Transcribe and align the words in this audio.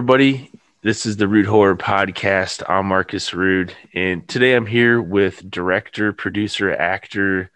everybody. 0.00 0.50
This 0.80 1.04
is 1.04 1.18
the 1.18 1.28
Rude 1.28 1.44
Horror 1.44 1.76
Podcast. 1.76 2.62
I'm 2.66 2.86
Marcus 2.86 3.34
Rude, 3.34 3.74
and 3.92 4.26
today 4.26 4.54
I'm 4.54 4.64
here 4.64 5.02
with 5.02 5.50
director, 5.50 6.14
producer, 6.14 6.72
actor 6.72 7.50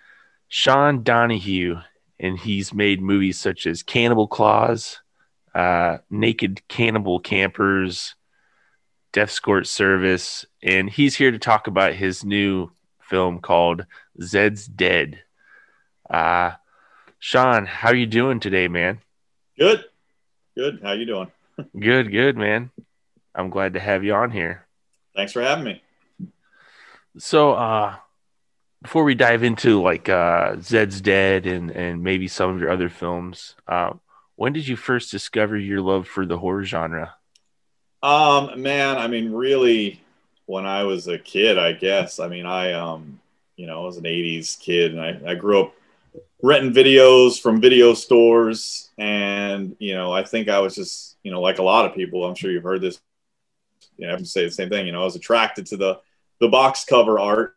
Sean 0.48 1.02
Donahue, 1.02 1.78
and 2.20 2.38
he's 2.38 2.74
made 2.74 3.00
movies 3.00 3.38
such 3.38 3.66
as 3.66 3.82
Cannibal 3.82 4.28
Claws, 4.28 5.00
uh, 5.54 5.98
Naked 6.10 6.60
Cannibal 6.68 7.18
Campers, 7.18 8.14
Death 9.14 9.30
Escort 9.30 9.66
Service, 9.66 10.44
and 10.62 10.90
he's 10.90 11.16
here 11.16 11.30
to 11.30 11.38
talk 11.38 11.66
about 11.66 11.94
his 11.94 12.26
new 12.26 12.70
film 13.00 13.38
called 13.38 13.86
Zed's 14.20 14.66
Dead. 14.66 15.18
Uh, 16.10 16.50
Sean, 17.18 17.64
how 17.64 17.88
are 17.88 17.96
you 17.96 18.04
doing 18.04 18.38
today, 18.38 18.68
man? 18.68 19.00
Good. 19.58 19.82
Good. 20.54 20.80
How 20.82 20.92
you 20.92 21.06
doing? 21.06 21.30
Good, 21.78 22.10
good, 22.10 22.36
man. 22.36 22.70
I'm 23.34 23.50
glad 23.50 23.74
to 23.74 23.80
have 23.80 24.04
you 24.04 24.14
on 24.14 24.30
here. 24.30 24.66
Thanks 25.14 25.32
for 25.32 25.42
having 25.42 25.64
me. 25.64 25.82
So, 27.18 27.52
uh, 27.52 27.96
before 28.82 29.04
we 29.04 29.14
dive 29.14 29.42
into 29.42 29.80
like 29.80 30.08
uh, 30.08 30.56
Zed's 30.60 31.00
Dead 31.00 31.46
and 31.46 31.70
and 31.70 32.02
maybe 32.02 32.28
some 32.28 32.50
of 32.50 32.60
your 32.60 32.70
other 32.70 32.88
films, 32.88 33.54
uh, 33.66 33.92
when 34.36 34.52
did 34.52 34.68
you 34.68 34.76
first 34.76 35.10
discover 35.10 35.56
your 35.56 35.80
love 35.80 36.06
for 36.06 36.26
the 36.26 36.38
horror 36.38 36.64
genre? 36.64 37.14
Um, 38.02 38.60
man, 38.60 38.98
I 38.98 39.06
mean, 39.06 39.32
really, 39.32 40.02
when 40.46 40.66
I 40.66 40.82
was 40.82 41.08
a 41.08 41.18
kid, 41.18 41.56
I 41.56 41.72
guess. 41.72 42.20
I 42.20 42.28
mean, 42.28 42.46
I 42.46 42.72
um, 42.72 43.20
you 43.56 43.66
know, 43.66 43.80
I 43.82 43.86
was 43.86 43.96
an 43.96 44.04
'80s 44.04 44.60
kid, 44.60 44.94
and 44.94 45.00
I, 45.00 45.32
I 45.32 45.34
grew 45.34 45.62
up 45.62 45.74
renting 46.42 46.74
videos 46.74 47.40
from 47.40 47.60
video 47.60 47.94
stores, 47.94 48.90
and 48.98 49.74
you 49.78 49.94
know, 49.94 50.12
I 50.12 50.24
think 50.24 50.48
I 50.48 50.58
was 50.58 50.74
just, 50.74 51.13
you 51.24 51.32
know, 51.32 51.40
like 51.40 51.58
a 51.58 51.62
lot 51.62 51.86
of 51.86 51.96
people. 51.96 52.24
I'm 52.24 52.36
sure 52.36 52.52
you've 52.52 52.62
heard 52.62 52.82
this. 52.82 53.00
You 53.96 54.06
know, 54.06 54.10
I 54.10 54.12
have 54.12 54.20
to 54.20 54.26
say 54.26 54.44
the 54.44 54.50
same 54.52 54.68
thing. 54.68 54.86
You 54.86 54.92
know, 54.92 55.02
I 55.02 55.04
was 55.04 55.16
attracted 55.16 55.66
to 55.66 55.76
the 55.76 56.00
the 56.40 56.48
box 56.48 56.84
cover 56.84 57.18
art. 57.18 57.56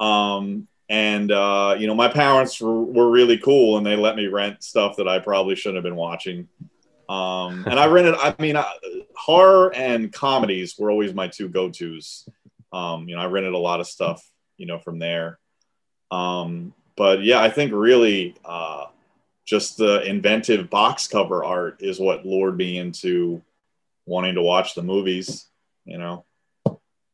Um, 0.00 0.66
and 0.88 1.30
uh, 1.30 1.76
you 1.78 1.86
know, 1.86 1.94
my 1.94 2.08
parents 2.08 2.60
were, 2.60 2.82
were 2.82 3.10
really 3.10 3.38
cool, 3.38 3.76
and 3.76 3.86
they 3.86 3.96
let 3.96 4.16
me 4.16 4.26
rent 4.26 4.62
stuff 4.62 4.96
that 4.96 5.08
I 5.08 5.18
probably 5.18 5.54
shouldn't 5.54 5.76
have 5.76 5.84
been 5.84 5.96
watching. 5.96 6.48
Um, 7.08 7.64
and 7.68 7.78
I 7.78 7.86
rented. 7.86 8.14
I 8.14 8.34
mean, 8.38 8.56
uh, 8.56 8.64
horror 9.14 9.74
and 9.74 10.12
comedies 10.12 10.76
were 10.78 10.90
always 10.90 11.14
my 11.14 11.28
two 11.28 11.48
go 11.48 11.70
tos. 11.70 12.28
Um, 12.72 13.08
you 13.08 13.14
know, 13.14 13.22
I 13.22 13.26
rented 13.26 13.54
a 13.54 13.58
lot 13.58 13.80
of 13.80 13.86
stuff, 13.86 14.26
you 14.56 14.66
know, 14.66 14.78
from 14.78 14.98
there. 14.98 15.38
Um, 16.10 16.74
but 16.96 17.22
yeah, 17.22 17.40
I 17.40 17.50
think 17.50 17.72
really 17.72 18.36
uh, 18.44 18.86
just 19.44 19.76
the 19.76 20.02
inventive 20.02 20.70
box 20.70 21.06
cover 21.06 21.44
art 21.44 21.78
is 21.80 21.98
what 22.00 22.24
lured 22.24 22.56
me 22.56 22.78
into 22.78 23.42
wanting 24.06 24.34
to 24.34 24.42
watch 24.42 24.74
the 24.74 24.82
movies. 24.82 25.46
You 25.84 25.98
know, 25.98 26.24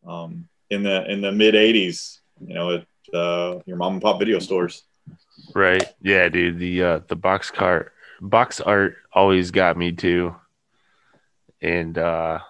um, 0.07 0.49
in 0.71 0.83
the 0.83 1.11
in 1.11 1.21
the 1.21 1.33
mid 1.33 1.55
'80s, 1.55 2.19
you 2.47 2.55
know, 2.55 2.77
at 2.77 3.15
uh, 3.15 3.61
your 3.67 3.77
mom 3.77 3.95
and 3.95 4.03
pop 4.03 4.19
video 4.19 4.39
stores. 4.39 4.85
Right. 5.55 5.85
Yeah, 6.01 6.29
dude. 6.29 6.59
The 6.59 6.83
uh, 6.83 7.01
the 7.09 7.17
box 7.17 7.51
cart 7.51 7.93
box 8.21 8.61
art 8.61 8.97
always 9.13 9.51
got 9.51 9.77
me 9.77 9.93
too. 9.93 10.37
And 11.63 11.97
uh 11.99 12.41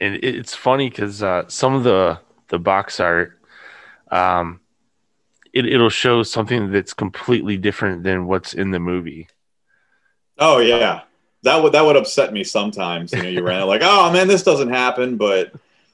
and 0.00 0.14
it's 0.16 0.54
funny 0.54 0.90
because 0.90 1.22
uh 1.22 1.44
some 1.48 1.74
of 1.74 1.84
the 1.84 2.20
the 2.48 2.58
box 2.58 3.00
art 3.00 3.38
um 4.10 4.60
it, 5.56 5.66
it'll 5.66 5.88
show 5.88 6.22
something 6.22 6.70
that's 6.70 6.92
completely 6.92 7.56
different 7.56 8.02
than 8.04 8.26
what's 8.26 8.52
in 8.52 8.70
the 8.70 8.78
movie. 8.78 9.28
Oh 10.38 10.58
yeah. 10.58 11.02
That 11.42 11.62
would 11.62 11.72
that 11.72 11.84
would 11.84 11.96
upset 11.96 12.32
me 12.32 12.44
sometimes. 12.44 13.12
You 13.12 13.22
know, 13.22 13.28
you 13.28 13.42
ran 13.42 13.66
like, 13.66 13.82
oh 13.82 14.12
man, 14.12 14.28
this 14.28 14.42
doesn't 14.42 14.68
happen. 14.68 15.16
But 15.16 15.52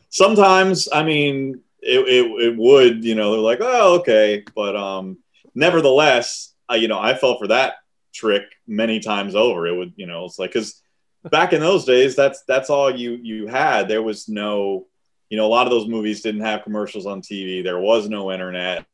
sometimes, 0.08 0.88
I 0.92 1.02
mean, 1.04 1.60
it, 1.80 2.00
it, 2.00 2.26
it 2.42 2.56
would, 2.56 3.04
you 3.04 3.14
know, 3.14 3.32
they're 3.32 3.40
like, 3.40 3.60
oh, 3.60 4.00
okay. 4.00 4.44
But 4.54 4.74
um 4.76 5.18
nevertheless, 5.54 6.54
I, 6.68 6.76
you 6.76 6.88
know, 6.88 6.98
I 6.98 7.14
fell 7.14 7.38
for 7.38 7.48
that 7.48 7.74
trick 8.12 8.44
many 8.66 9.00
times 9.00 9.34
over. 9.34 9.66
It 9.66 9.76
would, 9.76 9.92
you 9.96 10.06
know, 10.06 10.24
it's 10.24 10.38
like 10.38 10.52
because 10.52 10.82
back 11.30 11.52
in 11.52 11.60
those 11.60 11.84
days, 11.84 12.16
that's 12.16 12.42
that's 12.48 12.70
all 12.70 12.90
you 12.90 13.12
you 13.22 13.46
had. 13.46 13.88
There 13.88 14.02
was 14.02 14.28
no, 14.28 14.86
you 15.28 15.36
know, 15.36 15.46
a 15.46 15.48
lot 15.48 15.66
of 15.66 15.70
those 15.70 15.86
movies 15.88 16.22
didn't 16.22 16.40
have 16.42 16.64
commercials 16.64 17.06
on 17.06 17.22
TV. 17.22 17.62
There 17.62 17.78
was 17.78 18.08
no 18.08 18.32
internet. 18.32 18.86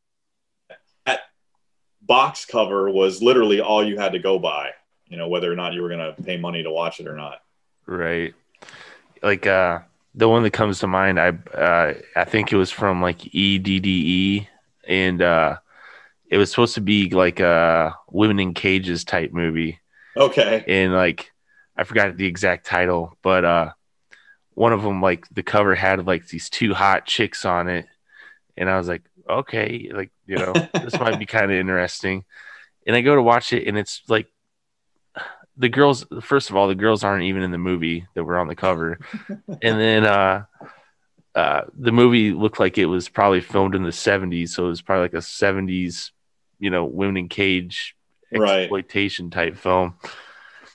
Box 2.09 2.45
cover 2.45 2.91
was 2.91 3.23
literally 3.23 3.61
all 3.61 3.87
you 3.87 3.97
had 3.99 4.13
to 4.13 4.19
go 4.19 4.39
by. 4.39 4.71
You 5.07 5.17
know, 5.17 5.29
whether 5.29 5.51
or 5.51 5.57
not 5.57 5.73
you 5.73 5.83
were 5.83 5.89
going 5.89 6.15
to 6.15 6.21
pay 6.23 6.37
money 6.37 6.63
to 6.65 6.71
watch 6.71 6.99
it 7.01 7.07
or 7.07 7.17
not. 7.17 7.41
Right. 7.87 8.35
Like 9.23 9.47
uh 9.47 9.81
the 10.15 10.29
one 10.29 10.43
that 10.43 10.51
comes 10.51 10.81
to 10.81 10.87
mind, 10.87 11.21
I 11.21 11.29
uh 11.55 11.95
I 12.17 12.25
think 12.25 12.53
it 12.53 12.57
was 12.57 12.71
from 12.71 13.01
like 13.01 13.21
EDDE 13.35 14.47
and 14.87 15.23
uh 15.23 15.57
it 16.31 16.37
was 16.39 16.51
supposed 16.51 16.75
to 16.75 16.81
be 16.81 17.11
like 17.11 17.41
a 17.41 17.95
women 18.11 18.39
in 18.41 18.53
cages 18.55 19.05
type 19.05 19.33
movie 19.33 19.79
Okay. 20.17 20.65
and 20.67 20.93
like 20.93 21.31
i 21.77 21.85
forgot 21.85 22.17
the 22.17 22.27
exact 22.27 22.67
title 22.67 23.17
but 23.23 23.45
uh 23.45 23.71
one 24.55 24.73
of 24.73 24.83
them 24.83 25.01
like 25.01 25.27
the 25.31 25.43
cover 25.43 25.75
had 25.75 26.05
like 26.07 26.27
these 26.27 26.51
two 26.51 26.75
hot 26.75 27.07
chicks 27.07 27.45
on 27.45 27.69
it 27.69 27.87
and 28.57 28.69
i 28.69 28.77
was 28.77 28.89
like 28.89 29.03
okay 29.29 29.91
like 29.93 30.11
you 30.27 30.39
know 30.39 30.63
this 30.83 30.99
might 31.01 31.19
be 31.19 31.27
kind 31.37 31.51
of 31.51 31.59
interesting 31.59 32.25
and 32.87 32.97
i 32.97 33.01
go 33.01 33.15
to 33.15 33.23
watch 33.23 33.53
it 33.53 33.67
and 33.67 33.79
it's 33.79 34.03
like 34.09 34.27
the 35.57 35.69
girls 35.69 36.07
first 36.21 36.51
of 36.51 36.57
all 36.57 36.69
the 36.69 36.75
girls 36.75 37.03
aren't 37.05 37.25
even 37.25 37.43
in 37.43 37.51
the 37.51 37.59
movie 37.59 38.07
that 38.15 38.25
were 38.25 38.39
on 38.39 38.49
the 38.49 38.57
cover 38.57 38.99
and 39.63 39.81
then 39.81 40.05
uh 40.07 40.45
uh, 41.35 41.63
the 41.79 41.93
movie 41.93 42.33
looked 42.33 42.59
like 42.59 42.79
it 42.79 42.87
was 42.87 43.09
probably 43.09 43.41
filmed 43.41 43.77
in 43.77 43.85
the 43.85 43.91
70s, 43.93 44.49
so 44.49 44.65
it 44.67 44.69
was 44.71 44.83
probably 44.83 45.03
like 45.03 45.15
a 45.15 45.19
70s, 45.19 46.11
you 46.59 46.69
know, 46.69 46.85
women 46.85 47.17
in 47.17 47.29
cage 47.29 47.95
Right. 48.33 48.63
exploitation 48.63 49.31
type 49.31 49.57
film. 49.57 49.95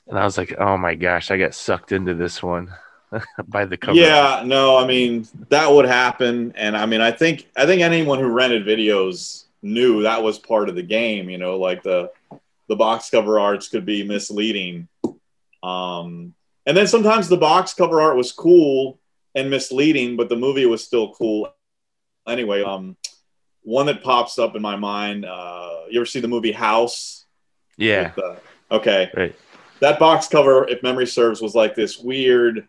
And 0.07 0.17
I 0.17 0.23
was 0.23 0.37
like, 0.37 0.55
oh 0.57 0.77
my 0.77 0.95
gosh, 0.95 1.31
I 1.31 1.37
got 1.37 1.53
sucked 1.53 1.91
into 1.91 2.13
this 2.13 2.41
one 2.41 2.73
by 3.47 3.65
the 3.65 3.77
cover. 3.77 3.97
Yeah, 3.97 4.43
no, 4.45 4.77
I 4.77 4.85
mean 4.85 5.27
that 5.49 5.71
would 5.71 5.85
happen, 5.85 6.53
and 6.55 6.75
I 6.75 6.85
mean 6.85 7.01
I 7.01 7.11
think 7.11 7.47
I 7.55 7.65
think 7.65 7.81
anyone 7.81 8.19
who 8.19 8.27
rented 8.27 8.65
videos 8.65 9.45
knew 9.61 10.03
that 10.03 10.21
was 10.23 10.39
part 10.39 10.69
of 10.69 10.75
the 10.75 10.83
game. 10.83 11.29
You 11.29 11.37
know, 11.37 11.57
like 11.57 11.83
the 11.83 12.11
the 12.67 12.75
box 12.75 13.09
cover 13.09 13.39
arts 13.39 13.67
could 13.67 13.85
be 13.85 14.03
misleading, 14.03 14.87
um, 15.61 16.33
and 16.65 16.75
then 16.77 16.87
sometimes 16.87 17.27
the 17.27 17.37
box 17.37 17.73
cover 17.73 18.01
art 18.01 18.15
was 18.15 18.31
cool 18.31 18.99
and 19.35 19.49
misleading, 19.49 20.15
but 20.15 20.29
the 20.29 20.35
movie 20.35 20.65
was 20.65 20.83
still 20.83 21.13
cool 21.13 21.53
anyway. 22.27 22.63
Um, 22.63 22.95
one 23.63 23.85
that 23.87 24.03
pops 24.03 24.37
up 24.37 24.55
in 24.55 24.61
my 24.61 24.75
mind. 24.75 25.25
Uh, 25.25 25.81
you 25.89 25.99
ever 25.99 26.05
see 26.05 26.19
the 26.19 26.27
movie 26.27 26.51
House? 26.51 27.25
Yeah. 27.77 28.11
Uh, 28.17 28.35
okay. 28.71 29.09
Right. 29.15 29.35
that 29.79 29.99
box 29.99 30.27
cover, 30.27 30.67
if 30.67 30.83
memory 30.83 31.07
serves, 31.07 31.41
was 31.41 31.55
like 31.55 31.75
this 31.75 31.97
weird, 31.97 32.67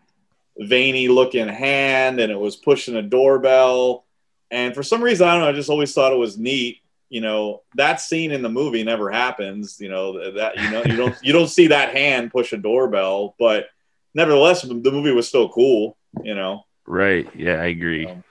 veiny 0.57 1.07
looking 1.07 1.47
hand, 1.47 2.19
and 2.19 2.31
it 2.31 2.39
was 2.39 2.55
pushing 2.55 2.95
a 2.95 3.01
doorbell. 3.01 4.05
And 4.51 4.73
for 4.73 4.83
some 4.83 5.01
reason, 5.01 5.27
I 5.27 5.33
don't 5.33 5.41
know, 5.41 5.49
I 5.49 5.53
just 5.53 5.69
always 5.69 5.93
thought 5.93 6.13
it 6.13 6.17
was 6.17 6.37
neat. 6.37 6.79
You 7.09 7.21
know, 7.21 7.61
that 7.75 8.01
scene 8.01 8.31
in 8.31 8.41
the 8.41 8.49
movie 8.49 8.83
never 8.83 9.11
happens. 9.11 9.79
You 9.79 9.89
know 9.89 10.33
that 10.33 10.57
you 10.57 10.69
know 10.71 10.83
you 10.83 10.95
don't 10.95 11.15
you 11.21 11.33
don't 11.33 11.47
see 11.47 11.67
that 11.67 11.93
hand 11.95 12.31
push 12.31 12.51
a 12.51 12.57
doorbell, 12.57 13.35
but 13.37 13.67
nevertheless, 14.13 14.63
the 14.63 14.73
movie 14.73 15.11
was 15.11 15.27
still 15.27 15.49
cool. 15.49 15.97
You 16.23 16.35
know, 16.35 16.65
Right. 16.87 17.27
Yeah, 17.35 17.61
I 17.61 17.65
agree. 17.65 18.07
Um, 18.07 18.23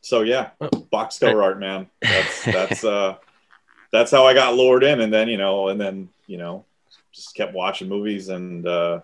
so 0.00 0.22
yeah, 0.22 0.50
box 0.90 1.18
cover 1.18 1.42
art, 1.42 1.58
man. 1.58 1.88
That's 2.00 2.44
that's 2.44 2.84
uh 2.84 3.16
that's 3.92 4.10
how 4.10 4.26
I 4.26 4.34
got 4.34 4.54
lured 4.54 4.84
in, 4.84 5.00
and 5.00 5.12
then 5.12 5.28
you 5.28 5.36
know, 5.36 5.68
and 5.68 5.80
then 5.80 6.08
you 6.26 6.38
know, 6.38 6.64
just 7.12 7.34
kept 7.34 7.54
watching 7.54 7.88
movies, 7.88 8.28
and 8.28 8.66
uh 8.66 9.00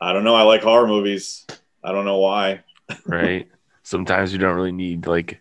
I 0.00 0.12
don't 0.12 0.24
know, 0.24 0.34
I 0.34 0.42
like 0.42 0.62
horror 0.62 0.86
movies. 0.86 1.46
I 1.82 1.92
don't 1.92 2.04
know 2.04 2.18
why. 2.18 2.62
right. 3.06 3.48
Sometimes 3.82 4.32
you 4.32 4.38
don't 4.38 4.54
really 4.54 4.72
need 4.72 5.06
like 5.06 5.40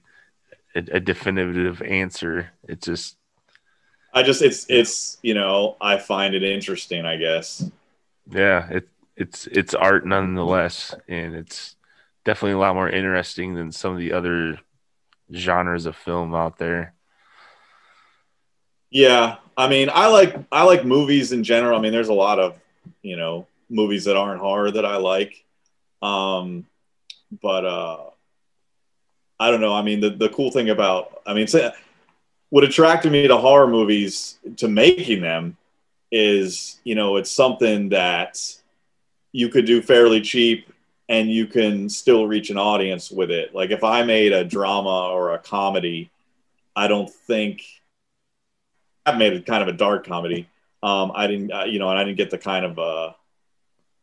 a, 0.76 0.80
a 0.94 1.00
definitive 1.00 1.82
answer. 1.82 2.50
It's 2.68 2.86
just 2.86 3.18
I 4.14 4.24
just 4.24 4.42
it's 4.42 4.66
it's 4.70 5.18
you 5.22 5.34
know, 5.34 5.78
I 5.82 5.98
find 5.98 6.34
it 6.34 6.44
interesting, 6.44 7.06
I 7.06 7.18
guess. 7.18 7.70
yeah, 8.30 8.68
it 8.70 8.88
it's 9.16 9.48
it's 9.48 9.74
art 9.74 10.06
nonetheless, 10.06 10.96
and 11.08 11.36
it's 11.36 11.76
definitely 12.24 12.54
a 12.54 12.58
lot 12.60 12.76
more 12.76 12.90
interesting 12.90 13.56
than 13.56 13.72
some 13.72 13.94
of 13.94 14.00
the 14.00 14.14
other 14.14 14.60
genres 15.34 15.86
of 15.86 15.96
film 15.96 16.34
out 16.34 16.58
there. 16.58 16.94
Yeah, 18.90 19.38
I 19.58 19.68
mean, 19.68 19.90
I 19.94 20.08
like 20.08 20.36
I 20.52 20.64
like 20.64 20.86
movies 20.86 21.32
in 21.32 21.44
general. 21.44 21.78
I 21.78 21.82
mean, 21.82 21.92
there's 21.92 22.10
a 22.10 22.14
lot 22.14 22.40
of 22.40 22.58
you 23.02 23.18
know 23.18 23.48
movies 23.70 24.06
that 24.06 24.18
aren't 24.18 24.42
horror 24.42 24.72
that 24.72 24.86
I 24.86 24.98
like, 24.98 25.44
um, 26.02 26.66
but 27.42 27.66
uh, 27.66 27.98
I 29.40 29.52
don't 29.52 29.62
know. 29.62 29.74
I 29.74 29.82
mean, 29.82 30.00
the, 30.00 30.10
the 30.10 30.30
cool 30.30 30.52
thing 30.52 30.70
about, 30.70 31.22
I 31.26 31.34
mean, 31.34 31.48
what 32.50 32.64
attracted 32.64 33.12
me 33.12 33.28
to 33.28 33.38
horror 33.38 33.68
movies 33.68 34.40
to 34.58 34.68
making 34.68 35.22
them 35.22 35.58
is, 36.12 36.80
you 36.84 36.96
know, 36.96 37.18
it's 37.18 37.32
something 37.32 37.90
that 37.90 38.40
you 39.32 39.50
could 39.50 39.66
do 39.66 39.82
fairly 39.82 40.22
cheap 40.22 40.72
and 41.10 41.32
you 41.32 41.48
can 41.48 41.90
still 41.90 42.28
reach 42.28 42.50
an 42.50 42.58
audience 42.58 43.12
with 43.12 43.32
it. 43.32 43.54
Like 43.54 43.72
if 43.72 43.84
I 43.84 44.04
made 44.04 44.34
a 44.34 44.44
drama 44.44 45.10
or 45.10 45.34
a 45.34 45.40
comedy, 45.40 46.10
I 46.76 46.88
don't 46.88 47.10
think 47.10 47.64
I've 49.06 49.18
made 49.18 49.34
it 49.34 49.46
kind 49.46 49.62
of 49.62 49.70
a 49.70 49.78
dark 49.78 50.06
comedy. 50.06 50.50
Um, 50.84 51.12
I 51.16 51.28
didn't, 51.28 51.52
uh, 51.52 51.64
you 51.64 51.80
know, 51.80 51.90
and 51.90 51.98
I 51.98 52.04
didn't 52.04 52.18
get 52.18 52.30
the 52.30 52.38
kind 52.38 52.66
of 52.66 52.80
uh, 52.80 53.14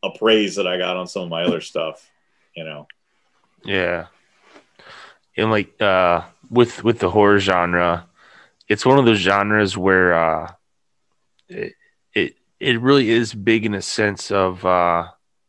appraise 0.04 0.56
that 0.56 0.66
I 0.66 0.78
got 0.78 0.96
on 0.96 1.06
some 1.06 1.22
of 1.22 1.28
my 1.28 1.44
other 1.44 1.60
stuff, 1.72 2.10
you 2.54 2.64
know. 2.64 2.86
Yeah, 3.64 4.06
and 5.36 5.50
like 5.50 5.80
uh, 5.80 6.22
with 6.50 6.84
with 6.84 6.98
the 6.98 7.10
horror 7.10 7.38
genre, 7.38 8.06
it's 8.68 8.86
one 8.86 8.98
of 8.98 9.04
those 9.04 9.18
genres 9.18 9.76
where 9.76 10.14
uh, 10.14 10.52
it, 11.48 11.74
it 12.14 12.36
it 12.60 12.80
really 12.80 13.10
is 13.10 13.34
big 13.34 13.64
in 13.64 13.74
a 13.74 13.82
sense 13.82 14.30
of 14.30 14.64
uh, 14.64 15.08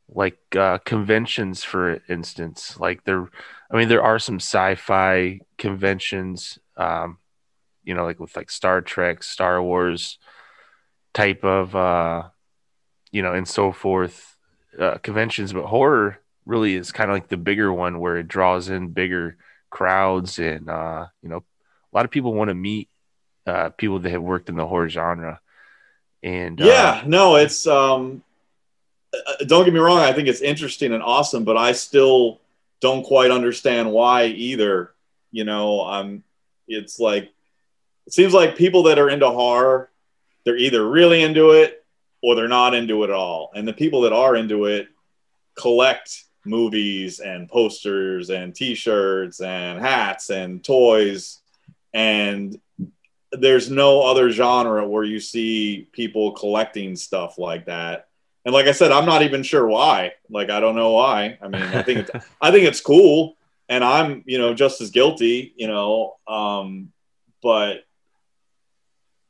like 0.09 0.39
uh, 0.55 0.79
conventions, 0.79 1.63
for 1.63 2.01
instance. 2.07 2.79
Like 2.79 3.03
there, 3.03 3.29
I 3.71 3.77
mean, 3.77 3.89
there 3.89 4.03
are 4.03 4.19
some 4.19 4.37
sci-fi 4.37 5.39
conventions, 5.57 6.59
um, 6.77 7.17
you 7.83 7.93
know, 7.93 8.05
like 8.05 8.19
with 8.19 8.35
like 8.35 8.49
Star 8.49 8.81
Trek, 8.81 9.23
Star 9.23 9.61
Wars 9.61 10.17
type 11.13 11.43
of, 11.43 11.75
uh, 11.75 12.23
you 13.11 13.21
know, 13.21 13.33
and 13.33 13.47
so 13.47 13.71
forth 13.71 14.34
uh, 14.79 14.97
conventions. 14.99 15.53
But 15.53 15.65
horror 15.65 16.19
really 16.45 16.75
is 16.75 16.91
kind 16.91 17.09
of 17.09 17.15
like 17.15 17.27
the 17.27 17.37
bigger 17.37 17.71
one 17.71 17.99
where 17.99 18.17
it 18.17 18.27
draws 18.27 18.69
in 18.69 18.89
bigger 18.89 19.37
crowds, 19.69 20.39
and 20.39 20.69
uh, 20.69 21.07
you 21.21 21.29
know, 21.29 21.37
a 21.37 21.95
lot 21.95 22.05
of 22.05 22.11
people 22.11 22.33
want 22.33 22.49
to 22.49 22.55
meet 22.55 22.89
uh, 23.45 23.69
people 23.69 23.99
that 23.99 24.11
have 24.11 24.21
worked 24.21 24.49
in 24.49 24.55
the 24.55 24.67
horror 24.67 24.89
genre. 24.89 25.39
And 26.23 26.59
yeah, 26.59 27.01
uh, 27.03 27.07
no, 27.07 27.35
it's 27.35 27.67
um, 27.67 28.23
uh, 29.13 29.45
don't 29.45 29.65
get 29.65 29.73
me 29.73 29.79
wrong. 29.79 29.99
I 29.99 30.13
think 30.13 30.27
it's 30.27 30.41
interesting 30.41 30.93
and 30.93 31.03
awesome, 31.03 31.43
but 31.43 31.57
I 31.57 31.71
still 31.73 32.41
don't 32.81 33.03
quite 33.03 33.31
understand 33.31 33.91
why 33.91 34.25
either. 34.25 34.91
You 35.31 35.43
know, 35.43 35.81
I'm. 35.81 36.23
it's 36.67 36.99
like 36.99 37.31
it 38.07 38.13
seems 38.13 38.33
like 38.33 38.55
people 38.55 38.83
that 38.83 38.99
are 38.99 39.09
into 39.09 39.29
horror, 39.29 39.89
they're 40.43 40.57
either 40.57 40.87
really 40.87 41.21
into 41.21 41.51
it 41.51 41.84
or 42.25 42.35
they're 42.35 42.47
not 42.47 42.73
into 42.73 43.03
it 43.03 43.09
at 43.09 43.15
all. 43.15 43.51
And 43.55 43.67
the 43.67 43.73
people 43.73 44.01
that 44.01 44.13
are 44.13 44.35
into 44.35 44.65
it 44.65 44.87
collect 45.55 46.23
movies 46.45 47.19
and 47.19 47.47
posters 47.47 48.29
and 48.29 48.53
T-shirts 48.55 49.41
and 49.41 49.79
hats 49.79 50.29
and 50.29 50.63
toys, 50.63 51.39
and 51.93 52.59
there's 53.31 53.69
no 53.69 54.01
other 54.01 54.31
genre 54.31 54.87
where 54.87 55.03
you 55.03 55.19
see 55.19 55.87
people 55.91 56.31
collecting 56.31 56.95
stuff 56.95 57.37
like 57.37 57.65
that 57.65 58.07
and 58.45 58.53
like 58.53 58.67
I 58.67 58.71
said, 58.73 58.91
I'm 58.91 59.07
not 59.07 59.23
even 59.23 59.41
sure 59.41 59.65
why. 59.65 60.13
Like 60.29 60.51
I 60.51 60.59
don't 60.59 60.75
know 60.75 60.91
why. 60.91 61.37
I 61.41 61.47
mean, 61.47 61.63
I 61.63 61.81
think 61.81 62.07
it's, 62.07 62.25
I 62.41 62.51
think 62.51 62.67
it's 62.67 62.79
cool, 62.79 63.35
and 63.67 63.83
I'm 63.83 64.23
you 64.27 64.37
know 64.37 64.53
just 64.53 64.81
as 64.81 64.91
guilty. 64.91 65.53
You 65.57 65.67
know, 65.67 66.15
um, 66.27 66.91
but 67.41 67.85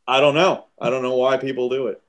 I 0.05 0.19
don't 0.19 0.35
know. 0.35 0.64
I 0.79 0.89
don't 0.89 1.03
know 1.03 1.15
why 1.15 1.37
people 1.37 1.69
do 1.69 1.87
it. 1.87 2.01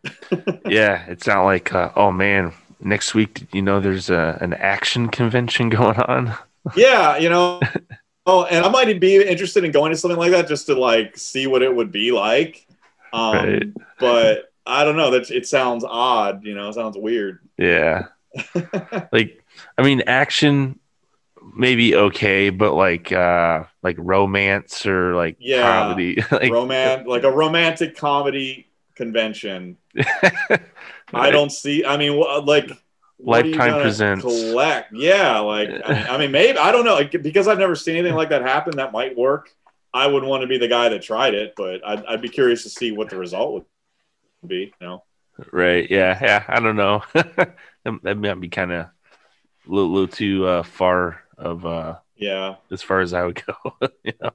yeah, 0.66 1.04
it's 1.06 1.26
not 1.26 1.44
like 1.44 1.72
uh, 1.72 1.90
oh 1.96 2.10
man, 2.12 2.52
next 2.80 3.14
week 3.14 3.46
you 3.52 3.62
know 3.62 3.80
there's 3.80 4.10
a, 4.10 4.38
an 4.40 4.54
action 4.54 5.08
convention 5.08 5.68
going 5.70 5.98
on. 5.98 6.34
yeah, 6.76 7.16
you 7.16 7.28
know. 7.28 7.60
Oh, 8.28 8.42
and 8.42 8.66
I 8.66 8.68
might 8.68 9.00
be 9.00 9.22
interested 9.22 9.62
in 9.62 9.70
going 9.70 9.92
to 9.92 9.96
something 9.96 10.18
like 10.18 10.32
that 10.32 10.48
just 10.48 10.66
to 10.66 10.74
like 10.74 11.16
see 11.16 11.46
what 11.46 11.62
it 11.62 11.72
would 11.72 11.92
be 11.92 12.10
like. 12.10 12.66
Um, 13.12 13.36
right. 13.36 13.62
But 14.00 14.52
I 14.66 14.82
don't 14.82 14.96
know. 14.96 15.12
That 15.12 15.30
it 15.30 15.46
sounds 15.46 15.84
odd. 15.84 16.44
You 16.44 16.56
know, 16.56 16.68
it 16.68 16.72
sounds 16.72 16.98
weird. 16.98 17.38
Yeah. 17.56 18.06
like, 19.12 19.44
I 19.78 19.82
mean, 19.82 20.02
action 20.08 20.80
maybe 21.54 21.94
okay, 21.94 22.50
but 22.50 22.75
like 22.75 23.12
uh 23.12 23.64
like 23.82 23.96
romance 23.98 24.87
or 24.87 25.14
like 25.14 25.37
yeah, 25.38 25.62
comedy, 25.62 26.16
like 26.31 26.52
romance, 26.52 27.06
like 27.06 27.25
a 27.25 27.31
romantic 27.31 27.96
comedy 27.96 28.69
convention. 28.94 29.76
right. 29.94 30.60
I 31.14 31.31
don't 31.31 31.50
see. 31.50 31.84
I 31.84 31.96
mean, 31.96 32.19
like 32.44 32.70
Lifetime 33.19 33.81
presents 33.81 34.22
collect. 34.22 34.93
Yeah, 34.93 35.38
like 35.38 35.69
I 35.69 35.94
mean, 35.94 36.06
I 36.08 36.19
mean, 36.19 36.31
maybe 36.31 36.58
I 36.58 36.72
don't 36.72 36.84
know 36.84 37.02
because 37.04 37.49
I've 37.49 37.58
never 37.58 37.75
seen 37.75 37.96
anything 37.96 38.16
like 38.16 38.31
that 38.31 38.42
happen. 38.42 38.76
That 38.76 38.92
might 38.92 39.16
work. 39.16 39.50
I 39.94 40.06
would 40.06 40.25
want 40.25 40.42
to 40.42 40.46
be 40.46 40.58
the 40.58 40.69
guy 40.69 40.90
that 40.90 41.00
tried 41.00 41.34
it, 41.34 41.54
but 41.56 41.81
I'd, 41.87 42.04
I'd 42.04 42.20
be 42.20 42.28
curious 42.28 42.64
to 42.64 42.69
see 42.69 42.92
what 42.92 43.08
the 43.08 43.16
result 43.16 43.52
would 43.54 43.64
be, 44.46 44.75
you 44.78 44.87
know. 44.87 45.04
Right. 45.50 45.90
Yeah. 45.90 46.19
Yeah. 46.20 46.44
I 46.46 46.60
don't 46.60 46.76
know. 46.76 47.02
that, 47.14 48.19
might 48.19 48.40
be 48.40 48.49
kind 48.49 48.72
of 48.72 48.81
a 48.81 48.90
little, 49.66 49.90
little, 49.90 50.08
too 50.08 50.46
uh, 50.46 50.62
far 50.62 51.22
of 51.38 51.67
uh 51.67 51.97
yeah 52.17 52.56
as 52.71 52.83
far 52.83 53.00
as 53.00 53.12
I 53.12 53.25
would 53.25 53.43
go. 53.47 53.88
you 54.03 54.12
know. 54.21 54.31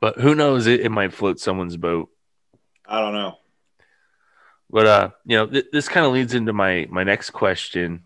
But 0.00 0.20
who 0.20 0.34
knows? 0.34 0.66
It, 0.66 0.80
it 0.80 0.90
might 0.90 1.14
float 1.14 1.40
someone's 1.40 1.78
boat. 1.78 2.10
I 2.86 3.00
don't 3.00 3.14
know. 3.14 3.38
But 4.70 4.86
uh, 4.86 5.10
you 5.24 5.36
know, 5.36 5.46
th- 5.46 5.66
this 5.72 5.88
kind 5.88 6.04
of 6.04 6.12
leads 6.12 6.34
into 6.34 6.52
my 6.52 6.86
my 6.90 7.04
next 7.04 7.30
question. 7.30 8.02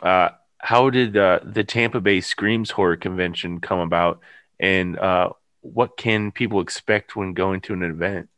Uh, 0.00 0.30
how 0.58 0.90
did 0.90 1.16
uh, 1.16 1.40
the 1.42 1.64
Tampa 1.64 2.00
Bay 2.00 2.20
Screams 2.20 2.70
Horror 2.70 2.96
Convention 2.96 3.60
come 3.60 3.78
about, 3.78 4.20
and 4.58 4.98
uh, 4.98 5.30
what 5.62 5.96
can 5.96 6.30
people 6.30 6.60
expect 6.60 7.16
when 7.16 7.32
going 7.32 7.62
to 7.62 7.72
an 7.72 7.82
event? 7.82 8.28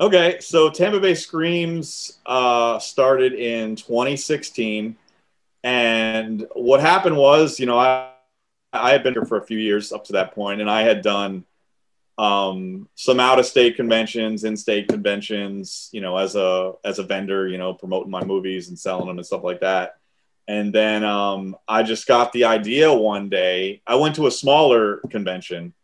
Okay, 0.00 0.38
so 0.40 0.70
Tampa 0.70 1.00
Bay 1.00 1.14
Screams 1.14 2.18
uh, 2.26 2.78
started 2.78 3.32
in 3.32 3.74
2016, 3.74 4.96
and 5.64 6.46
what 6.54 6.80
happened 6.80 7.16
was, 7.16 7.58
you 7.58 7.66
know, 7.66 7.78
I 7.78 8.12
I 8.72 8.90
had 8.90 9.02
been 9.02 9.14
here 9.14 9.24
for 9.24 9.38
a 9.38 9.46
few 9.46 9.58
years 9.58 9.92
up 9.92 10.04
to 10.04 10.12
that 10.14 10.34
point, 10.34 10.60
and 10.60 10.70
I 10.70 10.82
had 10.82 11.02
done 11.02 11.44
um, 12.18 12.88
some 12.94 13.20
out 13.20 13.38
of 13.38 13.46
state 13.46 13.76
conventions, 13.76 14.44
in 14.44 14.56
state 14.56 14.88
conventions, 14.88 15.88
you 15.92 16.00
know, 16.00 16.16
as 16.16 16.34
a 16.34 16.74
as 16.84 16.98
a 16.98 17.04
vendor, 17.04 17.48
you 17.48 17.58
know, 17.58 17.74
promoting 17.74 18.10
my 18.10 18.24
movies 18.24 18.68
and 18.68 18.78
selling 18.78 19.06
them 19.06 19.18
and 19.18 19.26
stuff 19.26 19.44
like 19.44 19.60
that. 19.60 19.98
And 20.46 20.72
then 20.72 21.04
um, 21.04 21.56
I 21.68 21.82
just 21.82 22.06
got 22.06 22.32
the 22.32 22.44
idea 22.44 22.92
one 22.92 23.28
day. 23.28 23.82
I 23.86 23.96
went 23.96 24.16
to 24.16 24.26
a 24.26 24.30
smaller 24.30 24.96
convention 25.10 25.74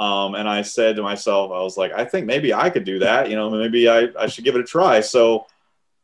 um, 0.00 0.34
and 0.34 0.48
I 0.48 0.62
said 0.62 0.96
to 0.96 1.02
myself, 1.02 1.52
I 1.52 1.60
was 1.60 1.76
like, 1.76 1.92
I 1.92 2.06
think 2.06 2.26
maybe 2.26 2.54
I 2.54 2.70
could 2.70 2.84
do 2.84 3.00
that. 3.00 3.28
You 3.28 3.36
know, 3.36 3.50
maybe 3.50 3.86
I, 3.86 4.08
I 4.18 4.28
should 4.28 4.44
give 4.44 4.56
it 4.56 4.62
a 4.62 4.64
try. 4.64 5.00
So, 5.02 5.46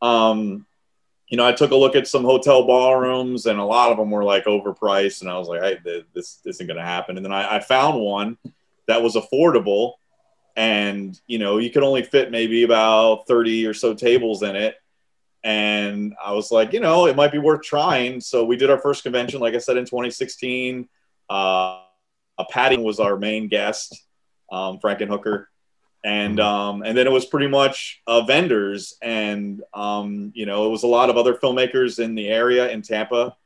um, 0.02 0.66
you 1.28 1.36
know, 1.36 1.46
I 1.46 1.52
took 1.52 1.72
a 1.72 1.76
look 1.76 1.96
at 1.96 2.06
some 2.06 2.24
hotel 2.24 2.66
ballrooms, 2.66 3.46
and 3.46 3.58
a 3.58 3.64
lot 3.64 3.90
of 3.90 3.98
them 3.98 4.10
were 4.10 4.24
like 4.24 4.44
overpriced. 4.44 5.22
And 5.22 5.30
I 5.30 5.38
was 5.38 5.48
like, 5.48 5.62
hey, 5.62 6.04
this, 6.14 6.40
isn't 6.44 6.66
going 6.66 6.76
to 6.76 6.84
happen. 6.84 7.16
And 7.16 7.24
then 7.24 7.32
I, 7.32 7.56
I 7.56 7.60
found 7.60 8.00
one 8.00 8.38
that 8.86 9.02
was 9.02 9.16
affordable, 9.16 9.94
and 10.54 11.18
you 11.26 11.38
know, 11.38 11.58
you 11.58 11.70
could 11.70 11.82
only 11.82 12.02
fit 12.02 12.30
maybe 12.30 12.62
about 12.62 13.26
thirty 13.26 13.66
or 13.66 13.74
so 13.74 13.94
tables 13.94 14.42
in 14.42 14.54
it. 14.56 14.76
And 15.42 16.14
I 16.24 16.32
was 16.32 16.50
like, 16.50 16.72
you 16.72 16.80
know, 16.80 17.06
it 17.06 17.14
might 17.14 17.30
be 17.30 17.38
worth 17.38 17.62
trying. 17.62 18.20
So 18.20 18.44
we 18.44 18.56
did 18.56 18.70
our 18.70 18.78
first 18.78 19.04
convention, 19.04 19.40
like 19.40 19.54
I 19.54 19.58
said, 19.58 19.76
in 19.76 19.84
2016. 19.84 20.88
Uh, 21.30 21.82
Patty 22.50 22.78
was 22.78 22.98
our 22.98 23.16
main 23.16 23.46
guest, 23.46 24.04
um, 24.50 24.80
Frankenhooker, 24.80 25.46
and 26.04 26.38
um, 26.40 26.82
and 26.82 26.96
then 26.96 27.06
it 27.06 27.12
was 27.12 27.26
pretty 27.26 27.48
much 27.48 28.00
uh, 28.06 28.22
vendors, 28.22 28.96
and 29.02 29.62
um, 29.74 30.32
you 30.34 30.46
know 30.46 30.66
it 30.66 30.70
was 30.70 30.82
a 30.82 30.88
lot 30.88 31.10
of 31.10 31.16
other 31.16 31.34
filmmakers 31.34 31.98
in 31.98 32.14
the 32.14 32.28
area 32.28 32.70
in 32.70 32.82
Tampa 32.82 33.36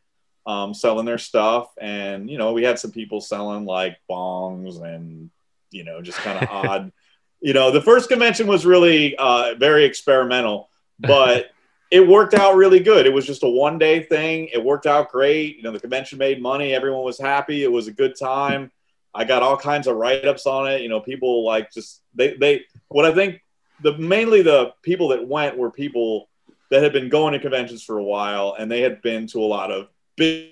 um, 0.47 0.75
selling 0.75 1.07
their 1.07 1.19
stuff, 1.19 1.71
and 1.81 2.31
you 2.31 2.39
know 2.39 2.53
we 2.53 2.63
had 2.63 2.79
some 2.79 2.91
people 2.91 3.21
selling 3.21 3.65
like 3.65 3.99
bongs 4.11 4.83
and 4.83 5.31
you 5.71 5.85
know 5.85 6.03
just 6.03 6.19
kind 6.19 6.39
of 6.43 6.49
odd. 6.51 6.93
You 7.41 7.55
know, 7.55 7.71
the 7.71 7.81
first 7.81 8.11
convention 8.11 8.47
was 8.47 8.67
really 8.67 9.17
uh, 9.17 9.55
very 9.55 9.85
experimental, 9.85 10.69
but 10.99 11.51
it 11.91 12.07
worked 12.07 12.35
out 12.35 12.57
really 12.57 12.81
good. 12.81 13.07
It 13.07 13.13
was 13.13 13.27
just 13.27 13.43
a 13.43 13.49
one 13.49 13.79
day 13.79 14.03
thing. 14.03 14.49
It 14.53 14.63
worked 14.63 14.87
out 14.87 15.11
great. 15.11 15.57
You 15.57 15.63
know, 15.63 15.73
the 15.73 15.81
convention 15.81 16.19
made 16.19 16.43
money. 16.43 16.75
Everyone 16.75 17.05
was 17.05 17.19
happy. 17.19 17.65
It 17.65 17.73
was 17.73 17.89
a 17.89 17.93
good 17.93 18.17
time. 18.19 18.71
I 19.15 19.25
got 19.25 19.43
all 19.43 19.57
kinds 19.57 19.87
of 19.87 19.97
write 19.97 20.25
ups 20.25 20.47
on 20.47 20.71
it. 20.71 20.83
You 20.83 20.89
know, 20.89 21.01
people 21.01 21.45
like 21.45 21.73
just 21.73 22.00
they 22.15 22.37
they 22.37 22.65
what 22.89 23.05
I 23.05 23.15
think 23.15 23.43
the 23.83 23.97
mainly 23.99 24.43
the 24.43 24.73
people 24.83 25.09
that 25.09 25.27
went 25.27 25.57
were 25.57 25.71
people 25.71 26.29
that 26.71 26.83
had 26.83 26.93
been 26.93 27.09
going 27.09 27.33
to 27.33 27.39
conventions 27.41 27.83
for 27.83 27.99
a 27.99 28.05
while 28.05 28.55
and 28.59 28.71
they 28.71 28.81
had 28.81 29.03
been 29.03 29.27
to 29.27 29.41
a 29.41 29.45
lot 29.47 29.73
of 29.73 29.89
big, 30.17 30.51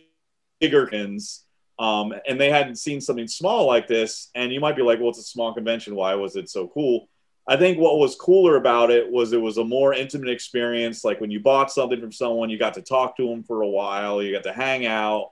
bigger 0.61 0.87
cons 0.87 1.45
um, 1.79 2.13
and 2.27 2.41
they 2.41 2.51
hadn't 2.51 2.77
seen 2.77 3.01
something 3.01 3.29
small 3.29 3.67
like 3.67 3.87
this. 3.87 4.31
And 4.35 4.53
you 4.53 4.61
might 4.61 4.77
be 4.77 4.83
like, 4.83 4.99
well, 4.99 5.11
it's 5.11 5.21
a 5.21 5.23
small 5.23 5.55
convention. 5.55 5.95
Why 5.95 6.15
was 6.17 6.35
it 6.35 6.51
so 6.51 6.67
cool? 6.69 7.09
I 7.47 7.57
think 7.57 7.79
what 7.79 7.99
was 7.99 8.17
cooler 8.17 8.57
about 8.57 8.91
it 8.91 9.11
was 9.11 9.33
it 9.33 9.41
was 9.41 9.59
a 9.59 9.65
more 9.65 9.95
intimate 9.95 10.29
experience. 10.31 11.05
Like 11.05 11.21
when 11.21 11.31
you 11.31 11.41
bought 11.41 11.71
something 11.71 12.01
from 12.01 12.13
someone, 12.13 12.51
you 12.51 12.59
got 12.59 12.75
to 12.75 12.83
talk 12.83 13.17
to 13.17 13.29
them 13.29 13.45
for 13.45 13.63
a 13.63 13.69
while, 13.69 14.23
you 14.23 14.33
got 14.33 14.43
to 14.45 14.53
hang 14.53 14.87
out 14.87 15.31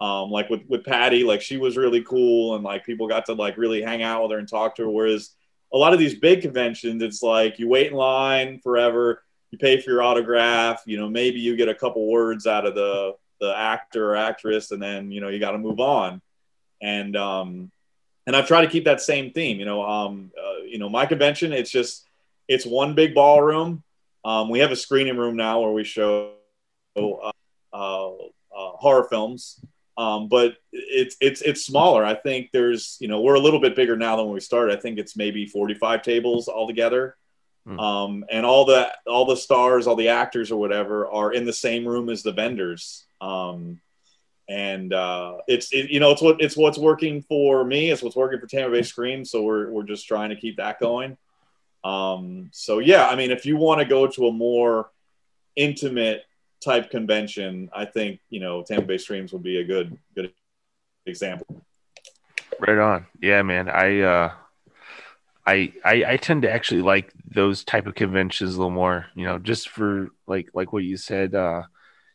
Um, 0.00 0.30
like 0.30 0.50
with 0.50 0.62
with 0.68 0.84
Patty, 0.84 1.22
like 1.24 1.40
she 1.40 1.56
was 1.56 1.76
really 1.76 2.02
cool, 2.02 2.56
and 2.56 2.64
like 2.64 2.84
people 2.84 3.06
got 3.08 3.26
to 3.26 3.34
like 3.34 3.56
really 3.56 3.80
hang 3.80 4.02
out 4.02 4.22
with 4.22 4.32
her 4.32 4.38
and 4.38 4.48
talk 4.48 4.74
to 4.76 4.82
her. 4.82 4.90
Whereas 4.90 5.30
a 5.74 5.76
lot 5.76 5.92
of 5.92 5.98
these 5.98 6.14
big 6.14 6.40
conventions, 6.40 7.02
it's 7.02 7.22
like 7.22 7.58
you 7.58 7.68
wait 7.68 7.88
in 7.88 7.94
line 7.94 8.60
forever, 8.60 9.22
you 9.50 9.58
pay 9.58 9.80
for 9.80 9.90
your 9.90 10.02
autograph, 10.02 10.82
you 10.86 10.96
know, 10.96 11.10
maybe 11.10 11.40
you 11.40 11.56
get 11.56 11.68
a 11.68 11.74
couple 11.74 12.06
words 12.06 12.46
out 12.46 12.64
of 12.64 12.74
the 12.74 13.16
the 13.40 13.54
actor 13.54 14.12
or 14.12 14.16
actress, 14.16 14.70
and 14.70 14.80
then 14.80 15.10
you 15.10 15.20
know 15.20 15.28
you 15.28 15.40
got 15.40 15.50
to 15.50 15.58
move 15.58 15.80
on. 15.80 16.22
And 16.80 17.16
um, 17.16 17.72
and 18.26 18.36
I've 18.36 18.46
tried 18.46 18.62
to 18.62 18.70
keep 18.70 18.84
that 18.84 19.00
same 19.00 19.32
theme. 19.32 19.58
You 19.58 19.64
know, 19.64 19.82
um, 19.82 20.30
uh, 20.38 20.62
you 20.62 20.78
know, 20.78 20.88
my 20.88 21.06
convention, 21.06 21.52
it's 21.52 21.70
just 21.70 22.06
it's 22.48 22.64
one 22.64 22.94
big 22.94 23.14
ballroom. 23.14 23.82
Um, 24.24 24.48
we 24.48 24.60
have 24.60 24.72
a 24.72 24.76
screening 24.76 25.16
room 25.16 25.36
now 25.36 25.60
where 25.60 25.72
we 25.72 25.84
show 25.84 26.34
uh, 26.96 27.10
uh, 27.72 28.12
uh, 28.12 28.12
horror 28.52 29.04
films, 29.04 29.60
um, 29.96 30.28
but 30.28 30.56
it's 30.72 31.16
it's 31.20 31.40
it's 31.42 31.64
smaller. 31.64 32.04
I 32.04 32.14
think 32.14 32.50
there's 32.52 32.96
you 33.00 33.08
know 33.08 33.20
we're 33.20 33.34
a 33.34 33.40
little 33.40 33.60
bit 33.60 33.76
bigger 33.76 33.96
now 33.96 34.16
than 34.16 34.26
when 34.26 34.34
we 34.34 34.40
started. 34.40 34.76
I 34.76 34.80
think 34.80 34.98
it's 34.98 35.16
maybe 35.16 35.46
45 35.46 36.02
tables 36.02 36.48
altogether. 36.48 37.16
Hmm. 37.66 37.80
Um, 37.80 38.24
and 38.30 38.44
all 38.44 38.64
the 38.64 38.92
all 39.06 39.24
the 39.24 39.36
stars, 39.36 39.86
all 39.86 39.96
the 39.96 40.08
actors 40.08 40.50
or 40.50 40.60
whatever 40.60 41.06
are 41.06 41.32
in 41.32 41.44
the 41.44 41.52
same 41.52 41.86
room 41.86 42.10
as 42.10 42.22
the 42.22 42.32
vendors. 42.32 43.04
Um, 43.20 43.80
and 44.48 44.92
uh, 44.92 45.38
it's 45.46 45.72
it, 45.72 45.90
you 45.90 46.00
know 46.00 46.10
it's 46.10 46.20
what 46.20 46.40
it's 46.40 46.56
what's 46.56 46.76
working 46.76 47.22
for 47.22 47.64
me. 47.64 47.90
It's 47.90 48.02
what's 48.02 48.16
working 48.16 48.40
for 48.40 48.46
Tampa 48.46 48.70
Bay 48.70 48.82
Scream. 48.82 49.24
So 49.24 49.42
we're 49.42 49.70
we're 49.70 49.84
just 49.84 50.06
trying 50.06 50.30
to 50.30 50.36
keep 50.36 50.56
that 50.56 50.80
going. 50.80 51.16
Um, 51.84 52.50
so 52.52 52.80
yeah, 52.80 53.06
I 53.06 53.14
mean, 53.14 53.30
if 53.30 53.46
you 53.46 53.56
want 53.56 53.80
to 53.80 53.86
go 53.86 54.06
to 54.06 54.26
a 54.26 54.32
more 54.32 54.90
intimate 55.56 56.24
type 56.64 56.90
convention, 56.90 57.70
I 57.74 57.84
think 57.84 58.20
you 58.30 58.40
know 58.40 58.62
Tampa 58.62 58.86
Bay 58.86 58.98
Screams 58.98 59.32
would 59.32 59.42
be 59.42 59.58
a 59.60 59.64
good 59.64 59.96
good 60.14 60.32
example. 61.06 61.64
Right 62.58 62.78
on. 62.78 63.06
Yeah, 63.20 63.42
man. 63.42 63.68
I 63.68 64.00
uh 64.00 64.32
I, 65.46 65.72
I 65.84 66.04
I 66.06 66.16
tend 66.16 66.42
to 66.42 66.50
actually 66.50 66.82
like 66.82 67.12
those 67.26 67.64
type 67.64 67.86
of 67.86 67.94
conventions 67.94 68.54
a 68.54 68.58
little 68.58 68.70
more, 68.70 69.06
you 69.14 69.26
know, 69.26 69.38
just 69.38 69.68
for 69.68 70.08
like 70.26 70.48
like 70.54 70.72
what 70.72 70.84
you 70.84 70.96
said, 70.96 71.34
uh 71.34 71.62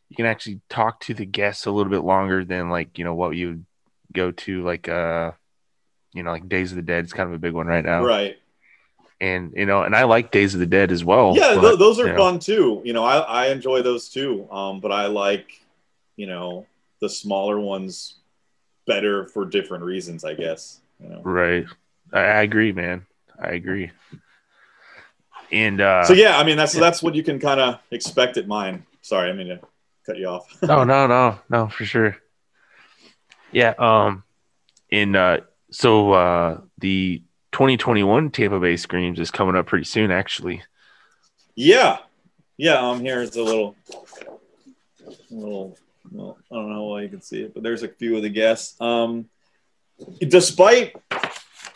you 0.08 0.16
can 0.16 0.26
actually 0.26 0.60
talk 0.68 1.00
to 1.00 1.14
the 1.14 1.26
guests 1.26 1.66
a 1.66 1.70
little 1.70 1.90
bit 1.90 2.02
longer 2.02 2.44
than 2.44 2.68
like, 2.68 2.98
you 2.98 3.04
know, 3.04 3.14
what 3.14 3.36
you 3.36 3.64
go 4.12 4.32
to 4.32 4.64
like 4.64 4.88
uh 4.88 5.30
you 6.12 6.24
know, 6.24 6.32
like 6.32 6.48
Days 6.48 6.72
of 6.72 6.76
the 6.76 6.82
Dead 6.82 7.04
is 7.04 7.12
kind 7.12 7.28
of 7.28 7.34
a 7.34 7.38
big 7.38 7.52
one 7.52 7.68
right 7.68 7.84
now. 7.84 8.02
Right. 8.02 8.39
And 9.20 9.52
you 9.54 9.66
know, 9.66 9.82
and 9.82 9.94
I 9.94 10.04
like 10.04 10.30
Days 10.30 10.54
of 10.54 10.60
the 10.60 10.66
Dead 10.66 10.90
as 10.90 11.04
well. 11.04 11.34
Yeah, 11.36 11.54
but, 11.54 11.60
th- 11.60 11.78
those 11.78 12.00
are 12.00 12.06
you 12.06 12.12
know. 12.12 12.18
fun 12.18 12.38
too. 12.38 12.80
You 12.84 12.94
know, 12.94 13.04
I, 13.04 13.18
I 13.18 13.46
enjoy 13.48 13.82
those 13.82 14.08
too. 14.08 14.50
Um, 14.50 14.80
but 14.80 14.92
I 14.92 15.06
like, 15.06 15.60
you 16.16 16.26
know, 16.26 16.66
the 17.00 17.08
smaller 17.08 17.60
ones 17.60 18.14
better 18.86 19.26
for 19.26 19.44
different 19.44 19.84
reasons, 19.84 20.24
I 20.24 20.34
guess. 20.34 20.80
You 20.98 21.10
know? 21.10 21.20
Right. 21.22 21.66
I, 22.12 22.20
I 22.20 22.42
agree, 22.42 22.72
man. 22.72 23.06
I 23.38 23.50
agree. 23.50 23.90
And 25.52 25.80
uh, 25.80 26.04
so 26.04 26.12
yeah, 26.12 26.38
I 26.38 26.44
mean 26.44 26.56
that's 26.56 26.74
yeah. 26.74 26.80
that's 26.80 27.02
what 27.02 27.14
you 27.14 27.22
can 27.22 27.38
kind 27.38 27.60
of 27.60 27.80
expect 27.90 28.36
at 28.36 28.46
mine. 28.46 28.86
Sorry, 29.02 29.30
I 29.30 29.32
mean 29.32 29.48
to 29.48 29.60
cut 30.06 30.16
you 30.16 30.28
off. 30.28 30.62
no, 30.62 30.84
no, 30.84 31.06
no, 31.06 31.38
no, 31.48 31.68
for 31.68 31.84
sure. 31.84 32.16
Yeah. 33.52 33.74
Um. 33.78 34.24
In 34.90 35.14
uh, 35.14 35.40
so 35.70 36.12
uh, 36.12 36.60
the 36.78 37.22
2021 37.60 38.30
Tampa 38.30 38.58
Bay 38.58 38.74
Screams 38.74 39.20
is 39.20 39.30
coming 39.30 39.54
up 39.54 39.66
pretty 39.66 39.84
soon, 39.84 40.10
actually. 40.10 40.62
Yeah, 41.54 41.98
yeah. 42.56 42.78
Um, 42.78 43.00
here's 43.00 43.36
a 43.36 43.42
little, 43.42 43.76
little. 45.30 45.76
Well, 46.10 46.38
I 46.50 46.54
don't 46.54 46.70
know 46.70 46.74
how 46.74 46.84
well 46.84 47.02
you 47.02 47.10
can 47.10 47.20
see 47.20 47.42
it, 47.42 47.52
but 47.52 47.62
there's 47.62 47.82
a 47.82 47.88
few 47.88 48.16
of 48.16 48.22
the 48.22 48.30
guests. 48.30 48.80
Um, 48.80 49.28
despite 50.20 50.96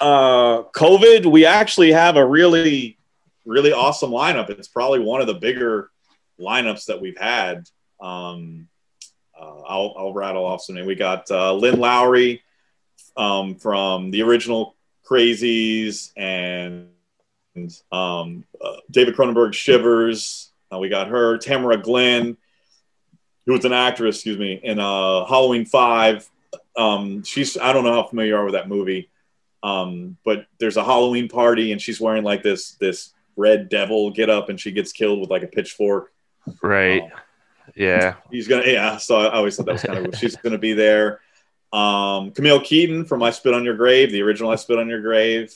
uh, 0.00 0.62
COVID, 0.74 1.26
we 1.26 1.44
actually 1.44 1.92
have 1.92 2.16
a 2.16 2.24
really, 2.24 2.96
really 3.44 3.74
awesome 3.74 4.10
lineup. 4.10 4.48
It's 4.48 4.68
probably 4.68 5.00
one 5.00 5.20
of 5.20 5.26
the 5.26 5.34
bigger 5.34 5.90
lineups 6.40 6.86
that 6.86 6.98
we've 6.98 7.18
had. 7.18 7.68
Um, 8.00 8.68
uh, 9.38 9.60
I'll, 9.60 9.94
I'll, 9.98 10.14
rattle 10.14 10.46
off 10.46 10.62
some 10.62 10.76
names. 10.76 10.86
We 10.86 10.94
got 10.94 11.30
uh, 11.30 11.52
Lynn 11.52 11.78
Lowry 11.78 12.42
um, 13.18 13.56
from 13.56 14.10
the 14.12 14.22
original 14.22 14.73
Crazies 15.08 16.10
and 16.16 16.88
um, 17.92 18.44
uh, 18.60 18.76
David 18.90 19.14
Cronenberg 19.14 19.52
Shivers. 19.52 20.50
Uh, 20.72 20.78
we 20.78 20.88
got 20.88 21.08
her, 21.08 21.38
Tamara 21.38 21.76
Glynn, 21.76 22.36
who 23.46 23.52
was 23.52 23.64
an 23.64 23.72
actress, 23.72 24.16
excuse 24.16 24.38
me, 24.38 24.60
in 24.62 24.78
uh, 24.78 25.24
Halloween 25.26 25.66
Five. 25.66 26.28
Um, 26.76 27.22
she's 27.22 27.56
I 27.56 27.72
don't 27.72 27.84
know 27.84 27.92
how 27.92 28.04
familiar 28.04 28.34
you 28.34 28.36
are 28.36 28.44
with 28.44 28.54
that 28.54 28.68
movie. 28.68 29.10
Um, 29.62 30.18
but 30.24 30.46
there's 30.58 30.76
a 30.76 30.84
Halloween 30.84 31.26
party 31.26 31.72
and 31.72 31.80
she's 31.80 31.98
wearing 31.98 32.22
like 32.22 32.42
this 32.42 32.72
this 32.72 33.14
red 33.34 33.70
devil 33.70 34.10
get 34.10 34.28
up 34.28 34.50
and 34.50 34.60
she 34.60 34.70
gets 34.70 34.92
killed 34.92 35.20
with 35.20 35.30
like 35.30 35.42
a 35.42 35.46
pitchfork. 35.46 36.12
Right. 36.62 37.02
Um, 37.02 37.10
yeah. 37.74 38.16
He's 38.30 38.46
gonna 38.46 38.66
yeah. 38.66 38.98
So 38.98 39.16
I 39.16 39.32
always 39.32 39.56
thought 39.56 39.66
that 39.66 39.72
was 39.72 39.82
kind 39.82 40.06
of 40.12 40.18
she's 40.18 40.36
gonna 40.36 40.58
be 40.58 40.74
there. 40.74 41.20
Um, 41.74 42.30
Camille 42.30 42.60
Keaton 42.60 43.04
from 43.04 43.22
I 43.22 43.30
Spit 43.30 43.52
on 43.52 43.64
Your 43.64 43.74
Grave, 43.74 44.12
the 44.12 44.22
original 44.22 44.50
I 44.50 44.54
Spit 44.54 44.78
on 44.78 44.88
Your 44.88 45.00
Grave. 45.00 45.52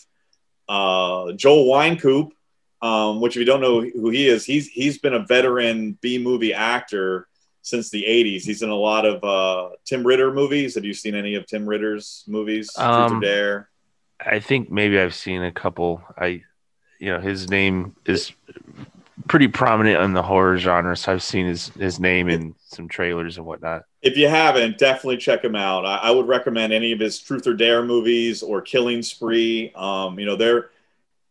Uh, 0.68 1.32
Joel 1.32 1.66
Wynkoop, 1.66 2.30
um, 2.82 3.20
which 3.20 3.36
if 3.36 3.40
you 3.40 3.46
don't 3.46 3.60
know 3.60 3.80
who 3.80 4.10
he 4.10 4.28
is, 4.28 4.44
he's 4.44 4.66
he's 4.66 4.98
been 4.98 5.14
a 5.14 5.24
veteran 5.24 5.96
B 6.00 6.18
movie 6.18 6.52
actor 6.52 7.28
since 7.62 7.90
the 7.90 8.02
80s. 8.02 8.42
He's 8.42 8.62
in 8.62 8.70
a 8.70 8.74
lot 8.74 9.04
of 9.04 9.22
uh, 9.22 9.76
Tim 9.84 10.04
Ritter 10.04 10.32
movies. 10.32 10.74
Have 10.74 10.84
you 10.84 10.94
seen 10.94 11.14
any 11.14 11.36
of 11.36 11.46
Tim 11.46 11.66
Ritter's 11.66 12.24
movies? 12.26 12.70
Um, 12.76 13.08
Truth 13.08 13.18
or 13.18 13.20
Dare? 13.20 13.70
I 14.20 14.40
think 14.40 14.70
maybe 14.70 14.98
I've 14.98 15.14
seen 15.14 15.44
a 15.44 15.52
couple. 15.52 16.02
I, 16.16 16.42
you 16.98 17.12
know, 17.12 17.20
his 17.20 17.48
name 17.48 17.94
is 18.04 18.32
pretty 19.28 19.48
prominent 19.48 20.00
in 20.02 20.12
the 20.12 20.22
horror 20.22 20.58
genre, 20.58 20.96
so 20.96 21.12
I've 21.12 21.22
seen 21.22 21.46
his 21.46 21.68
his 21.70 22.00
name 22.00 22.28
in 22.28 22.54
some 22.66 22.88
trailers 22.88 23.36
and 23.36 23.46
whatnot. 23.46 23.82
If 24.02 24.16
you 24.16 24.28
haven't, 24.28 24.78
definitely 24.78 25.18
check 25.18 25.44
him 25.44 25.54
out. 25.54 25.84
I, 25.84 25.96
I 25.96 26.10
would 26.10 26.26
recommend 26.26 26.72
any 26.72 26.92
of 26.92 27.00
his 27.00 27.20
Truth 27.20 27.46
or 27.46 27.54
Dare 27.54 27.84
movies 27.84 28.42
or 28.42 28.60
Killing 28.60 29.02
Spree. 29.02 29.72
Um, 29.76 30.18
you 30.18 30.26
know, 30.26 30.36
they're 30.36 30.70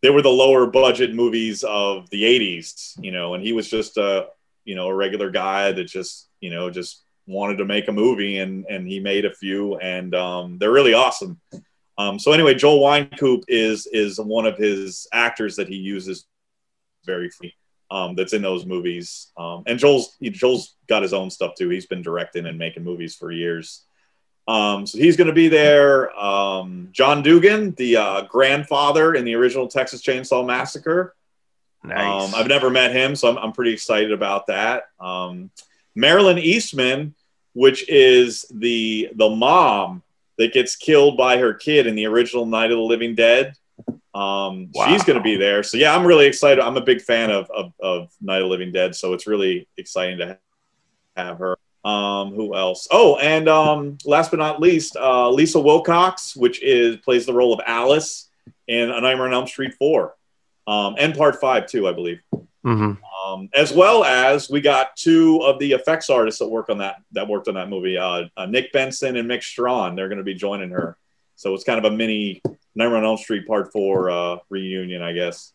they 0.01 0.09
were 0.09 0.21
the 0.21 0.29
lower 0.29 0.67
budget 0.67 1.13
movies 1.13 1.63
of 1.63 2.09
the 2.09 2.23
'80s. 2.23 3.03
You 3.03 3.11
know, 3.11 3.33
and 3.33 3.43
he 3.43 3.53
was 3.53 3.69
just 3.69 3.97
a 3.97 4.27
you 4.63 4.75
know 4.75 4.87
a 4.87 4.93
regular 4.93 5.29
guy 5.29 5.71
that 5.71 5.85
just 5.85 6.29
you 6.39 6.49
know 6.49 6.69
just 6.69 7.03
wanted 7.25 7.57
to 7.57 7.65
make 7.65 7.87
a 7.87 7.93
movie, 7.93 8.39
and 8.39 8.65
and 8.69 8.87
he 8.87 8.99
made 8.99 9.25
a 9.25 9.33
few, 9.33 9.77
and 9.77 10.15
um, 10.15 10.57
they're 10.57 10.71
really 10.71 10.93
awesome. 10.93 11.39
Um, 11.97 12.19
so 12.19 12.31
anyway, 12.31 12.53
Joel 12.53 12.79
Wynkoop 12.79 13.43
is 13.47 13.87
is 13.87 14.19
one 14.19 14.45
of 14.45 14.57
his 14.57 15.07
actors 15.11 15.55
that 15.55 15.67
he 15.67 15.75
uses 15.75 16.25
very 17.05 17.29
free. 17.29 17.55
Um, 17.89 18.15
that's 18.15 18.33
in 18.33 18.41
those 18.41 18.65
movies. 18.65 19.31
Um, 19.37 19.63
and 19.65 19.79
Joel's 19.79 20.17
Joel's 20.21 20.75
got 20.87 21.03
his 21.03 21.13
own 21.13 21.29
stuff 21.29 21.53
too. 21.57 21.69
He's 21.69 21.85
been 21.85 22.01
directing 22.01 22.45
and 22.45 22.57
making 22.57 22.83
movies 22.83 23.15
for 23.15 23.31
years. 23.31 23.85
Um, 24.47 24.85
so 24.85 24.97
he's 24.97 25.17
going 25.17 25.27
to 25.27 25.33
be 25.33 25.49
there. 25.49 26.17
Um, 26.17 26.89
John 26.91 27.21
Dugan, 27.21 27.71
the 27.75 27.97
uh, 27.97 28.21
grandfather 28.21 29.13
in 29.13 29.25
the 29.25 29.35
original 29.35 29.67
Texas 29.67 30.01
Chainsaw 30.01 30.45
Massacre. 30.45 31.15
Nice. 31.83 32.33
Um, 32.33 32.35
I've 32.35 32.47
never 32.47 32.69
met 32.69 32.93
him, 32.93 33.15
so 33.15 33.29
I'm, 33.29 33.37
I'm 33.37 33.51
pretty 33.51 33.73
excited 33.73 34.11
about 34.11 34.47
that. 34.47 34.83
Um, 34.99 35.51
Marilyn 35.95 36.37
Eastman, 36.37 37.13
which 37.53 37.87
is 37.89 38.45
the 38.53 39.09
the 39.15 39.29
mom 39.29 40.03
that 40.37 40.53
gets 40.53 40.75
killed 40.75 41.17
by 41.17 41.37
her 41.37 41.53
kid 41.53 41.87
in 41.87 41.95
the 41.95 42.05
original 42.05 42.45
Night 42.45 42.71
of 42.71 42.77
the 42.77 42.83
Living 42.83 43.15
Dead. 43.15 43.53
Um, 44.17 44.69
wow. 44.73 44.87
She's 44.87 45.03
going 45.03 45.17
to 45.17 45.23
be 45.23 45.35
there. 45.35 45.63
So, 45.63 45.77
yeah, 45.77 45.95
I'm 45.95 46.05
really 46.05 46.25
excited. 46.25 46.63
I'm 46.63 46.77
a 46.77 46.81
big 46.81 47.01
fan 47.01 47.29
of, 47.29 47.49
of, 47.51 47.73
of, 47.79 48.11
Night 48.21 48.41
of 48.41 48.47
Living 48.47 48.71
Dead. 48.71 48.95
So, 48.95 49.13
it's 49.13 49.27
really 49.27 49.67
exciting 49.77 50.17
to 50.19 50.39
have 51.15 51.37
her. 51.39 51.57
Um, 51.85 52.33
who 52.33 52.55
else? 52.55 52.87
Oh, 52.91 53.17
and 53.17 53.47
um, 53.47 53.97
last 54.05 54.31
but 54.31 54.37
not 54.37 54.59
least, 54.59 54.97
uh, 54.97 55.29
Lisa 55.29 55.59
Wilcox, 55.59 56.35
which 56.35 56.61
is 56.61 56.97
plays 56.97 57.25
the 57.25 57.33
role 57.33 57.53
of 57.53 57.61
Alice 57.65 58.29
in 58.67 58.89
A 58.89 58.99
Nightmare 58.99 59.27
on 59.27 59.33
Elm 59.33 59.47
Street 59.47 59.73
4 59.75 60.13
um, 60.67 60.95
and 60.99 61.15
part 61.15 61.39
five, 61.39 61.65
too, 61.65 61.87
I 61.87 61.93
believe. 61.93 62.19
Mm-hmm. 62.33 62.93
Um, 63.25 63.49
as 63.53 63.71
well 63.71 64.03
as 64.03 64.49
we 64.49 64.59
got 64.59 64.95
two 64.97 65.39
of 65.41 65.57
the 65.59 65.71
effects 65.71 66.09
artists 66.09 66.39
that 66.39 66.49
work 66.49 66.69
on 66.69 66.79
that 66.79 66.97
that 67.13 67.27
worked 67.27 67.47
on 67.47 67.53
that 67.53 67.69
movie, 67.69 67.97
uh, 67.97 68.25
uh, 68.35 68.45
Nick 68.45 68.73
Benson 68.73 69.15
and 69.15 69.29
Mick 69.29 69.41
Strawn. 69.41 69.95
They're 69.95 70.09
going 70.09 70.17
to 70.17 70.23
be 70.23 70.33
joining 70.33 70.71
her, 70.71 70.97
so 71.37 71.53
it's 71.53 71.63
kind 71.63 71.83
of 71.83 71.91
a 71.91 71.95
mini 71.95 72.41
Nightmare 72.75 72.97
on 72.97 73.05
Elm 73.05 73.17
Street 73.17 73.47
Part 73.47 73.71
Four 73.71 74.09
uh, 74.09 74.37
reunion, 74.49 75.01
I 75.01 75.13
guess. 75.13 75.53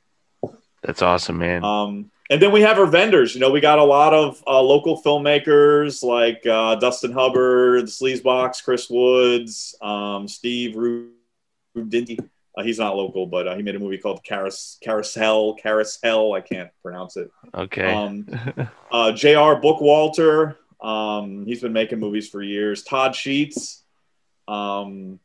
That's 0.83 1.03
awesome, 1.03 1.39
man. 1.39 1.63
Um, 1.65 2.11
and 2.31 2.41
then 2.41 2.51
we 2.51 2.63
have 2.63 2.79
our 2.79 2.87
vendors. 2.87 3.35
You 3.35 3.41
know, 3.41 3.51
we 3.51 3.61
got 3.61 3.79
a 3.79 3.85
lot 3.85 4.15
of 4.15 4.43
uh, 4.47 4.61
local 4.61 5.03
filmmakers 5.03 6.03
like 6.03 6.45
uh, 6.47 6.77
Dustin 6.77 7.13
Hubbard, 7.13 7.83
the 7.83 7.91
Sleazebox, 7.91 8.65
Chris 8.65 8.89
Woods, 8.89 9.77
um, 9.83 10.27
Steve 10.27 10.75
Rudzinski. 10.75 12.19
Uh, 12.57 12.63
he's 12.63 12.79
not 12.79 12.97
local, 12.97 13.27
but 13.27 13.49
uh, 13.49 13.55
he 13.57 13.63
made 13.63 13.77
a 13.77 13.79
movie 13.79 13.99
called 13.99 14.23
Carousel, 14.25 15.55
Carousel. 15.55 16.33
I 16.33 16.41
can't 16.41 16.71
pronounce 16.83 17.17
it. 17.17 17.31
Okay. 17.55 17.93
Um, 17.93 18.27
uh, 18.93 19.13
J.R. 19.13 19.61
Bookwalter, 19.61 20.57
Um, 20.81 21.47
he's 21.47 21.61
been 21.61 21.73
making 21.73 21.99
movies 21.99 22.29
for 22.29 22.43
years. 22.43 22.83
Todd 22.83 23.15
Sheets. 23.15 23.85
Um, 24.49 25.19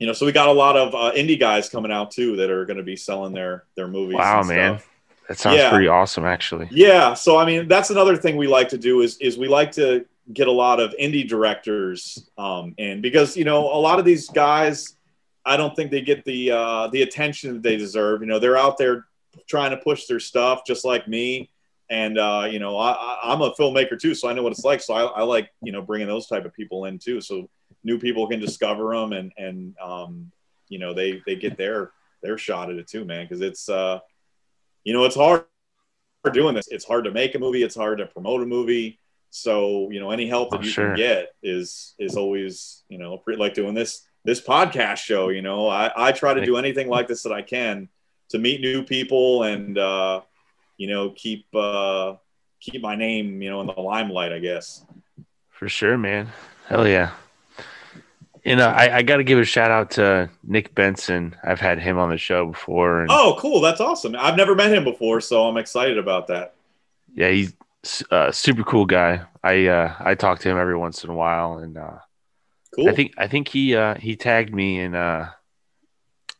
you 0.00 0.06
know, 0.06 0.12
so 0.12 0.26
we 0.26 0.32
got 0.32 0.48
a 0.48 0.52
lot 0.52 0.76
of 0.76 0.94
uh, 0.94 1.12
indie 1.14 1.38
guys 1.38 1.68
coming 1.68 1.92
out 1.92 2.10
too 2.10 2.34
that 2.36 2.50
are 2.50 2.64
going 2.64 2.78
to 2.78 2.82
be 2.82 2.96
selling 2.96 3.32
their 3.32 3.64
their 3.76 3.86
movies. 3.86 4.16
Wow, 4.16 4.42
man. 4.42 4.78
stuff. 4.78 4.88
That 5.28 5.38
sounds 5.38 5.58
Yeah. 5.58 5.70
pretty 5.70 5.86
awesome, 5.86 6.24
actually. 6.24 6.66
Yeah, 6.72 7.14
so 7.14 7.36
I 7.36 7.44
mean, 7.44 7.68
that's 7.68 7.90
another 7.90 8.16
thing 8.16 8.36
we 8.36 8.48
like 8.48 8.68
to 8.70 8.78
do 8.78 9.02
is 9.02 9.16
is 9.18 9.38
we 9.38 9.46
like 9.46 9.70
to 9.72 10.04
get 10.32 10.48
a 10.48 10.52
lot 10.52 10.80
of 10.80 10.94
indie 11.00 11.28
directors 11.28 12.28
um, 12.38 12.74
in 12.78 13.00
because 13.00 13.36
you 13.36 13.44
know 13.44 13.60
a 13.72 13.78
lot 13.78 13.98
of 13.98 14.04
these 14.04 14.28
guys, 14.30 14.96
I 15.44 15.56
don't 15.56 15.76
think 15.76 15.90
they 15.90 16.00
get 16.00 16.24
the 16.24 16.50
uh, 16.50 16.88
the 16.88 17.02
attention 17.02 17.52
that 17.54 17.62
they 17.62 17.76
deserve. 17.76 18.22
You 18.22 18.26
know, 18.26 18.38
they're 18.38 18.56
out 18.56 18.78
there 18.78 19.06
trying 19.46 19.70
to 19.70 19.76
push 19.76 20.06
their 20.06 20.18
stuff 20.20 20.62
just 20.66 20.84
like 20.84 21.06
me, 21.06 21.50
and 21.90 22.18
uh, 22.18 22.48
you 22.50 22.58
know, 22.58 22.76
I, 22.78 22.90
I, 22.92 23.18
I'm 23.24 23.42
a 23.42 23.52
filmmaker 23.52 23.98
too, 24.00 24.14
so 24.14 24.28
I 24.28 24.32
know 24.32 24.42
what 24.42 24.52
it's 24.52 24.64
like. 24.64 24.80
So 24.80 24.94
I, 24.94 25.02
I 25.04 25.22
like 25.22 25.50
you 25.62 25.72
know 25.72 25.82
bringing 25.82 26.08
those 26.08 26.26
type 26.26 26.44
of 26.44 26.52
people 26.54 26.86
in 26.86 26.98
too, 26.98 27.20
so 27.20 27.48
new 27.84 27.98
people 27.98 28.26
can 28.28 28.40
discover 28.40 28.94
them 28.94 29.12
and 29.12 29.32
and 29.36 29.74
um, 29.82 30.30
you 30.68 30.78
know 30.78 30.92
they 30.94 31.22
they 31.26 31.36
get 31.36 31.56
their 31.56 31.90
their 32.22 32.36
shot 32.38 32.70
at 32.70 32.76
it 32.76 32.86
too, 32.86 33.04
man, 33.04 33.24
because 33.24 33.40
it's 33.40 33.68
uh, 33.68 33.98
you 34.84 34.92
know 34.92 35.04
it's 35.04 35.16
hard 35.16 35.44
for 36.22 36.30
doing 36.30 36.54
this. 36.54 36.68
It's 36.68 36.84
hard 36.84 37.04
to 37.04 37.10
make 37.10 37.34
a 37.34 37.38
movie. 37.38 37.62
It's 37.62 37.74
hard 37.76 37.98
to 37.98 38.06
promote 38.06 38.42
a 38.42 38.46
movie. 38.46 38.98
So 39.30 39.90
you 39.90 40.00
know, 40.00 40.10
any 40.10 40.26
help 40.28 40.50
that 40.50 40.60
Oh, 40.60 40.62
you 40.62 40.68
sure. 40.70 40.86
can 40.88 40.96
get 40.96 41.32
is 41.42 41.94
is 41.98 42.16
always 42.16 42.82
you 42.88 42.98
know 42.98 43.16
pretty 43.18 43.38
like 43.40 43.54
doing 43.54 43.74
this 43.74 44.06
this 44.24 44.40
podcast 44.40 44.98
show. 44.98 45.28
You 45.30 45.40
know, 45.42 45.68
I 45.68 45.90
I 45.96 46.12
try 46.12 46.34
to 46.34 46.44
do 46.44 46.56
anything 46.56 46.88
like 46.88 47.08
this 47.08 47.22
that 47.22 47.32
I 47.32 47.42
can 47.42 47.88
to 48.30 48.38
meet 48.38 48.60
new 48.60 48.82
people 48.82 49.44
and 49.44 49.78
uh, 49.78 50.20
you 50.76 50.88
know 50.88 51.10
keep 51.10 51.46
uh, 51.54 52.14
keep 52.60 52.82
my 52.82 52.96
name 52.96 53.40
you 53.40 53.48
know 53.50 53.60
in 53.62 53.66
the 53.68 53.80
limelight. 53.80 54.32
I 54.32 54.40
guess. 54.40 54.84
For 55.48 55.68
sure, 55.68 55.96
man. 55.96 56.28
Hell 56.66 56.86
yeah. 56.86 57.12
You 58.44 58.56
know, 58.56 58.68
I, 58.68 58.98
I 58.98 59.02
got 59.02 59.18
to 59.18 59.24
give 59.24 59.38
a 59.38 59.44
shout 59.44 59.70
out 59.70 59.90
to 59.92 60.30
Nick 60.42 60.74
Benson. 60.74 61.36
I've 61.44 61.60
had 61.60 61.78
him 61.78 61.98
on 61.98 62.08
the 62.08 62.16
show 62.18 62.46
before. 62.46 63.02
And 63.02 63.10
Oh, 63.10 63.36
cool! 63.38 63.60
That's 63.60 63.80
awesome. 63.80 64.16
I've 64.18 64.36
never 64.36 64.54
met 64.54 64.72
him 64.72 64.84
before, 64.84 65.20
so 65.20 65.46
I'm 65.46 65.56
excited 65.58 65.98
about 65.98 66.26
that. 66.28 66.54
Yeah, 67.14 67.30
he's 67.30 67.54
a 68.10 68.32
super 68.32 68.62
cool 68.62 68.86
guy. 68.86 69.22
I 69.42 69.66
uh, 69.66 69.94
I 70.00 70.14
talk 70.14 70.38
to 70.40 70.48
him 70.48 70.56
every 70.56 70.76
once 70.76 71.04
in 71.04 71.10
a 71.10 71.14
while, 71.14 71.58
and 71.58 71.76
uh, 71.76 71.98
Cool. 72.74 72.88
I 72.88 72.92
think 72.92 73.14
I 73.18 73.26
think 73.26 73.48
he 73.48 73.74
uh, 73.74 73.94
he 73.94 74.16
tagged 74.16 74.54
me 74.54 74.80
in 74.80 74.94
uh 74.94 75.30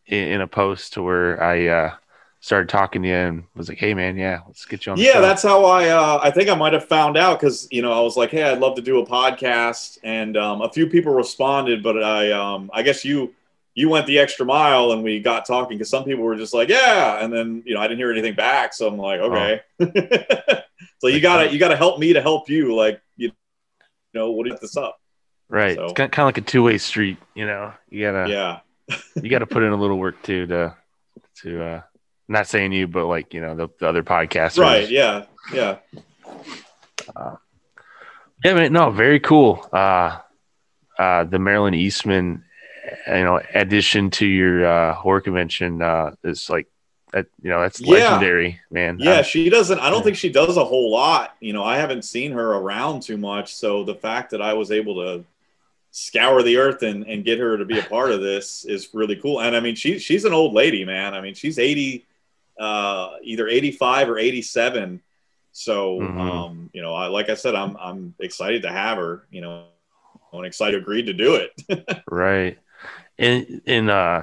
in, 0.06 0.28
in 0.28 0.40
a 0.40 0.46
post 0.46 0.94
to 0.94 1.02
where 1.02 1.42
I 1.42 1.66
uh, 1.66 1.94
started 2.40 2.68
talking 2.68 3.02
to 3.02 3.08
you 3.08 3.14
and 3.14 3.44
was 3.54 3.68
like, 3.68 3.78
"Hey, 3.78 3.92
man, 3.94 4.16
yeah, 4.16 4.40
let's 4.46 4.64
get 4.64 4.86
you 4.86 4.92
on." 4.92 4.98
The 4.98 5.04
yeah 5.04 5.12
show." 5.14 5.20
that's 5.20 5.42
how 5.42 5.64
i 5.66 5.88
uh, 5.88 6.20
i 6.22 6.30
think 6.30 6.48
i 6.48 6.54
might 6.54 6.72
have 6.72 6.84
found 6.86 7.16
out 7.16 7.38
because 7.38 7.68
you 7.70 7.82
know 7.82 7.92
i 7.92 8.00
was 8.00 8.16
like 8.16 8.30
hey 8.30 8.42
i'd 8.44 8.58
love 8.58 8.76
to 8.76 8.82
do 8.82 8.98
a 9.00 9.06
podcast 9.06 9.98
and 10.02 10.36
um, 10.36 10.62
a 10.62 10.70
few 10.70 10.86
people 10.86 11.12
responded 11.12 11.82
but 11.82 12.02
i 12.02 12.32
um, 12.32 12.70
i 12.72 12.82
guess 12.82 13.04
you 13.04 13.34
you 13.74 13.88
went 13.88 14.06
the 14.06 14.18
extra 14.18 14.44
mile 14.44 14.92
and 14.92 15.02
we 15.04 15.20
got 15.20 15.46
talking 15.46 15.76
because 15.78 15.88
some 15.90 16.04
people 16.04 16.24
were 16.24 16.34
just 16.36 16.52
like 16.54 16.68
yeah 16.68 17.22
and 17.22 17.32
then 17.32 17.62
you 17.66 17.74
know 17.74 17.80
i 17.80 17.86
didn't 17.86 17.98
hear 17.98 18.10
anything 18.10 18.34
back 18.34 18.72
so 18.72 18.88
i'm 18.88 18.96
like 18.98 19.20
okay 19.20 19.60
so 20.98 21.06
you 21.08 21.20
gotta 21.20 21.52
you 21.52 21.58
gotta 21.58 21.76
help 21.76 21.98
me 21.98 22.12
to 22.12 22.20
help 22.20 22.48
you 22.48 22.74
like 22.74 23.00
you 23.16 23.30
know 24.14 24.30
what 24.32 24.44
do 24.44 24.50
you 24.50 24.58
this 24.60 24.76
up 24.76 24.98
right. 25.48 25.76
so- 25.76 25.84
It's 25.84 25.92
kind 25.94 26.12
of 26.18 26.24
like 26.24 26.38
a 26.38 26.42
two 26.42 26.62
way 26.62 26.78
street. 26.78 27.18
You 27.34 27.46
know, 27.46 27.72
you 27.90 28.02
gotta 28.02 28.30
yeah 28.30 28.60
you 29.22 29.28
gotta 29.30 29.46
put 29.46 29.62
in 29.62 29.72
a 29.72 29.76
little 29.76 29.98
work 29.98 30.20
too 30.22 30.46
to 30.46 30.74
to 31.42 31.62
uh, 31.62 31.80
not 32.30 32.46
saying 32.46 32.72
you, 32.72 32.86
but 32.86 33.06
like 33.06 33.34
you 33.34 33.40
know 33.40 33.54
the, 33.54 33.68
the 33.80 33.88
other 33.88 34.02
podcasters. 34.02 34.58
right 34.62 34.88
yeah 34.88 35.24
yeah 35.52 35.76
Yeah, 38.44 38.54
man. 38.54 38.72
No, 38.72 38.90
very 38.90 39.20
cool. 39.20 39.66
Uh, 39.72 40.18
uh, 40.98 41.24
the 41.24 41.38
Marilyn 41.38 41.74
Eastman, 41.74 42.42
you 43.06 43.12
know, 43.24 43.40
addition 43.54 44.10
to 44.12 44.26
your 44.26 44.64
uh, 44.66 44.94
horror 44.94 45.20
convention 45.20 45.82
uh, 45.82 46.14
is 46.24 46.48
like 46.48 46.66
that. 47.12 47.26
You 47.42 47.50
know, 47.50 47.60
that's 47.60 47.80
Yeah. 47.80 47.94
legendary, 48.14 48.60
man. 48.70 48.98
Yeah, 48.98 49.18
Um, 49.18 49.24
she 49.24 49.50
doesn't. 49.50 49.78
I 49.78 49.90
don't 49.90 49.98
yeah. 49.98 50.04
think 50.04 50.16
she 50.16 50.30
does 50.30 50.56
a 50.56 50.64
whole 50.64 50.90
lot. 50.90 51.36
You 51.40 51.52
know, 51.52 51.62
I 51.64 51.76
haven't 51.76 52.02
seen 52.02 52.32
her 52.32 52.54
around 52.54 53.02
too 53.02 53.18
much. 53.18 53.54
So 53.54 53.84
the 53.84 53.94
fact 53.94 54.30
that 54.30 54.40
I 54.40 54.54
was 54.54 54.70
able 54.70 54.94
to 55.04 55.24
scour 55.90 56.42
the 56.42 56.56
earth 56.56 56.82
and, 56.82 57.04
and 57.04 57.24
get 57.24 57.38
her 57.40 57.58
to 57.58 57.64
be 57.66 57.78
a 57.78 57.82
part 57.82 58.10
of 58.10 58.20
this 58.22 58.64
is 58.64 58.88
really 58.94 59.16
cool. 59.16 59.40
And 59.42 59.54
I 59.54 59.60
mean, 59.60 59.74
she 59.74 59.98
she's 59.98 60.24
an 60.24 60.32
old 60.32 60.54
lady, 60.54 60.84
man. 60.86 61.12
I 61.12 61.20
mean, 61.20 61.34
she's 61.34 61.58
eighty, 61.58 62.06
uh, 62.60 63.16
either 63.22 63.48
eighty 63.48 63.72
five 63.72 64.08
or 64.08 64.18
eighty 64.18 64.42
seven. 64.42 65.00
So, 65.52 65.98
Mhm. 65.98 66.20
um, 66.20 66.70
you 66.72 66.82
know, 66.82 66.94
I, 66.94 67.08
like 67.08 67.28
I 67.28 67.34
said, 67.34 67.56
I'm 67.56 67.76
I'm 67.76 68.14
excited 68.20 68.62
to 68.62 68.70
have 68.70 68.98
her. 68.98 69.26
You 69.32 69.40
know, 69.40 69.64
I'm 70.32 70.44
excited 70.44 70.80
agreed 70.80 71.06
to 71.06 71.12
do 71.12 71.34
it. 71.34 72.02
right. 72.10 72.58
And 73.18 73.60
and 73.66 73.90
uh, 73.90 74.22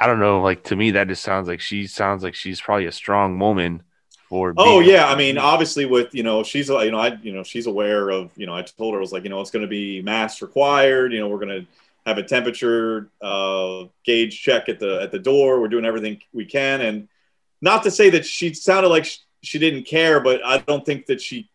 I 0.00 0.06
don't 0.06 0.20
know. 0.20 0.40
Like 0.40 0.64
to 0.64 0.76
me, 0.76 0.92
that 0.92 1.08
just 1.08 1.22
sounds 1.22 1.46
like 1.48 1.60
she 1.60 1.86
sounds 1.86 2.22
like 2.22 2.34
she's 2.34 2.60
probably 2.60 2.86
a 2.86 2.92
strong 2.92 3.38
woman 3.38 3.82
for. 4.28 4.54
Oh 4.56 4.80
yeah, 4.80 5.06
I 5.08 5.14
mean, 5.14 5.38
obviously 5.38 5.84
with 5.84 6.14
you 6.14 6.22
know 6.22 6.42
she's 6.42 6.68
you 6.68 6.90
know 6.90 6.98
I 6.98 7.18
you 7.22 7.32
know 7.32 7.42
she's 7.42 7.66
aware 7.66 8.08
of 8.08 8.30
you 8.36 8.46
know 8.46 8.54
I 8.54 8.62
told 8.62 8.94
her 8.94 8.98
I 8.98 9.00
was 9.00 9.12
like 9.12 9.24
you 9.24 9.30
know 9.30 9.40
it's 9.40 9.50
going 9.50 9.62
to 9.62 9.68
be 9.68 10.02
mask 10.02 10.40
required. 10.42 11.12
You 11.12 11.20
know 11.20 11.28
we're 11.28 11.44
going 11.44 11.60
to 11.60 11.66
have 12.06 12.18
a 12.18 12.22
temperature 12.22 13.10
uh, 13.20 13.84
gauge 14.04 14.40
check 14.42 14.68
at 14.68 14.80
the 14.80 15.02
at 15.02 15.12
the 15.12 15.18
door. 15.18 15.60
We're 15.60 15.68
doing 15.68 15.84
everything 15.84 16.20
we 16.32 16.46
can, 16.46 16.80
and 16.80 17.08
not 17.62 17.84
to 17.84 17.90
say 17.90 18.10
that 18.10 18.26
she 18.26 18.52
sounded 18.52 18.88
like 18.88 19.06
she, 19.06 19.18
she 19.42 19.58
didn't 19.58 19.84
care, 19.84 20.20
but 20.20 20.44
I 20.44 20.58
don't 20.58 20.84
think 20.84 21.06
that 21.06 21.20
she 21.20 21.48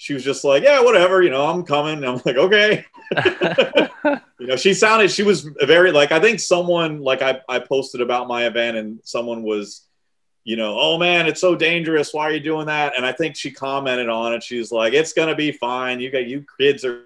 she 0.00 0.14
was 0.14 0.24
just 0.24 0.44
like 0.44 0.62
yeah 0.62 0.80
whatever 0.82 1.22
you 1.22 1.28
know 1.28 1.46
I'm 1.46 1.62
coming. 1.62 2.02
I'm 2.04 2.20
like 2.24 2.36
okay. 2.36 2.86
you 4.38 4.46
know 4.46 4.56
she 4.56 4.72
sounded 4.72 5.10
she 5.10 5.22
was 5.22 5.42
very 5.62 5.92
like 5.92 6.12
i 6.12 6.20
think 6.20 6.38
someone 6.38 7.00
like 7.00 7.22
i, 7.22 7.40
I 7.48 7.58
posted 7.58 8.00
about 8.00 8.28
my 8.28 8.46
event 8.46 8.76
and 8.76 9.00
someone 9.02 9.42
was 9.42 9.82
you 10.44 10.54
know 10.56 10.78
oh 10.78 10.96
man 10.96 11.26
it's 11.26 11.40
so 11.40 11.54
dangerous. 11.54 12.14
Why 12.14 12.24
are 12.24 12.32
you 12.32 12.40
doing 12.40 12.66
that? 12.66 12.96
And 12.96 13.04
i 13.04 13.12
think 13.12 13.36
she 13.36 13.50
commented 13.50 14.08
on 14.08 14.32
it. 14.32 14.42
She's 14.42 14.72
like 14.72 14.94
it's 14.94 15.12
gonna 15.12 15.34
be 15.34 15.52
fine. 15.52 16.00
You 16.00 16.10
got 16.10 16.26
you 16.26 16.46
kids 16.58 16.84
are, 16.84 17.02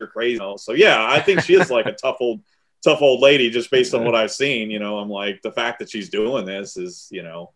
are 0.00 0.06
crazy. 0.06 0.40
So 0.56 0.72
yeah 0.72 1.06
i 1.06 1.20
think 1.20 1.42
she 1.42 1.54
is 1.54 1.70
like 1.70 1.86
a 1.86 1.92
tough 1.92 2.16
old 2.20 2.40
tough 2.82 3.02
old 3.02 3.20
lady 3.20 3.50
just 3.50 3.70
based 3.70 3.92
on 3.92 4.02
what 4.02 4.14
i've 4.14 4.32
seen. 4.32 4.70
You 4.70 4.78
know 4.78 4.98
i'm 4.98 5.10
like 5.10 5.42
the 5.42 5.52
fact 5.52 5.78
that 5.80 5.90
she's 5.90 6.08
doing 6.08 6.46
this 6.46 6.78
is 6.78 7.08
you 7.10 7.22
know 7.22 7.52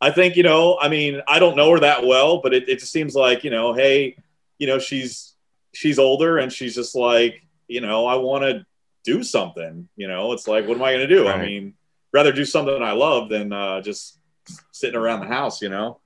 i 0.00 0.10
think 0.10 0.36
you 0.36 0.42
know 0.42 0.78
i 0.80 0.88
mean 0.88 1.20
i 1.28 1.38
don't 1.38 1.56
know 1.56 1.70
her 1.70 1.80
that 1.80 2.04
well 2.04 2.40
but 2.40 2.54
it, 2.54 2.68
it 2.68 2.78
just 2.78 2.92
seems 2.92 3.14
like 3.14 3.44
you 3.44 3.50
know 3.50 3.72
hey 3.72 4.16
you 4.58 4.66
know 4.66 4.78
she's 4.78 5.34
she's 5.72 5.98
older 5.98 6.38
and 6.38 6.52
she's 6.52 6.74
just 6.74 6.94
like 6.94 7.42
you 7.68 7.80
know 7.80 8.06
i 8.06 8.14
want 8.14 8.42
to 8.42 8.64
do 9.02 9.22
something 9.22 9.88
you 9.96 10.08
know 10.08 10.32
it's 10.32 10.46
like 10.46 10.66
what 10.66 10.76
am 10.76 10.82
i 10.82 10.92
going 10.92 11.08
to 11.08 11.14
do 11.14 11.26
i 11.26 11.40
mean 11.40 11.74
rather 12.12 12.32
do 12.32 12.44
something 12.44 12.82
i 12.82 12.92
love 12.92 13.28
than 13.28 13.52
uh, 13.52 13.80
just 13.80 14.18
sitting 14.72 14.96
around 14.96 15.20
the 15.20 15.26
house 15.26 15.62
you 15.62 15.68
know 15.68 16.00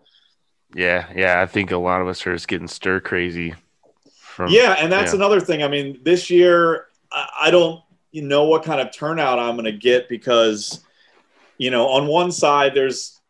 yeah, 0.74 1.06
yeah. 1.14 1.40
I 1.40 1.46
think 1.46 1.70
a 1.70 1.76
lot 1.76 2.00
of 2.00 2.08
us 2.08 2.26
are 2.26 2.32
just 2.32 2.48
getting 2.48 2.68
stir 2.68 3.00
crazy. 3.00 3.54
From 4.10 4.50
yeah 4.50 4.74
and 4.78 4.90
that's 4.90 5.12
yeah. 5.12 5.18
another 5.18 5.38
thing 5.38 5.62
i 5.62 5.68
mean 5.68 6.00
this 6.02 6.28
year 6.28 6.86
I, 7.12 7.52
don't 7.52 7.80
you 8.10 8.22
know 8.22 8.46
what 8.46 8.64
kind 8.64 8.80
of 8.80 8.92
turnout 8.92 9.38
i'm 9.38 9.54
going 9.54 9.66
to 9.66 9.70
get 9.70 10.08
because 10.08 10.84
you 11.56 11.70
know 11.70 11.86
on 11.86 12.08
one 12.08 12.32
side 12.32 12.74
there's 12.74 13.20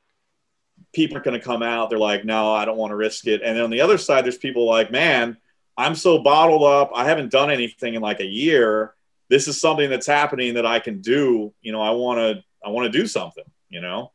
people 0.94 1.16
are 1.16 1.20
going 1.20 1.38
to 1.38 1.44
come 1.44 1.62
out 1.62 1.90
they're 1.90 1.98
like 1.98 2.24
no 2.24 2.52
i 2.52 2.64
don't 2.64 2.76
want 2.78 2.90
to 2.90 2.96
risk 2.96 3.26
it 3.26 3.42
and 3.42 3.56
then 3.56 3.64
on 3.64 3.70
the 3.70 3.80
other 3.80 3.98
side 3.98 4.24
there's 4.24 4.38
people 4.38 4.66
like 4.66 4.90
man 4.90 5.36
i'm 5.76 5.94
so 5.94 6.18
bottled 6.22 6.62
up 6.62 6.90
i 6.94 7.04
haven't 7.04 7.30
done 7.30 7.50
anything 7.50 7.94
in 7.94 8.00
like 8.02 8.20
a 8.20 8.26
year 8.26 8.94
this 9.28 9.48
is 9.48 9.60
something 9.60 9.90
that's 9.90 10.06
happening 10.06 10.54
that 10.54 10.64
i 10.66 10.78
can 10.78 11.00
do 11.00 11.52
you 11.60 11.72
know 11.72 11.80
i 11.80 11.90
want 11.90 12.18
to 12.18 12.42
i 12.64 12.68
want 12.68 12.90
to 12.90 12.98
do 12.98 13.06
something 13.06 13.44
you 13.68 13.80
know 13.80 14.10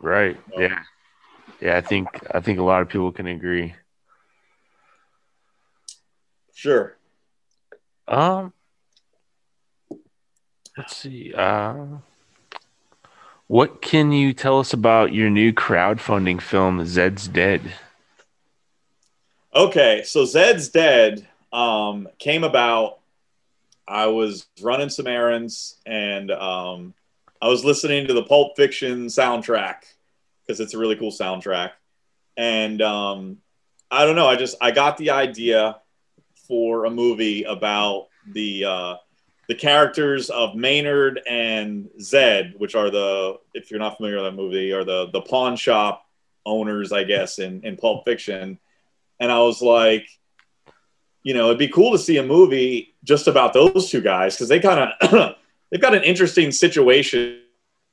Right. 0.00 0.36
So- 0.54 0.60
Yeah. 0.60 0.82
Yeah. 1.60 1.76
I 1.76 1.80
think 1.80 2.06
I 2.32 2.38
think 2.40 2.60
a 2.60 2.62
lot 2.62 2.82
of 2.82 2.88
people 2.88 3.10
can 3.10 3.26
agree. 3.26 3.74
sure 6.54 6.96
Um, 8.06 8.52
let's 10.76 10.96
see. 10.96 11.34
Uh, 11.34 11.98
what 13.48 13.80
can 13.80 14.12
you 14.12 14.32
tell 14.32 14.60
us 14.60 14.72
about 14.72 15.12
your 15.12 15.30
new 15.30 15.52
crowdfunding 15.52 16.40
film, 16.40 16.84
Zed's 16.86 17.26
Dead? 17.26 17.62
Okay, 19.54 20.02
so 20.04 20.24
Zed's 20.24 20.68
Dead 20.68 21.26
um, 21.52 22.08
came 22.18 22.44
about. 22.44 22.98
I 23.88 24.06
was 24.06 24.46
running 24.60 24.90
some 24.90 25.06
errands 25.06 25.78
and 25.86 26.30
um, 26.30 26.92
I 27.40 27.48
was 27.48 27.64
listening 27.64 28.06
to 28.06 28.12
the 28.12 28.22
Pulp 28.22 28.54
Fiction 28.54 29.06
soundtrack 29.06 29.76
because 30.46 30.60
it's 30.60 30.74
a 30.74 30.78
really 30.78 30.96
cool 30.96 31.10
soundtrack. 31.10 31.70
And 32.36 32.82
um, 32.82 33.38
I 33.90 34.04
don't 34.04 34.14
know, 34.14 34.26
I 34.26 34.36
just 34.36 34.56
I 34.60 34.72
got 34.72 34.98
the 34.98 35.10
idea 35.10 35.78
for 36.46 36.84
a 36.84 36.90
movie 36.90 37.44
about 37.44 38.08
the 38.30 38.66
uh, 38.66 38.94
the 39.48 39.54
characters 39.54 40.30
of 40.30 40.54
Maynard 40.54 41.20
and 41.28 41.88
Zed, 42.00 42.54
which 42.58 42.74
are 42.74 42.90
the 42.90 43.38
if 43.54 43.70
you're 43.70 43.80
not 43.80 43.96
familiar 43.96 44.16
with 44.16 44.26
that 44.26 44.40
movie, 44.40 44.72
are 44.72 44.84
the 44.84 45.08
the 45.12 45.22
pawn 45.22 45.56
shop 45.56 46.04
owners, 46.46 46.92
I 46.92 47.04
guess, 47.04 47.38
in 47.38 47.62
in 47.64 47.76
Pulp 47.76 48.04
Fiction 48.04 48.58
and 49.20 49.32
I 49.32 49.40
was 49.40 49.60
like, 49.60 50.08
you 51.22 51.34
know, 51.34 51.46
it'd 51.46 51.58
be 51.58 51.68
cool 51.68 51.92
to 51.92 51.98
see 51.98 52.18
a 52.18 52.22
movie 52.22 52.94
just 53.04 53.26
about 53.26 53.52
those 53.52 53.90
two 53.90 54.00
guys 54.00 54.34
because 54.34 54.48
they 54.48 54.60
kind 54.60 54.92
of 55.00 55.34
they've 55.70 55.80
got 55.80 55.94
an 55.94 56.04
interesting 56.04 56.52
situation 56.52 57.40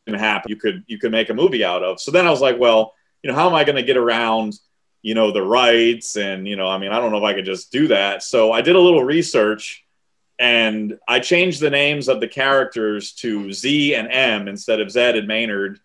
happen. 0.08 0.50
You 0.50 0.56
could 0.56 0.84
you 0.88 1.00
could 1.00 1.12
make 1.12 1.30
a 1.30 1.34
movie 1.34 1.64
out 1.64 1.84
of. 1.84 2.00
So 2.00 2.12
then 2.12 2.28
I 2.28 2.30
was 2.30 2.42
like, 2.42 2.60
well, 2.60 2.94
you 3.24 3.30
know, 3.30 3.36
how 3.36 3.48
am 3.48 3.56
I 3.56 3.64
going 3.64 3.76
to 3.76 3.84
get 3.84 3.98
around, 3.98 4.54
you 5.02 5.16
know, 5.16 5.32
the 5.32 5.42
rights 5.42 6.16
and 6.16 6.48
you 6.48 6.56
know, 6.56 6.68
I 6.68 6.78
mean, 6.78 6.92
I 6.92 7.00
don't 7.00 7.12
know 7.12 7.18
if 7.18 7.24
I 7.24 7.34
could 7.34 7.46
just 7.46 7.72
do 7.72 7.88
that. 7.88 8.22
So 8.22 8.52
I 8.52 8.62
did 8.62 8.76
a 8.76 8.80
little 8.80 9.04
research 9.04 9.85
and 10.38 10.98
I 11.08 11.20
changed 11.20 11.62
the 11.62 11.70
names 11.70 12.08
of 12.08 12.20
the 12.20 12.28
characters 12.28 13.14
to 13.14 13.52
Z 13.54 13.96
and 13.96 14.12
M 14.12 14.48
instead 14.48 14.82
of 14.82 14.92
Zed 14.92 15.16
and 15.16 15.28
Maynard. 15.28 15.80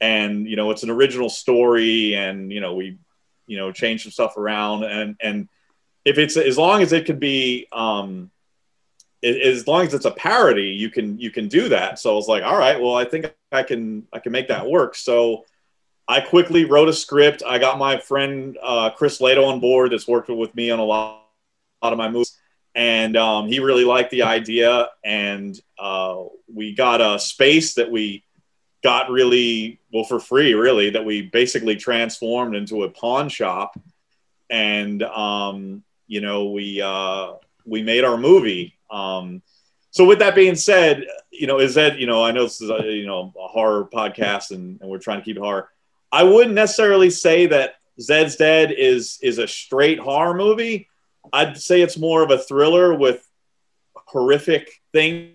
And 0.00 0.46
you 0.48 0.56
know, 0.56 0.70
it's 0.70 0.82
an 0.82 0.90
original 0.90 1.30
story, 1.30 2.14
and 2.14 2.52
you 2.52 2.60
know, 2.60 2.74
we 2.74 2.98
you 3.46 3.56
know 3.56 3.72
change 3.72 4.02
some 4.02 4.12
stuff 4.12 4.36
around, 4.36 4.84
and 4.84 5.16
and 5.20 5.48
if 6.04 6.18
it's 6.18 6.36
as 6.36 6.58
long 6.58 6.82
as 6.82 6.92
it 6.92 7.06
could 7.06 7.20
be 7.20 7.66
um, 7.72 8.30
as 9.24 9.66
long 9.66 9.86
as 9.86 9.94
it's 9.94 10.04
a 10.04 10.10
parody, 10.10 10.68
you 10.68 10.90
can 10.90 11.18
you 11.18 11.30
can 11.30 11.48
do 11.48 11.68
that. 11.70 11.98
So 11.98 12.12
I 12.12 12.14
was 12.14 12.28
like, 12.28 12.42
all 12.42 12.58
right, 12.58 12.80
well, 12.80 12.94
I 12.94 13.04
think 13.04 13.32
I 13.52 13.62
can 13.62 14.06
I 14.12 14.18
can 14.18 14.32
make 14.32 14.48
that 14.48 14.66
work. 14.66 14.94
So 14.94 15.44
I 16.06 16.20
quickly 16.20 16.66
wrote 16.66 16.88
a 16.88 16.92
script. 16.92 17.42
I 17.46 17.58
got 17.58 17.78
my 17.78 17.98
friend 17.98 18.58
uh, 18.62 18.90
Chris 18.90 19.20
Lato 19.20 19.46
on 19.46 19.60
board 19.60 19.92
that's 19.92 20.06
worked 20.06 20.28
with 20.28 20.54
me 20.54 20.70
on 20.70 20.78
a 20.78 20.84
lot, 20.84 21.22
a 21.80 21.86
lot 21.86 21.92
of 21.92 21.98
my 21.98 22.08
movies, 22.08 22.38
and 22.74 23.16
um, 23.16 23.48
he 23.48 23.60
really 23.60 23.84
liked 23.84 24.10
the 24.10 24.22
idea. 24.22 24.88
And 25.04 25.58
uh, 25.78 26.24
we 26.52 26.74
got 26.74 27.00
a 27.00 27.18
space 27.18 27.74
that 27.74 27.90
we 27.90 28.24
got 28.82 29.10
really 29.10 29.80
well 29.92 30.04
for 30.04 30.20
free, 30.20 30.54
really 30.54 30.90
that 30.90 31.04
we 31.04 31.22
basically 31.22 31.76
transformed 31.76 32.54
into 32.54 32.84
a 32.84 32.90
pawn 32.90 33.28
shop, 33.28 33.78
and 34.50 35.02
um, 35.02 35.82
you 36.06 36.20
know 36.20 36.50
we 36.50 36.80
uh, 36.82 37.34
we 37.64 37.82
made 37.82 38.04
our 38.04 38.16
movie 38.16 38.74
um, 38.90 39.42
so 39.90 40.04
with 40.04 40.18
that 40.18 40.34
being 40.34 40.56
said, 40.56 41.06
you 41.30 41.46
know, 41.46 41.60
is 41.60 41.74
that, 41.74 41.98
you 41.98 42.06
know, 42.06 42.24
I 42.24 42.32
know 42.32 42.42
this 42.42 42.60
is 42.60 42.68
a, 42.68 42.82
you 42.82 43.06
know, 43.06 43.32
a 43.38 43.46
horror 43.46 43.88
podcast 43.92 44.50
and, 44.50 44.80
and 44.80 44.90
we're 44.90 44.98
trying 44.98 45.20
to 45.20 45.24
keep 45.24 45.36
it 45.36 45.40
horror. 45.40 45.68
I 46.10 46.24
wouldn't 46.24 46.54
necessarily 46.54 47.10
say 47.10 47.46
that 47.46 47.76
Zed's 48.00 48.34
Dead 48.34 48.72
is, 48.72 49.18
is 49.22 49.38
a 49.38 49.46
straight 49.46 49.98
horror 50.00 50.34
movie. 50.34 50.88
I'd 51.32 51.58
say 51.58 51.80
it's 51.80 51.98
more 51.98 52.22
of 52.22 52.30
a 52.30 52.38
thriller 52.38 52.94
with 52.94 53.26
horrific 53.94 54.70
things 54.92 55.34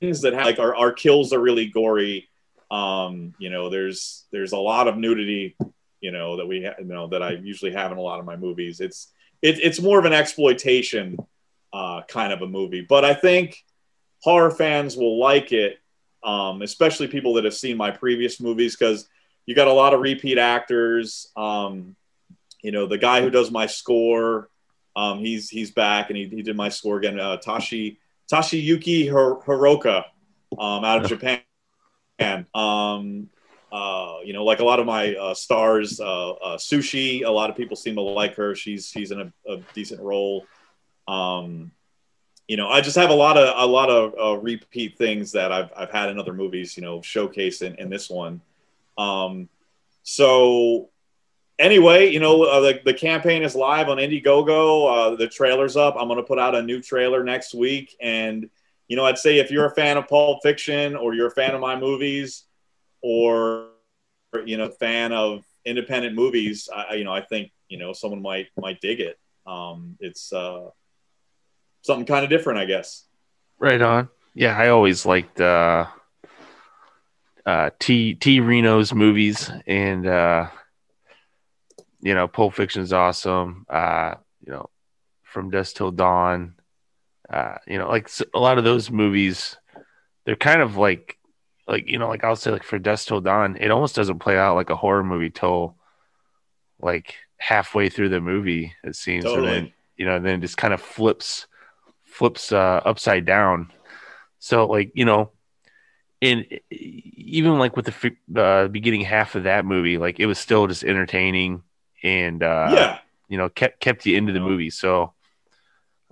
that 0.00 0.32
have, 0.32 0.44
like 0.44 0.58
our, 0.58 0.74
our 0.74 0.92
kills 0.92 1.32
are 1.32 1.40
really 1.40 1.66
gory. 1.66 2.28
Um, 2.70 3.34
you 3.38 3.50
know, 3.50 3.70
there's, 3.70 4.26
there's 4.32 4.52
a 4.52 4.58
lot 4.58 4.88
of 4.88 4.96
nudity, 4.96 5.56
you 6.00 6.12
know, 6.12 6.36
that 6.36 6.46
we, 6.46 6.64
ha- 6.64 6.74
you 6.78 6.84
know, 6.84 7.08
that 7.08 7.22
I 7.22 7.32
usually 7.32 7.72
have 7.72 7.92
in 7.92 7.98
a 7.98 8.02
lot 8.02 8.20
of 8.20 8.26
my 8.26 8.36
movies. 8.36 8.80
It's, 8.80 9.12
it, 9.42 9.58
it's 9.60 9.80
more 9.80 9.98
of 9.98 10.04
an 10.04 10.12
exploitation 10.12 11.18
uh, 11.72 12.02
kind 12.08 12.32
of 12.32 12.42
a 12.42 12.46
movie. 12.46 12.80
But 12.82 13.04
I 13.04 13.14
think 13.14 13.56
horror 14.22 14.50
fans 14.50 14.96
will 14.96 15.18
like 15.18 15.52
it, 15.52 15.78
um, 16.22 16.62
especially 16.62 17.08
people 17.08 17.34
that 17.34 17.44
have 17.44 17.54
seen 17.54 17.76
my 17.76 17.90
previous 17.90 18.40
movies, 18.40 18.76
because 18.76 19.08
you 19.46 19.54
got 19.54 19.68
a 19.68 19.72
lot 19.72 19.94
of 19.94 20.00
repeat 20.00 20.38
actors. 20.38 21.30
Um, 21.36 21.96
you 22.62 22.72
know, 22.72 22.86
the 22.86 22.98
guy 22.98 23.22
who 23.22 23.30
does 23.30 23.50
my 23.50 23.66
score, 23.66 24.48
um, 24.96 25.20
he's 25.20 25.48
he's 25.48 25.70
back 25.70 26.10
and 26.10 26.16
he, 26.16 26.26
he 26.26 26.42
did 26.42 26.56
my 26.56 26.68
score 26.68 26.98
again. 26.98 27.18
Uh, 27.18 27.36
Tashi 27.36 27.98
Tashi 28.28 28.58
Yuki 28.58 29.08
Hiroka 29.08 30.04
um, 30.58 30.84
out 30.84 31.02
of 31.02 31.08
Japan. 31.08 31.42
Um, 32.54 33.30
uh, 33.72 34.18
you 34.24 34.32
know, 34.32 34.44
like 34.44 34.60
a 34.60 34.64
lot 34.64 34.80
of 34.80 34.86
my 34.86 35.14
uh, 35.14 35.34
stars, 35.34 36.00
uh, 36.00 36.30
uh, 36.32 36.56
Sushi. 36.56 37.24
A 37.24 37.30
lot 37.30 37.50
of 37.50 37.56
people 37.56 37.76
seem 37.76 37.94
to 37.94 38.00
like 38.00 38.34
her. 38.34 38.54
She's 38.54 38.88
she's 38.88 39.10
in 39.10 39.20
a, 39.20 39.32
a 39.48 39.58
decent 39.74 40.00
role. 40.00 40.46
Um, 41.06 41.70
you 42.48 42.56
know, 42.56 42.68
I 42.68 42.80
just 42.80 42.96
have 42.96 43.10
a 43.10 43.14
lot 43.14 43.38
of 43.38 43.54
a 43.56 43.66
lot 43.66 43.90
of 43.90 44.14
uh, 44.20 44.40
repeat 44.40 44.98
things 44.98 45.32
that 45.32 45.52
I've 45.52 45.70
I've 45.76 45.90
had 45.90 46.10
in 46.10 46.18
other 46.18 46.34
movies. 46.34 46.76
You 46.76 46.82
know, 46.82 47.00
showcase 47.00 47.62
in, 47.62 47.76
in 47.76 47.90
this 47.90 48.10
one. 48.10 48.40
Um, 48.98 49.48
so 50.02 50.90
anyway, 51.60 52.10
you 52.10 52.18
know, 52.18 52.42
uh, 52.42 52.60
the, 52.60 52.80
the 52.84 52.94
campaign 52.94 53.44
is 53.44 53.54
live 53.54 53.88
on 53.88 53.98
Indiegogo. 53.98 55.12
Uh, 55.12 55.16
the 55.16 55.28
trailer's 55.28 55.76
up. 55.76 55.94
I'm 55.96 56.08
going 56.08 56.16
to 56.16 56.24
put 56.24 56.40
out 56.40 56.56
a 56.56 56.62
new 56.62 56.80
trailer 56.80 57.22
next 57.22 57.54
week. 57.54 57.94
And, 58.00 58.50
you 58.88 58.96
know, 58.96 59.04
I'd 59.04 59.18
say 59.18 59.38
if 59.38 59.52
you're 59.52 59.66
a 59.66 59.74
fan 59.74 59.96
of 59.96 60.08
Pulp 60.08 60.40
Fiction 60.42 60.96
or 60.96 61.14
you're 61.14 61.28
a 61.28 61.30
fan 61.30 61.54
of 61.54 61.60
my 61.60 61.78
movies 61.78 62.44
or, 63.02 63.68
you 64.44 64.56
know, 64.56 64.68
fan 64.70 65.12
of 65.12 65.44
independent 65.64 66.16
movies, 66.16 66.68
I, 66.74 66.94
you 66.94 67.04
know, 67.04 67.12
I 67.12 67.20
think, 67.20 67.52
you 67.68 67.78
know, 67.78 67.92
someone 67.92 68.22
might, 68.22 68.48
might 68.58 68.80
dig 68.80 68.98
it. 68.98 69.18
Um, 69.46 69.96
it's, 70.00 70.32
uh, 70.32 70.70
something 71.82 72.04
kind 72.04 72.24
of 72.24 72.30
different, 72.30 72.58
I 72.58 72.66
guess. 72.66 73.06
Right 73.58 73.80
on. 73.80 74.08
Yeah, 74.34 74.56
I 74.56 74.68
always 74.68 75.06
liked 75.06 75.40
uh, 75.40 75.86
uh, 77.46 77.70
T 77.78 78.14
T 78.14 78.40
Reno's 78.40 78.92
movies, 78.92 79.50
and 79.66 80.06
uh, 80.06 80.48
you 82.02 82.14
know, 82.14 82.28
Pulp 82.28 82.54
Fiction's 82.54 82.92
awesome. 82.92 83.66
Uh, 83.68 84.14
you 84.44 84.52
know, 84.52 84.70
From 85.22 85.50
Dusk 85.50 85.76
Till 85.76 85.90
Dawn. 85.90 86.54
Uh, 87.28 87.56
you 87.66 87.78
know, 87.78 87.88
like 87.88 88.10
a 88.34 88.38
lot 88.38 88.58
of 88.58 88.64
those 88.64 88.90
movies, 88.90 89.56
they're 90.24 90.34
kind 90.34 90.60
of 90.60 90.76
like, 90.76 91.16
like 91.68 91.88
you 91.88 91.98
know, 91.98 92.08
like 92.08 92.24
I'll 92.24 92.36
say, 92.36 92.50
like 92.50 92.64
for 92.64 92.78
Dusk 92.78 93.06
Till 93.06 93.20
Dawn, 93.20 93.56
it 93.60 93.70
almost 93.70 93.94
doesn't 93.94 94.18
play 94.18 94.36
out 94.36 94.56
like 94.56 94.70
a 94.70 94.76
horror 94.76 95.04
movie 95.04 95.30
till 95.30 95.76
like 96.80 97.14
halfway 97.36 97.88
through 97.88 98.08
the 98.08 98.20
movie. 98.20 98.74
It 98.82 98.96
seems, 98.96 99.24
totally. 99.24 99.46
and 99.46 99.66
then 99.66 99.72
you 99.96 100.06
know, 100.06 100.18
then 100.18 100.38
it 100.38 100.42
just 100.42 100.56
kind 100.56 100.74
of 100.74 100.80
flips 100.80 101.46
flips 102.04 102.50
uh, 102.52 102.80
upside 102.84 103.24
down. 103.24 103.72
So 104.40 104.66
like 104.66 104.90
you 104.94 105.04
know, 105.04 105.30
in 106.20 106.46
even 106.70 107.58
like 107.58 107.76
with 107.76 107.86
the 107.86 108.40
uh, 108.40 108.68
beginning 108.68 109.02
half 109.02 109.36
of 109.36 109.44
that 109.44 109.64
movie, 109.64 109.98
like 109.98 110.18
it 110.18 110.26
was 110.26 110.38
still 110.38 110.66
just 110.66 110.82
entertaining 110.82 111.62
and 112.02 112.42
uh, 112.42 112.70
yeah, 112.72 112.98
you 113.28 113.38
know 113.38 113.48
kept 113.48 113.80
kept 113.80 114.06
you 114.06 114.16
into 114.16 114.32
the 114.32 114.40
movie. 114.40 114.70
So, 114.70 115.12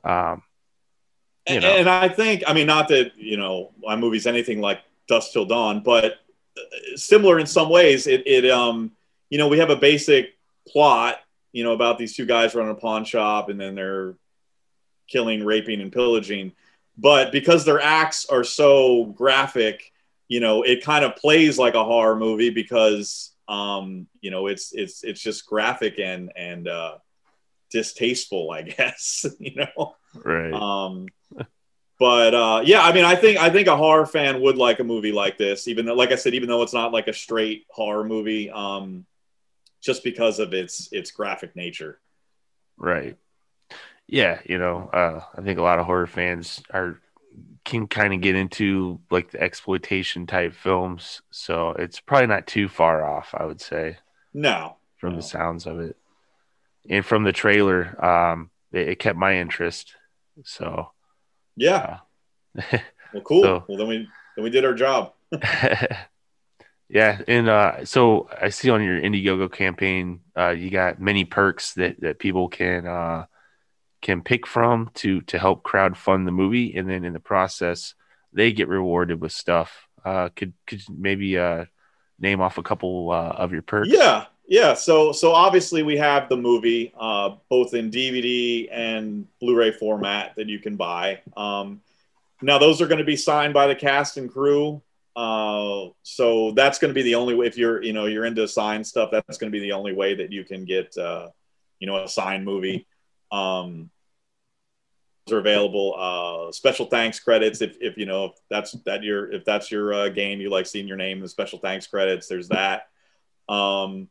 um, 0.04 0.42
you 1.48 1.60
know. 1.60 1.68
and 1.68 1.88
I 1.88 2.08
think 2.08 2.44
I 2.46 2.52
mean 2.52 2.66
not 2.66 2.88
that 2.88 3.12
you 3.16 3.36
know 3.36 3.72
my 3.82 3.96
movie's 3.96 4.26
anything 4.26 4.60
like 4.60 4.80
Dusk 5.08 5.32
Till 5.32 5.44
Dawn, 5.44 5.82
but 5.84 6.04
uh, 6.56 6.96
similar 6.96 7.38
in 7.38 7.46
some 7.46 7.70
ways. 7.70 8.06
It 8.06 8.26
it 8.26 8.50
um 8.50 8.92
you 9.30 9.38
know 9.38 9.48
we 9.48 9.58
have 9.58 9.70
a 9.70 9.76
basic 9.76 10.36
plot 10.66 11.16
you 11.52 11.64
know 11.64 11.72
about 11.72 11.98
these 11.98 12.14
two 12.14 12.26
guys 12.26 12.54
running 12.54 12.72
a 12.72 12.74
pawn 12.74 13.04
shop 13.04 13.48
and 13.48 13.58
then 13.60 13.74
they're 13.74 14.14
killing, 15.08 15.44
raping, 15.44 15.80
and 15.80 15.92
pillaging. 15.92 16.52
But 16.96 17.32
because 17.32 17.64
their 17.64 17.80
acts 17.80 18.26
are 18.26 18.44
so 18.44 19.06
graphic, 19.06 19.92
you 20.28 20.40
know, 20.40 20.62
it 20.62 20.84
kind 20.84 21.04
of 21.04 21.16
plays 21.16 21.58
like 21.58 21.74
a 21.74 21.84
horror 21.84 22.16
movie 22.16 22.50
because 22.50 23.32
um, 23.48 24.06
you 24.20 24.30
know, 24.30 24.46
it's 24.46 24.72
it's 24.72 25.04
it's 25.04 25.20
just 25.20 25.46
graphic 25.46 25.98
and 25.98 26.32
and 26.36 26.68
uh 26.68 26.98
distasteful, 27.70 28.50
I 28.50 28.62
guess, 28.76 29.26
you 29.38 29.54
know. 29.56 29.94
Right. 30.14 30.52
Um 30.52 31.06
but 31.98 32.34
uh 32.34 32.62
yeah, 32.64 32.82
I 32.82 32.92
mean 32.92 33.04
I 33.04 33.16
think 33.16 33.38
I 33.38 33.50
think 33.50 33.68
a 33.68 33.76
horror 33.76 34.06
fan 34.06 34.40
would 34.42 34.56
like 34.56 34.80
a 34.80 34.84
movie 34.84 35.12
like 35.12 35.38
this, 35.38 35.68
even 35.68 35.86
though 35.86 35.94
like 35.94 36.12
I 36.12 36.16
said, 36.16 36.34
even 36.34 36.48
though 36.48 36.62
it's 36.62 36.74
not 36.74 36.92
like 36.92 37.08
a 37.08 37.12
straight 37.12 37.66
horror 37.70 38.04
movie, 38.04 38.50
um 38.50 39.06
just 39.80 40.04
because 40.04 40.38
of 40.38 40.52
its 40.54 40.88
its 40.92 41.10
graphic 41.10 41.56
nature. 41.56 42.00
Right 42.76 43.16
yeah, 44.08 44.40
you 44.46 44.58
know, 44.58 44.88
uh, 44.92 45.20
I 45.36 45.42
think 45.42 45.58
a 45.58 45.62
lot 45.62 45.78
of 45.78 45.84
horror 45.86 46.06
fans 46.06 46.62
are 46.70 46.98
can 47.68 47.86
kind 47.86 48.14
of 48.14 48.20
get 48.20 48.34
into 48.34 48.98
like 49.10 49.30
the 49.30 49.40
exploitation 49.40 50.26
type 50.26 50.54
films, 50.54 51.22
so 51.30 51.70
it's 51.70 52.00
probably 52.00 52.26
not 52.26 52.46
too 52.46 52.68
far 52.68 53.04
off. 53.04 53.34
I 53.36 53.44
would 53.44 53.60
say. 53.60 53.98
No, 54.34 54.76
from 54.96 55.10
no. 55.10 55.16
the 55.16 55.22
sounds 55.22 55.66
of 55.66 55.78
it, 55.80 55.96
and 56.88 57.04
from 57.04 57.24
the 57.24 57.32
trailer, 57.32 58.04
um, 58.04 58.50
it, 58.72 58.88
it 58.88 58.98
kept 58.98 59.18
my 59.18 59.38
interest. 59.38 59.94
So, 60.44 60.92
yeah. 61.56 61.98
Uh, 62.56 62.78
well, 63.12 63.22
cool. 63.22 63.42
So, 63.42 63.64
well, 63.68 63.78
then 63.78 63.88
we 63.88 64.08
then 64.36 64.44
we 64.44 64.50
did 64.50 64.64
our 64.64 64.74
job. 64.74 65.12
yeah, 66.88 67.20
and 67.28 67.48
uh, 67.48 67.84
so 67.84 68.28
I 68.40 68.48
see 68.48 68.70
on 68.70 68.82
your 68.82 69.00
Indiegogo 69.00 69.52
campaign, 69.52 70.20
uh, 70.36 70.50
you 70.50 70.70
got 70.70 71.00
many 71.00 71.24
perks 71.24 71.74
that 71.74 72.00
that 72.00 72.18
people 72.18 72.48
can 72.48 72.86
uh 72.86 73.26
can 74.00 74.22
pick 74.22 74.46
from 74.46 74.90
to 74.94 75.20
to 75.22 75.38
help 75.38 75.62
crowd 75.62 75.96
fund 75.96 76.26
the 76.26 76.32
movie, 76.32 76.76
and 76.76 76.88
then 76.88 77.04
in 77.04 77.12
the 77.12 77.20
process, 77.20 77.94
they 78.32 78.52
get 78.52 78.68
rewarded 78.68 79.20
with 79.20 79.32
stuff. 79.32 79.88
Uh, 80.04 80.28
could 80.34 80.52
could 80.66 80.80
maybe 80.88 81.38
uh, 81.38 81.64
name 82.18 82.40
off 82.40 82.58
a 82.58 82.62
couple 82.62 83.10
uh, 83.10 83.30
of 83.30 83.52
your 83.52 83.62
perks? 83.62 83.88
Yeah, 83.90 84.26
yeah. 84.46 84.74
So 84.74 85.12
so 85.12 85.32
obviously 85.32 85.82
we 85.82 85.96
have 85.96 86.28
the 86.28 86.36
movie 86.36 86.92
uh, 86.98 87.36
both 87.48 87.74
in 87.74 87.90
DVD 87.90 88.68
and 88.70 89.26
Blu-ray 89.40 89.72
format 89.72 90.34
that 90.36 90.48
you 90.48 90.58
can 90.58 90.76
buy. 90.76 91.20
Um, 91.36 91.80
now 92.42 92.58
those 92.58 92.80
are 92.80 92.86
going 92.86 92.98
to 92.98 93.04
be 93.04 93.16
signed 93.16 93.54
by 93.54 93.66
the 93.66 93.74
cast 93.74 94.16
and 94.16 94.30
crew. 94.30 94.82
Uh, 95.16 95.88
so 96.04 96.52
that's 96.52 96.78
going 96.78 96.90
to 96.90 96.94
be 96.94 97.02
the 97.02 97.16
only 97.16 97.34
way 97.34 97.46
if 97.46 97.58
you're 97.58 97.82
you 97.82 97.92
know 97.92 98.06
you're 98.06 98.24
into 98.24 98.46
signed 98.46 98.86
stuff. 98.86 99.10
That's 99.10 99.38
going 99.38 99.52
to 99.52 99.58
be 99.58 99.62
the 99.62 99.72
only 99.72 99.92
way 99.92 100.14
that 100.14 100.32
you 100.32 100.44
can 100.44 100.64
get 100.64 100.96
uh, 100.96 101.28
you 101.80 101.86
know 101.86 102.04
a 102.04 102.08
signed 102.08 102.44
movie. 102.44 102.86
Um, 103.30 103.90
are 105.32 105.38
available. 105.38 105.94
Uh, 105.96 106.52
special 106.52 106.86
thanks 106.86 107.20
credits 107.20 107.60
if, 107.60 107.76
if 107.80 107.96
you 107.96 108.06
know 108.06 108.26
if 108.26 108.32
that's 108.50 108.72
that 108.84 109.02
your 109.02 109.30
if 109.32 109.44
that's 109.44 109.70
your 109.70 109.92
uh, 109.92 110.08
game 110.08 110.40
you 110.40 110.50
like 110.50 110.66
seeing 110.66 110.88
your 110.88 110.96
name 110.96 111.18
in 111.18 111.22
the 111.22 111.28
special 111.28 111.58
thanks 111.58 111.86
credits. 111.86 112.28
There's 112.28 112.48
that. 112.48 112.88
Um, 113.48 114.08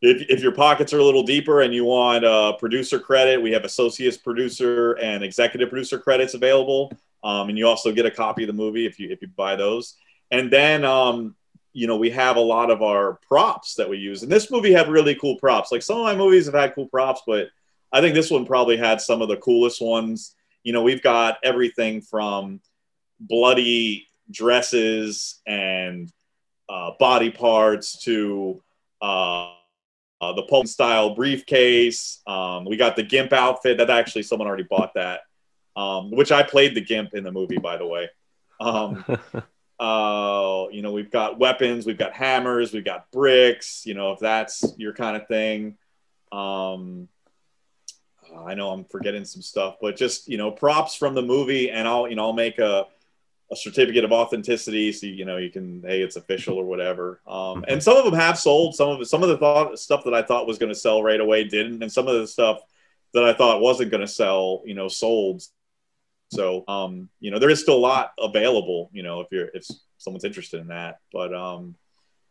if, 0.00 0.22
if 0.28 0.42
your 0.42 0.52
pockets 0.52 0.92
are 0.92 0.98
a 0.98 1.04
little 1.04 1.24
deeper 1.24 1.62
and 1.62 1.74
you 1.74 1.84
want 1.84 2.24
uh, 2.24 2.52
producer 2.52 3.00
credit, 3.00 3.42
we 3.42 3.50
have 3.52 3.64
associate 3.64 4.22
producer 4.22 4.92
and 4.92 5.24
executive 5.24 5.70
producer 5.70 5.98
credits 5.98 6.34
available. 6.34 6.92
Um, 7.24 7.48
and 7.48 7.58
you 7.58 7.66
also 7.66 7.90
get 7.92 8.06
a 8.06 8.10
copy 8.10 8.44
of 8.44 8.46
the 8.46 8.52
movie 8.52 8.86
if 8.86 9.00
you 9.00 9.10
if 9.10 9.20
you 9.22 9.28
buy 9.28 9.56
those. 9.56 9.96
And 10.30 10.52
then 10.52 10.84
um, 10.84 11.34
you 11.72 11.86
know 11.86 11.96
we 11.96 12.10
have 12.10 12.36
a 12.36 12.40
lot 12.40 12.70
of 12.70 12.82
our 12.82 13.14
props 13.26 13.74
that 13.74 13.88
we 13.88 13.98
use. 13.98 14.22
And 14.22 14.30
this 14.30 14.50
movie 14.50 14.72
had 14.72 14.88
really 14.88 15.14
cool 15.14 15.36
props. 15.36 15.72
Like 15.72 15.82
some 15.82 15.98
of 15.98 16.04
my 16.04 16.14
movies 16.14 16.46
have 16.46 16.54
had 16.54 16.74
cool 16.74 16.86
props, 16.86 17.22
but 17.26 17.48
I 17.92 18.00
think 18.00 18.14
this 18.14 18.30
one 18.30 18.44
probably 18.44 18.76
had 18.76 19.00
some 19.00 19.22
of 19.22 19.28
the 19.28 19.36
coolest 19.36 19.80
ones. 19.80 20.34
You 20.62 20.72
know, 20.72 20.82
we've 20.82 21.02
got 21.02 21.38
everything 21.42 22.00
from 22.02 22.60
bloody 23.20 24.08
dresses 24.30 25.40
and 25.46 26.12
uh, 26.68 26.92
body 26.98 27.30
parts 27.30 28.02
to 28.04 28.62
uh, 29.00 29.52
uh, 30.20 30.32
the 30.34 30.42
Pulp 30.42 30.66
style 30.66 31.14
briefcase. 31.14 32.20
Um, 32.26 32.64
we 32.64 32.76
got 32.76 32.96
the 32.96 33.02
Gimp 33.02 33.32
outfit. 33.32 33.78
That 33.78 33.90
actually 33.90 34.22
someone 34.22 34.48
already 34.48 34.66
bought 34.68 34.94
that, 34.94 35.20
um, 35.76 36.10
which 36.10 36.32
I 36.32 36.42
played 36.42 36.74
the 36.74 36.80
Gimp 36.80 37.14
in 37.14 37.24
the 37.24 37.32
movie, 37.32 37.58
by 37.58 37.76
the 37.76 37.86
way. 37.86 38.10
Um, 38.60 39.04
uh, 39.78 40.66
you 40.70 40.82
know, 40.82 40.92
we've 40.92 41.10
got 41.10 41.38
weapons, 41.38 41.86
we've 41.86 41.98
got 41.98 42.12
hammers, 42.12 42.72
we've 42.72 42.84
got 42.84 43.10
bricks. 43.12 43.86
You 43.86 43.94
know, 43.94 44.12
if 44.12 44.18
that's 44.18 44.64
your 44.76 44.92
kind 44.92 45.16
of 45.16 45.26
thing. 45.28 45.78
Um, 46.32 47.08
I 48.36 48.54
know 48.54 48.70
I'm 48.70 48.84
forgetting 48.84 49.24
some 49.24 49.42
stuff, 49.42 49.76
but 49.80 49.96
just 49.96 50.28
you 50.28 50.38
know, 50.38 50.50
props 50.50 50.94
from 50.94 51.14
the 51.14 51.22
movie, 51.22 51.70
and 51.70 51.86
I'll 51.86 52.08
you 52.08 52.16
know 52.16 52.24
I'll 52.24 52.32
make 52.32 52.58
a 52.58 52.86
a 53.50 53.56
certificate 53.56 54.04
of 54.04 54.12
authenticity 54.12 54.92
so 54.92 55.06
you 55.06 55.24
know 55.24 55.38
you 55.38 55.50
can 55.50 55.82
hey 55.82 56.02
it's 56.02 56.16
official 56.16 56.56
or 56.56 56.64
whatever. 56.64 57.20
Um, 57.26 57.64
and 57.68 57.82
some 57.82 57.96
of 57.96 58.04
them 58.04 58.14
have 58.14 58.38
sold. 58.38 58.74
Some 58.74 58.88
of 58.88 59.08
some 59.08 59.22
of 59.22 59.28
the 59.28 59.38
thought, 59.38 59.78
stuff 59.78 60.04
that 60.04 60.14
i 60.14 60.22
thought 60.22 60.46
was 60.46 60.58
going 60.58 60.72
to 60.72 60.78
sell 60.78 61.02
right 61.02 61.20
away 61.20 61.44
didn't 61.44 61.82
and 61.82 61.90
some 61.90 62.08
of 62.08 62.20
the 62.20 62.26
stuff 62.26 62.58
that 63.14 63.24
i 63.24 63.32
thought 63.32 63.62
wasn't 63.62 63.90
going 63.90 64.02
to 64.02 64.08
sell 64.08 64.62
you 64.64 64.74
know 64.74 64.88
sold. 64.88 65.42
So 66.30 66.64
um, 66.68 67.08
you 67.20 67.30
know 67.30 67.38
there 67.38 67.50
is 67.50 67.60
still 67.60 67.76
a 67.76 67.78
lot 67.78 68.12
available 68.18 68.90
you 68.92 69.02
know 69.02 69.20
if 69.20 69.28
you're 69.30 69.48
if 69.54 69.66
someone's 69.96 70.24
interested 70.24 70.60
in 70.60 70.68
that. 70.68 71.00
But 71.12 71.34
um, 71.34 71.74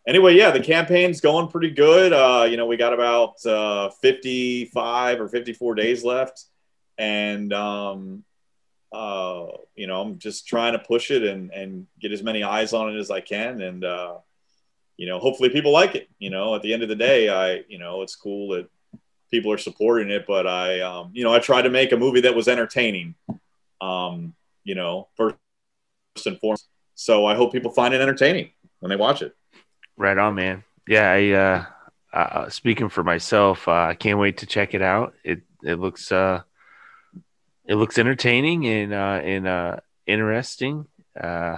anyway 0.07 0.35
yeah 0.35 0.49
the 0.49 0.59
campaign's 0.59 1.21
going 1.21 1.47
pretty 1.47 1.69
good 1.69 2.13
uh, 2.13 2.47
you 2.49 2.57
know 2.57 2.65
we 2.65 2.77
got 2.77 2.93
about 2.93 3.45
uh, 3.45 3.89
55 4.01 5.21
or 5.21 5.27
54 5.27 5.75
days 5.75 6.03
left 6.03 6.45
and 6.97 7.53
um, 7.53 8.23
uh, 8.91 9.47
you 9.75 9.87
know, 9.87 10.01
I'm 10.01 10.17
just 10.17 10.47
trying 10.47 10.73
to 10.73 10.79
push 10.79 11.11
it 11.11 11.23
and, 11.23 11.51
and 11.51 11.87
get 11.99 12.11
as 12.11 12.23
many 12.23 12.43
eyes 12.43 12.73
on 12.73 12.93
it 12.93 12.97
as 12.97 13.11
I 13.11 13.21
can. 13.21 13.61
And, 13.61 13.83
uh, 13.83 14.17
you 14.95 15.07
know, 15.07 15.19
hopefully 15.19 15.49
people 15.49 15.71
like 15.71 15.95
it, 15.95 16.09
you 16.17 16.29
know, 16.29 16.55
at 16.55 16.61
the 16.61 16.73
end 16.73 16.83
of 16.83 16.89
the 16.89 16.95
day, 16.95 17.29
I, 17.29 17.63
you 17.67 17.77
know, 17.77 18.01
it's 18.01 18.15
cool 18.15 18.55
that 18.55 18.67
people 19.29 19.51
are 19.51 19.57
supporting 19.57 20.09
it, 20.09 20.25
but 20.25 20.47
I, 20.47 20.79
um, 20.79 21.11
you 21.13 21.23
know, 21.23 21.33
I 21.33 21.39
tried 21.39 21.63
to 21.63 21.69
make 21.69 21.91
a 21.91 21.97
movie 21.97 22.21
that 22.21 22.35
was 22.35 22.47
entertaining, 22.47 23.13
um, 23.81 24.33
you 24.63 24.73
know, 24.73 25.09
first 25.15 25.37
and 26.25 26.39
foremost. 26.39 26.67
So 26.95 27.25
I 27.25 27.35
hope 27.35 27.51
people 27.51 27.71
find 27.71 27.93
it 27.93 28.01
entertaining 28.01 28.51
when 28.79 28.89
they 28.89 28.95
watch 28.95 29.21
it. 29.21 29.36
Right 29.97 30.17
on, 30.17 30.35
man. 30.35 30.63
Yeah. 30.87 31.11
I, 31.11 31.31
uh, 31.31 31.65
uh 32.13 32.49
speaking 32.49 32.89
for 32.89 33.03
myself, 33.03 33.67
uh, 33.67 33.71
I 33.71 33.95
can't 33.95 34.19
wait 34.19 34.37
to 34.37 34.45
check 34.45 34.73
it 34.73 34.81
out. 34.81 35.15
It, 35.23 35.41
it 35.63 35.79
looks, 35.79 36.11
uh, 36.11 36.43
it 37.67 37.75
looks 37.75 37.97
entertaining 37.97 38.65
and 38.65 38.93
uh, 38.93 39.19
and 39.23 39.47
uh, 39.47 39.77
interesting. 40.05 40.87
Uh, 41.21 41.57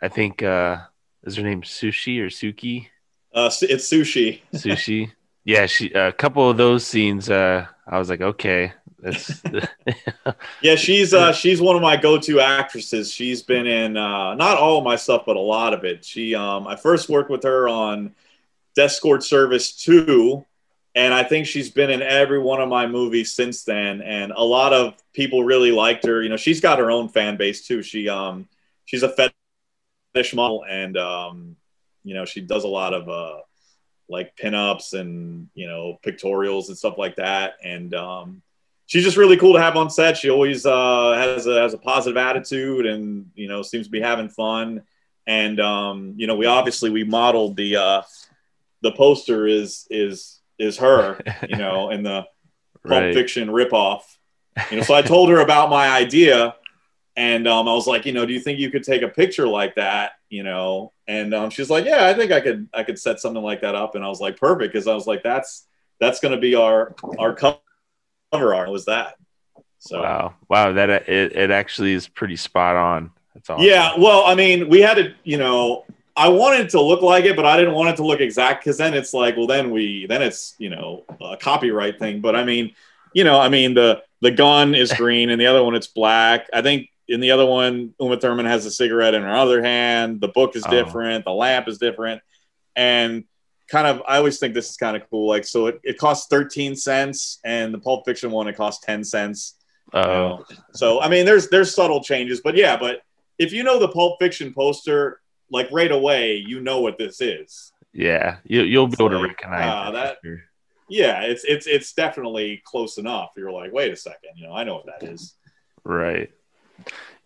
I 0.00 0.08
think 0.08 0.42
uh, 0.42 0.78
is 1.22 1.36
her 1.36 1.42
name 1.42 1.62
Sushi 1.62 2.20
or 2.20 2.28
Suki? 2.28 2.88
Uh, 3.32 3.50
it's 3.62 3.90
Sushi. 3.90 4.40
Sushi. 4.52 5.12
Yeah, 5.44 5.66
she 5.66 5.92
a 5.92 6.12
couple 6.12 6.48
of 6.48 6.56
those 6.56 6.86
scenes. 6.86 7.28
Uh, 7.28 7.66
I 7.86 7.98
was 7.98 8.08
like, 8.08 8.22
okay, 8.22 8.72
that's. 8.98 9.42
yeah, 10.62 10.74
she's 10.74 11.12
uh, 11.12 11.32
she's 11.32 11.60
one 11.60 11.76
of 11.76 11.82
my 11.82 11.96
go-to 11.96 12.40
actresses. 12.40 13.12
She's 13.12 13.42
been 13.42 13.66
in 13.66 13.96
uh, 13.96 14.34
not 14.34 14.56
all 14.56 14.78
of 14.78 14.84
my 14.84 14.96
stuff, 14.96 15.24
but 15.26 15.36
a 15.36 15.40
lot 15.40 15.74
of 15.74 15.84
it. 15.84 16.04
She 16.04 16.34
um, 16.34 16.66
I 16.66 16.76
first 16.76 17.10
worked 17.10 17.30
with 17.30 17.42
her 17.42 17.68
on 17.68 18.14
Escort 18.78 19.22
Service 19.22 19.72
Two, 19.72 20.46
and 20.94 21.12
I 21.12 21.22
think 21.22 21.46
she's 21.46 21.70
been 21.70 21.90
in 21.90 22.00
every 22.00 22.38
one 22.38 22.62
of 22.62 22.70
my 22.70 22.86
movies 22.86 23.32
since 23.32 23.64
then. 23.64 24.00
And 24.00 24.32
a 24.32 24.42
lot 24.42 24.72
of 24.72 24.94
people 25.12 25.44
really 25.44 25.72
liked 25.72 26.06
her. 26.06 26.22
You 26.22 26.30
know, 26.30 26.38
she's 26.38 26.62
got 26.62 26.78
her 26.78 26.90
own 26.90 27.10
fan 27.10 27.36
base 27.36 27.66
too. 27.66 27.82
She 27.82 28.08
um 28.08 28.48
she's 28.86 29.02
a 29.02 29.10
fetish 30.14 30.34
model, 30.34 30.64
and 30.66 30.96
um 30.96 31.56
you 32.02 32.14
know 32.14 32.24
she 32.24 32.40
does 32.40 32.64
a 32.64 32.68
lot 32.68 32.94
of 32.94 33.10
uh 33.10 33.40
like 34.08 34.36
pinups 34.36 34.92
and 34.98 35.48
you 35.54 35.66
know 35.66 35.98
pictorials 36.04 36.68
and 36.68 36.78
stuff 36.78 36.98
like 36.98 37.16
that. 37.16 37.54
And 37.62 37.94
um 37.94 38.42
she's 38.86 39.04
just 39.04 39.16
really 39.16 39.36
cool 39.36 39.54
to 39.54 39.60
have 39.60 39.76
on 39.76 39.90
set. 39.90 40.16
She 40.16 40.30
always 40.30 40.66
uh 40.66 41.12
has 41.12 41.46
a 41.46 41.60
has 41.60 41.74
a 41.74 41.78
positive 41.78 42.16
attitude, 42.16 42.86
and 42.86 43.30
you 43.34 43.48
know 43.48 43.62
seems 43.62 43.86
to 43.86 43.92
be 43.92 44.00
having 44.00 44.28
fun. 44.28 44.82
And 45.26 45.60
um 45.60 46.14
you 46.16 46.26
know 46.26 46.36
we 46.36 46.46
obviously 46.46 46.90
we 46.90 47.04
modeled 47.04 47.56
the 47.56 47.76
uh 47.76 48.02
the 48.82 48.92
poster 48.92 49.46
is 49.46 49.86
is 49.90 50.40
is 50.58 50.76
her, 50.78 51.20
you 51.48 51.56
know, 51.56 51.90
in 51.90 52.02
the 52.02 52.24
Pulp 52.86 53.02
right. 53.02 53.14
Fiction 53.14 53.48
ripoff. 53.48 54.02
You 54.70 54.76
know, 54.76 54.82
so 54.82 54.94
I 54.94 55.02
told 55.02 55.30
her 55.30 55.40
about 55.40 55.70
my 55.70 55.88
idea, 55.88 56.54
and 57.16 57.48
um, 57.48 57.66
I 57.66 57.72
was 57.72 57.86
like, 57.86 58.06
you 58.06 58.12
know, 58.12 58.26
do 58.26 58.32
you 58.32 58.40
think 58.40 58.58
you 58.60 58.70
could 58.70 58.84
take 58.84 59.02
a 59.02 59.08
picture 59.08 59.48
like 59.48 59.74
that? 59.76 60.12
You 60.34 60.42
know, 60.42 60.92
and 61.06 61.32
um, 61.32 61.50
she's 61.50 61.70
like, 61.70 61.84
yeah, 61.84 62.06
I 62.06 62.14
think 62.14 62.32
I 62.32 62.40
could, 62.40 62.68
I 62.74 62.82
could 62.82 62.98
set 62.98 63.20
something 63.20 63.42
like 63.42 63.60
that 63.60 63.76
up. 63.76 63.94
And 63.94 64.04
I 64.04 64.08
was 64.08 64.20
like, 64.20 64.36
perfect, 64.36 64.72
because 64.72 64.88
I 64.88 64.94
was 64.94 65.06
like, 65.06 65.22
that's 65.22 65.66
that's 66.00 66.18
going 66.18 66.34
to 66.34 66.40
be 66.40 66.56
our 66.56 66.94
our 67.18 67.34
cover 67.34 68.54
art. 68.54 68.68
Was 68.68 68.86
that? 68.86 69.14
So 69.78 70.02
wow, 70.02 70.34
wow, 70.48 70.72
that 70.72 70.90
it, 70.90 71.36
it 71.36 71.50
actually 71.50 71.92
is 71.92 72.08
pretty 72.08 72.36
spot 72.36 72.74
on. 72.74 73.10
That's 73.34 73.50
awesome. 73.50 73.64
Yeah, 73.64 73.92
well, 73.98 74.24
I 74.24 74.34
mean, 74.34 74.68
we 74.68 74.80
had 74.80 74.94
to, 74.94 75.14
you 75.24 75.36
know, 75.36 75.84
I 76.16 76.28
wanted 76.28 76.70
to 76.70 76.80
look 76.80 77.02
like 77.02 77.26
it, 77.26 77.36
but 77.36 77.44
I 77.44 77.56
didn't 77.56 77.74
want 77.74 77.90
it 77.90 77.96
to 77.96 78.04
look 78.04 78.20
exact 78.20 78.64
because 78.64 78.78
then 78.78 78.94
it's 78.94 79.12
like, 79.12 79.36
well, 79.36 79.46
then 79.46 79.70
we, 79.70 80.06
then 80.06 80.22
it's, 80.22 80.54
you 80.58 80.70
know, 80.70 81.04
a 81.20 81.36
copyright 81.36 81.98
thing. 81.98 82.20
But 82.20 82.34
I 82.34 82.44
mean, 82.44 82.74
you 83.12 83.24
know, 83.24 83.38
I 83.38 83.48
mean, 83.48 83.74
the 83.74 84.02
the 84.20 84.30
gun 84.30 84.74
is 84.74 84.92
green 84.96 85.30
and 85.30 85.40
the 85.40 85.46
other 85.46 85.62
one 85.62 85.74
it's 85.74 85.86
black. 85.86 86.48
I 86.52 86.62
think 86.62 86.88
in 87.08 87.20
the 87.20 87.30
other 87.30 87.46
one, 87.46 87.94
Uma 88.00 88.18
Thurman 88.18 88.46
has 88.46 88.66
a 88.66 88.70
cigarette 88.70 89.14
in 89.14 89.22
her 89.22 89.34
other 89.34 89.62
hand. 89.62 90.20
The 90.20 90.28
book 90.28 90.56
is 90.56 90.64
oh. 90.66 90.70
different. 90.70 91.24
The 91.24 91.32
lamp 91.32 91.68
is 91.68 91.78
different, 91.78 92.22
and 92.74 93.24
kind 93.68 93.86
of, 93.86 94.02
I 94.06 94.18
always 94.18 94.38
think 94.38 94.54
this 94.54 94.70
is 94.70 94.76
kind 94.76 94.96
of 94.96 95.08
cool. 95.10 95.28
Like, 95.28 95.44
so 95.44 95.66
it, 95.66 95.80
it 95.82 95.98
costs 95.98 96.26
thirteen 96.28 96.76
cents, 96.76 97.40
and 97.44 97.72
the 97.72 97.78
Pulp 97.78 98.04
Fiction 98.04 98.30
one 98.30 98.48
it 98.48 98.56
costs 98.56 98.84
ten 98.84 99.04
cents. 99.04 99.56
Oh, 99.92 100.02
you 100.02 100.56
know? 100.56 100.62
so 100.72 101.00
I 101.00 101.08
mean, 101.08 101.26
there's 101.26 101.48
there's 101.48 101.74
subtle 101.74 102.02
changes, 102.02 102.40
but 102.40 102.56
yeah, 102.56 102.76
but 102.76 103.02
if 103.38 103.52
you 103.52 103.62
know 103.62 103.78
the 103.78 103.88
Pulp 103.88 104.18
Fiction 104.18 104.52
poster 104.54 105.20
like 105.50 105.68
right 105.70 105.92
away, 105.92 106.36
you 106.36 106.60
know 106.60 106.80
what 106.80 106.98
this 106.98 107.20
is. 107.20 107.72
Yeah, 107.92 108.38
you, 108.44 108.62
you'll 108.62 108.88
be 108.88 108.96
able 108.98 109.06
like, 109.06 109.22
to 109.22 109.28
recognize 109.28 109.88
uh, 109.88 109.90
that. 109.92 110.18
Yeah, 110.88 111.22
it's 111.22 111.44
it's 111.44 111.66
it's 111.66 111.92
definitely 111.92 112.62
close 112.64 112.98
enough. 112.98 113.30
You're 113.36 113.52
like, 113.52 113.72
wait 113.72 113.92
a 113.92 113.96
second, 113.96 114.30
you 114.36 114.46
know, 114.46 114.52
I 114.52 114.64
know 114.64 114.74
what 114.74 114.86
that 114.86 115.08
is. 115.08 115.34
Right. 115.84 116.30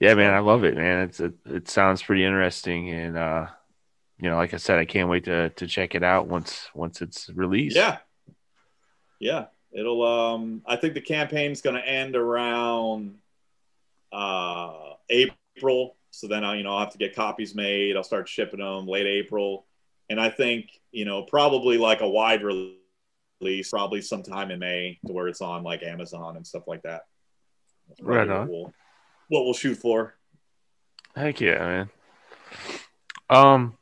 Yeah, 0.00 0.14
man, 0.14 0.32
I 0.32 0.38
love 0.38 0.64
it, 0.64 0.76
man. 0.76 1.04
It's 1.08 1.20
it, 1.20 1.34
it 1.44 1.68
sounds 1.68 2.02
pretty 2.02 2.24
interesting, 2.24 2.90
and 2.90 3.16
uh, 3.16 3.46
you 4.18 4.30
know, 4.30 4.36
like 4.36 4.54
I 4.54 4.58
said, 4.58 4.78
I 4.78 4.84
can't 4.84 5.08
wait 5.08 5.24
to 5.24 5.50
to 5.50 5.66
check 5.66 5.94
it 5.94 6.02
out 6.02 6.28
once 6.28 6.68
once 6.74 7.02
it's 7.02 7.28
released. 7.30 7.76
Yeah. 7.76 7.98
Yeah, 9.20 9.46
it'll. 9.72 10.06
Um, 10.06 10.62
I 10.64 10.76
think 10.76 10.94
the 10.94 11.00
campaign's 11.00 11.60
going 11.60 11.74
to 11.74 11.86
end 11.86 12.14
around 12.14 13.16
uh 14.12 14.94
April 15.10 15.96
so 16.10 16.26
then 16.26 16.44
I, 16.44 16.56
you 16.56 16.64
know, 16.64 16.72
I'll 16.72 16.80
have 16.80 16.92
to 16.92 16.98
get 16.98 17.14
copies 17.14 17.54
made. 17.54 17.96
I'll 17.96 18.02
start 18.02 18.28
shipping 18.28 18.60
them 18.60 18.86
late 18.86 19.06
April. 19.06 19.66
And 20.10 20.20
I 20.20 20.30
think, 20.30 20.80
you 20.90 21.04
know, 21.04 21.22
probably 21.22 21.76
like 21.76 22.00
a 22.00 22.08
wide 22.08 22.42
release, 22.42 23.70
probably 23.70 24.00
sometime 24.00 24.50
in 24.50 24.58
May 24.58 24.98
to 25.06 25.12
where 25.12 25.28
it's 25.28 25.40
on 25.40 25.62
like 25.62 25.82
Amazon 25.82 26.36
and 26.36 26.46
stuff 26.46 26.66
like 26.66 26.82
that. 26.82 27.02
Right 28.00 28.28
on. 28.28 28.48
We'll, 28.48 28.72
what 29.28 29.44
we'll 29.44 29.54
shoot 29.54 29.76
for. 29.76 30.14
Heck 31.14 31.40
yeah, 31.40 31.58
man. 31.58 31.90
Um, 33.30 33.76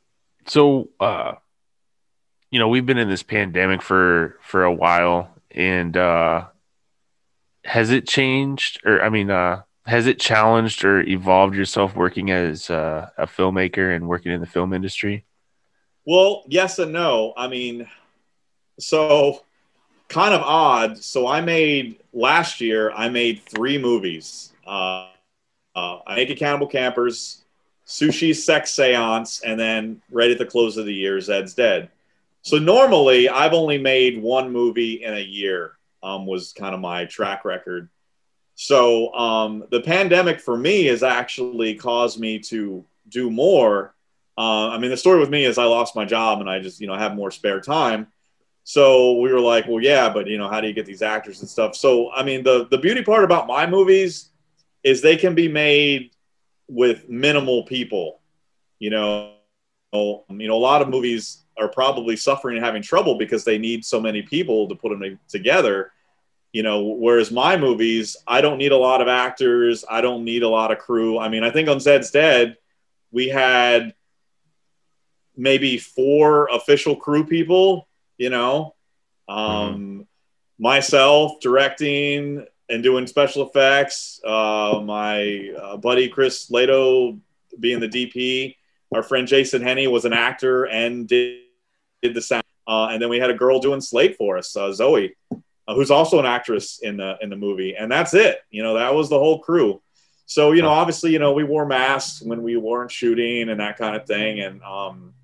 so, 0.47 0.91
uh, 1.01 1.35
you 2.51 2.59
know, 2.59 2.69
we've 2.69 2.87
been 2.87 2.99
in 2.99 3.09
this 3.09 3.23
pandemic 3.23 3.83
for, 3.83 4.39
for 4.43 4.65
a 4.65 4.73
while 4.73 5.31
and, 5.51 5.97
uh, 5.97 6.47
has 7.65 7.91
it 7.91 8.07
changed 8.07 8.81
or, 8.85 9.03
I 9.03 9.09
mean, 9.09 9.31
uh, 9.31 9.63
has 9.87 10.07
it 10.07 10.19
challenged 10.19 10.85
or 10.85 11.01
evolved 11.01 11.55
yourself 11.55 11.95
working 11.95 12.31
as 12.31 12.71
a, 12.71 13.13
a 13.17 13.27
filmmaker 13.27 13.95
and 13.95 14.09
working 14.09 14.33
in 14.33 14.41
the 14.41 14.47
film 14.47 14.73
industry? 14.73 15.25
Well, 16.05 16.45
yes 16.49 16.79
and 16.79 16.93
no. 16.93 17.33
I 17.37 17.49
mean, 17.49 17.89
so 18.79 19.45
kind 20.09 20.35
of 20.35 20.43
odd. 20.43 20.99
So 20.99 21.27
I 21.27 21.41
made 21.41 22.01
last 22.13 22.61
year. 22.61 22.91
I 22.93 23.09
made 23.09 23.43
three 23.43 23.79
movies. 23.79 24.53
Uh, 24.67 25.09
uh, 25.77 26.01
I 26.07 26.17
Naked 26.17 26.39
Cannibal 26.39 26.67
Campers, 26.67 27.45
Sushi 27.87 28.35
Sex 28.35 28.73
Seance, 28.73 29.43
and 29.45 29.61
then 29.61 30.01
right 30.11 30.31
at 30.31 30.39
the 30.39 30.47
close 30.47 30.79
of 30.79 30.87
the 30.87 30.95
year, 30.95 31.21
Zed's 31.21 31.55
Dead. 31.55 31.91
So 32.41 32.59
normally 32.59 33.29
I've 33.29 33.53
only 33.53 33.77
made 33.77 34.21
one 34.21 34.51
movie 34.51 35.05
in 35.05 35.15
a 35.15 35.21
year. 35.21 35.73
Um, 36.03 36.25
was 36.25 36.53
kind 36.53 36.75
of 36.75 36.81
my 36.81 37.05
track 37.05 37.45
record. 37.45 37.89
So 38.55 39.13
um, 39.13 39.65
the 39.71 39.81
pandemic 39.81 40.41
for 40.41 40.57
me 40.57 40.87
has 40.87 41.03
actually 41.03 41.75
caused 41.75 42.21
me 42.21 42.39
to 42.41 42.85
do 43.09 43.29
more. 43.29 43.95
Uh, 44.39 44.69
I 44.69 44.79
mean, 44.79 44.91
the 44.91 44.97
story 44.97 45.19
with 45.19 45.31
me 45.31 45.45
is 45.45 45.59
I 45.59 45.65
lost 45.65 45.97
my 45.97 46.05
job 46.05 46.41
and 46.41 46.49
I 46.49 46.61
just 46.61 46.81
you 46.81 46.87
know 46.87 46.95
have 46.95 47.15
more 47.15 47.31
spare 47.31 47.61
time. 47.61 48.07
So 48.63 49.19
we 49.19 49.33
were 49.33 49.41
like, 49.41 49.67
well, 49.67 49.83
yeah, 49.83 50.09
but 50.09 50.27
you 50.27 50.39
know, 50.39 50.49
how 50.49 50.61
do 50.61 50.69
you 50.69 50.75
get 50.75 50.87
these 50.87 51.03
actors 51.03 51.41
and 51.41 51.49
stuff? 51.49 51.75
So 51.75 52.13
I 52.13 52.23
mean, 52.23 52.45
the 52.45 52.67
the 52.71 52.79
beauty 52.79 53.03
part 53.03 53.25
about 53.25 53.47
my 53.47 53.67
movies 53.67 54.31
is 54.87 55.01
they 55.01 55.17
can 55.17 55.35
be 55.35 55.49
made 55.49 56.13
with 56.69 57.09
minimal 57.09 57.65
people. 57.65 58.21
You 58.79 58.91
know, 58.91 59.33
you 59.93 60.23
know, 60.29 60.57
a 60.57 60.65
lot 60.71 60.81
of 60.81 60.89
movies 60.89 61.43
are 61.59 61.69
probably 61.69 62.15
suffering 62.15 62.57
and 62.57 62.65
having 62.65 62.83
trouble 62.83 63.19
because 63.19 63.43
they 63.43 63.59
need 63.59 63.85
so 63.85 64.01
many 64.01 64.23
people 64.23 64.69
to 64.69 64.77
put 64.77 64.91
them 64.91 65.19
together. 65.29 65.91
You 66.53 66.63
know, 66.63 66.85
whereas 66.85 67.33
my 67.33 67.57
movies, 67.57 68.17
I 68.29 68.41
don't 68.41 68.59
need 68.59 68.71
a 68.71 68.77
lot 68.77 69.01
of 69.01 69.09
actors. 69.09 69.85
I 69.91 70.03
don't 70.03 70.23
need 70.23 70.45
a 70.45 70.49
lot 70.49 70.71
of 70.71 70.79
crew. 70.79 71.19
I 71.19 71.29
mean, 71.31 71.43
I 71.43 71.51
think 71.51 71.69
on 71.69 71.81
Zed's 71.81 72.13
Dead, 72.13 72.57
we 73.11 73.27
had 73.27 73.93
maybe 75.37 75.79
four 75.79 76.49
official 76.53 76.95
crew 76.95 77.27
people. 77.27 77.89
You 78.19 78.31
know, 78.31 78.77
um, 79.29 79.39
mm-hmm. 79.39 80.01
myself 80.61 81.41
directing 81.41 82.47
and 82.69 82.83
doing 82.83 83.07
special 83.07 83.47
effects. 83.47 84.21
Uh, 84.25 84.83
my 84.85 85.51
uh, 85.61 85.77
buddy 85.77 86.09
Chris 86.09 86.51
Lato 86.51 87.19
being 87.59 87.81
the 87.81 87.89
DP. 87.89 88.57
Our 88.95 89.03
friend 89.03 89.27
Jason 89.27 89.63
Henney 89.63 89.87
was 89.87 90.05
an 90.05 90.13
actor 90.13 90.65
and 90.65 91.09
did, 91.09 91.41
did 92.03 92.15
the 92.15 92.23
sound. 92.23 92.45
Uh, 92.67 92.89
and 92.91 93.01
then 93.01 93.09
we 93.09 93.19
had 93.19 93.31
a 93.31 93.35
girl 93.35 93.61
doing 93.61 93.81
Slate 93.81 94.17
for 94.17 94.39
us, 94.39 94.57
uh, 94.57 94.73
Zoe, 94.73 95.15
uh, 95.31 95.75
who's 95.75 95.91
also 95.91 96.19
an 96.19 96.27
actress 96.27 96.81
in 96.83 96.97
the 96.97 97.17
in 97.21 97.31
the 97.31 97.37
movie. 97.37 97.77
And 97.77 97.91
that's 97.91 98.15
it. 98.15 98.41
You 98.51 98.63
know, 98.63 98.75
that 98.75 98.95
was 98.95 99.09
the 99.09 99.19
whole 99.19 99.39
crew. 99.39 99.81
So 100.27 100.53
you 100.53 100.63
know, 100.63 100.71
obviously, 100.71 101.13
you 101.13 101.21
know, 101.21 101.33
we 101.33 101.45
wore 101.45 101.67
masks 101.67 102.23
when 102.23 102.43
we 102.43 102.57
weren't 102.57 102.91
shooting 102.91 103.49
and 103.49 103.61
that 103.61 103.77
kind 103.77 103.95
of 103.95 104.07
thing. 104.07 104.41
And 104.41 104.63
um, 104.63 105.15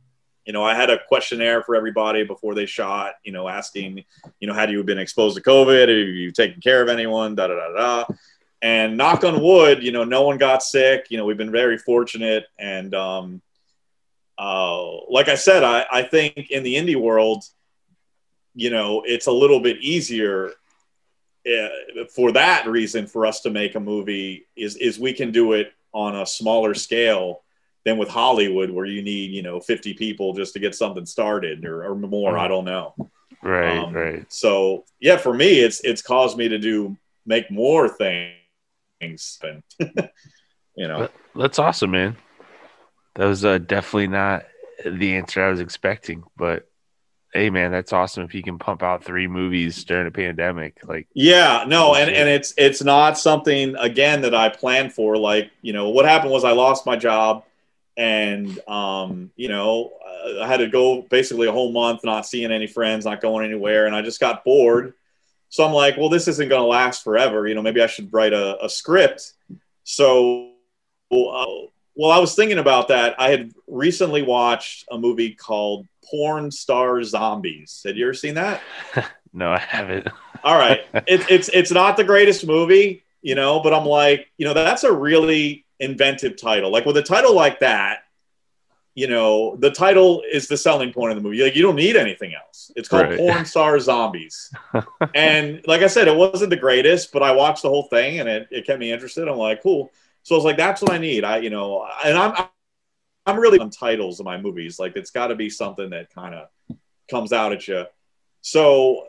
you 0.44 0.52
know, 0.52 0.64
I 0.64 0.74
had 0.74 0.90
a 0.90 0.98
questionnaire 1.06 1.62
for 1.62 1.76
everybody 1.76 2.24
before 2.24 2.54
they 2.54 2.66
shot, 2.66 3.14
you 3.22 3.32
know, 3.32 3.48
asking, 3.48 4.04
you 4.40 4.48
know, 4.48 4.54
had 4.54 4.70
you 4.70 4.82
been 4.82 4.98
exposed 4.98 5.36
to 5.36 5.42
COVID? 5.42 5.88
Have 5.88 5.90
you 5.90 6.32
taken 6.32 6.60
care 6.60 6.82
of 6.82 6.88
anyone? 6.88 7.34
Da 7.34 7.46
da 7.46 7.54
da 7.54 7.72
da. 7.72 8.14
And 8.60 8.96
knock 8.96 9.24
on 9.24 9.42
wood, 9.42 9.82
you 9.82 9.92
know, 9.92 10.04
no 10.04 10.22
one 10.22 10.38
got 10.38 10.62
sick. 10.62 11.06
You 11.10 11.18
know, 11.18 11.24
we've 11.24 11.36
been 11.36 11.50
very 11.50 11.78
fortunate. 11.78 12.46
And 12.58 12.94
um, 12.94 13.42
uh, 14.38 15.06
like 15.08 15.28
I 15.28 15.34
said, 15.34 15.62
I, 15.62 15.86
I 15.90 16.02
think 16.02 16.50
in 16.50 16.62
the 16.62 16.74
indie 16.74 17.00
world, 17.00 17.44
you 18.54 18.70
know, 18.70 19.02
it's 19.06 19.26
a 19.26 19.32
little 19.32 19.60
bit 19.60 19.78
easier 19.78 20.52
uh, 21.46 22.04
for 22.14 22.32
that 22.32 22.68
reason 22.68 23.06
for 23.06 23.26
us 23.26 23.40
to 23.40 23.50
make 23.50 23.74
a 23.74 23.80
movie 23.80 24.46
is 24.56 24.76
is 24.76 24.98
we 24.98 25.12
can 25.12 25.32
do 25.32 25.54
it 25.54 25.72
on 25.92 26.16
a 26.16 26.26
smaller 26.26 26.72
scale 26.72 27.41
than 27.84 27.98
with 27.98 28.08
Hollywood, 28.08 28.70
where 28.70 28.86
you 28.86 29.02
need 29.02 29.30
you 29.30 29.42
know 29.42 29.60
50 29.60 29.94
people 29.94 30.32
just 30.34 30.52
to 30.54 30.58
get 30.58 30.74
something 30.74 31.06
started 31.06 31.64
or, 31.64 31.84
or 31.84 31.94
more. 31.94 32.38
I 32.38 32.48
don't 32.48 32.64
know. 32.64 32.94
Right, 33.42 33.78
um, 33.78 33.92
right. 33.92 34.32
So 34.32 34.84
yeah, 35.00 35.16
for 35.16 35.34
me, 35.34 35.60
it's 35.60 35.80
it's 35.80 36.02
caused 36.02 36.36
me 36.36 36.48
to 36.48 36.58
do 36.58 36.96
make 37.26 37.50
more 37.50 37.88
things. 37.88 39.38
And, 39.42 39.62
you 40.76 40.88
know, 40.88 41.08
that's 41.34 41.58
awesome, 41.58 41.90
man. 41.90 42.16
That 43.16 43.26
was 43.26 43.44
uh, 43.44 43.58
definitely 43.58 44.08
not 44.08 44.44
the 44.84 45.16
answer 45.16 45.44
I 45.44 45.50
was 45.50 45.60
expecting, 45.60 46.24
but 46.36 46.68
hey 47.32 47.48
man 47.48 47.72
that's 47.72 47.92
awesome 47.92 48.24
if 48.24 48.34
you 48.34 48.42
can 48.42 48.58
pump 48.58 48.82
out 48.82 49.02
three 49.02 49.26
movies 49.26 49.84
during 49.84 50.06
a 50.06 50.10
pandemic 50.10 50.78
like 50.84 51.08
yeah 51.14 51.64
no 51.66 51.94
and, 51.94 52.10
and 52.10 52.28
it's 52.28 52.52
it's 52.58 52.82
not 52.82 53.16
something 53.16 53.74
again 53.76 54.20
that 54.20 54.34
i 54.34 54.48
planned 54.48 54.92
for 54.92 55.16
like 55.16 55.50
you 55.62 55.72
know 55.72 55.88
what 55.88 56.04
happened 56.04 56.30
was 56.30 56.44
i 56.44 56.52
lost 56.52 56.84
my 56.84 56.94
job 56.94 57.44
and 57.96 58.58
um, 58.68 59.30
you 59.36 59.48
know 59.48 59.92
i 60.40 60.46
had 60.46 60.58
to 60.58 60.68
go 60.68 61.02
basically 61.02 61.48
a 61.48 61.52
whole 61.52 61.72
month 61.72 62.04
not 62.04 62.26
seeing 62.26 62.52
any 62.52 62.66
friends 62.66 63.04
not 63.04 63.20
going 63.20 63.44
anywhere. 63.44 63.86
And 63.86 63.94
i 63.94 64.02
just 64.02 64.20
got 64.20 64.44
bored. 64.44 64.94
So 65.48 65.64
i'm 65.64 65.72
like 65.72 65.96
well 65.96 66.08
this 66.08 66.28
isn't 66.28 66.48
going 66.48 66.62
to 66.62 66.66
last 66.66 67.04
forever. 67.04 67.46
You 67.46 67.54
know 67.54 67.62
maybe 67.62 67.82
i 67.82 67.86
should 67.86 68.12
write 68.12 68.32
a, 68.32 68.62
a 68.64 68.68
script. 68.68 69.32
So 69.84 70.52
uh, 71.10 71.46
well 71.94 72.10
i 72.10 72.18
was 72.18 72.34
thinking 72.34 72.58
about 72.58 72.88
that. 72.88 73.14
I 73.18 73.30
had 73.30 73.52
recently 73.66 74.22
watched 74.22 74.86
a 74.90 74.98
movie 74.98 75.34
called 75.34 75.86
porn 76.10 76.50
star 76.50 77.02
zombies. 77.02 77.82
Had 77.84 77.96
you 77.96 78.06
ever 78.06 78.14
seen 78.14 78.34
that? 78.34 78.60
No 79.34 79.50
i 79.50 79.58
haven't. 79.58 80.08
All 80.44 80.58
right. 80.58 80.80
It, 81.06 81.24
it's 81.30 81.48
it's 81.48 81.70
not 81.70 81.96
the 81.96 82.04
greatest 82.04 82.46
movie 82.46 83.02
you 83.22 83.34
know 83.34 83.60
but 83.60 83.72
i'm 83.72 83.86
like 83.86 84.28
you 84.36 84.44
know 84.44 84.52
that's 84.52 84.84
a 84.84 84.92
really 84.92 85.64
inventive 85.82 86.36
title. 86.36 86.70
Like 86.70 86.86
with 86.86 86.96
a 86.96 87.02
title 87.02 87.34
like 87.34 87.60
that, 87.60 88.04
you 88.94 89.06
know, 89.06 89.56
the 89.56 89.70
title 89.70 90.22
is 90.30 90.48
the 90.48 90.56
selling 90.56 90.92
point 90.92 91.12
of 91.12 91.16
the 91.16 91.22
movie. 91.22 91.42
Like 91.42 91.56
you 91.56 91.62
don't 91.62 91.76
need 91.76 91.96
anything 91.96 92.34
else. 92.34 92.70
It's 92.76 92.88
called 92.88 93.08
right. 93.08 93.18
Porn 93.18 93.44
Star 93.44 93.78
Zombies. 93.78 94.52
and 95.14 95.62
like 95.66 95.82
I 95.82 95.86
said, 95.86 96.08
it 96.08 96.16
wasn't 96.16 96.50
the 96.50 96.56
greatest, 96.56 97.12
but 97.12 97.22
I 97.22 97.32
watched 97.32 97.62
the 97.62 97.68
whole 97.68 97.84
thing 97.84 98.20
and 98.20 98.28
it, 98.28 98.48
it 98.50 98.66
kept 98.66 98.78
me 98.78 98.92
interested. 98.92 99.28
I'm 99.28 99.36
like, 99.36 99.62
cool. 99.62 99.90
So 100.22 100.34
I 100.34 100.38
was 100.38 100.44
like, 100.44 100.56
that's 100.56 100.80
what 100.80 100.92
I 100.92 100.98
need. 100.98 101.24
I, 101.24 101.38
you 101.38 101.50
know, 101.50 101.86
and 102.04 102.16
I'm 102.16 102.46
I'm 103.24 103.38
really 103.38 103.58
on 103.60 103.70
titles 103.70 104.20
of 104.20 104.26
my 104.26 104.40
movies. 104.40 104.78
Like 104.78 104.96
it's 104.96 105.10
got 105.10 105.28
to 105.28 105.34
be 105.34 105.48
something 105.48 105.90
that 105.90 106.12
kind 106.12 106.34
of 106.34 106.48
comes 107.10 107.32
out 107.32 107.52
at 107.52 107.66
you. 107.68 107.84
So, 108.40 109.06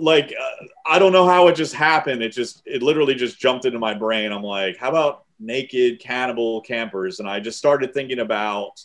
like, 0.00 0.34
uh, 0.38 0.64
I 0.84 0.98
don't 0.98 1.12
know 1.12 1.26
how 1.26 1.46
it 1.46 1.54
just 1.54 1.72
happened. 1.72 2.22
It 2.22 2.30
just, 2.30 2.62
it 2.66 2.82
literally 2.82 3.14
just 3.14 3.38
jumped 3.38 3.64
into 3.64 3.78
my 3.78 3.94
brain. 3.94 4.32
I'm 4.32 4.42
like, 4.42 4.76
how 4.76 4.88
about 4.88 5.25
naked 5.38 6.00
cannibal 6.00 6.60
campers 6.62 7.20
and 7.20 7.28
i 7.28 7.38
just 7.38 7.58
started 7.58 7.92
thinking 7.92 8.20
about 8.20 8.82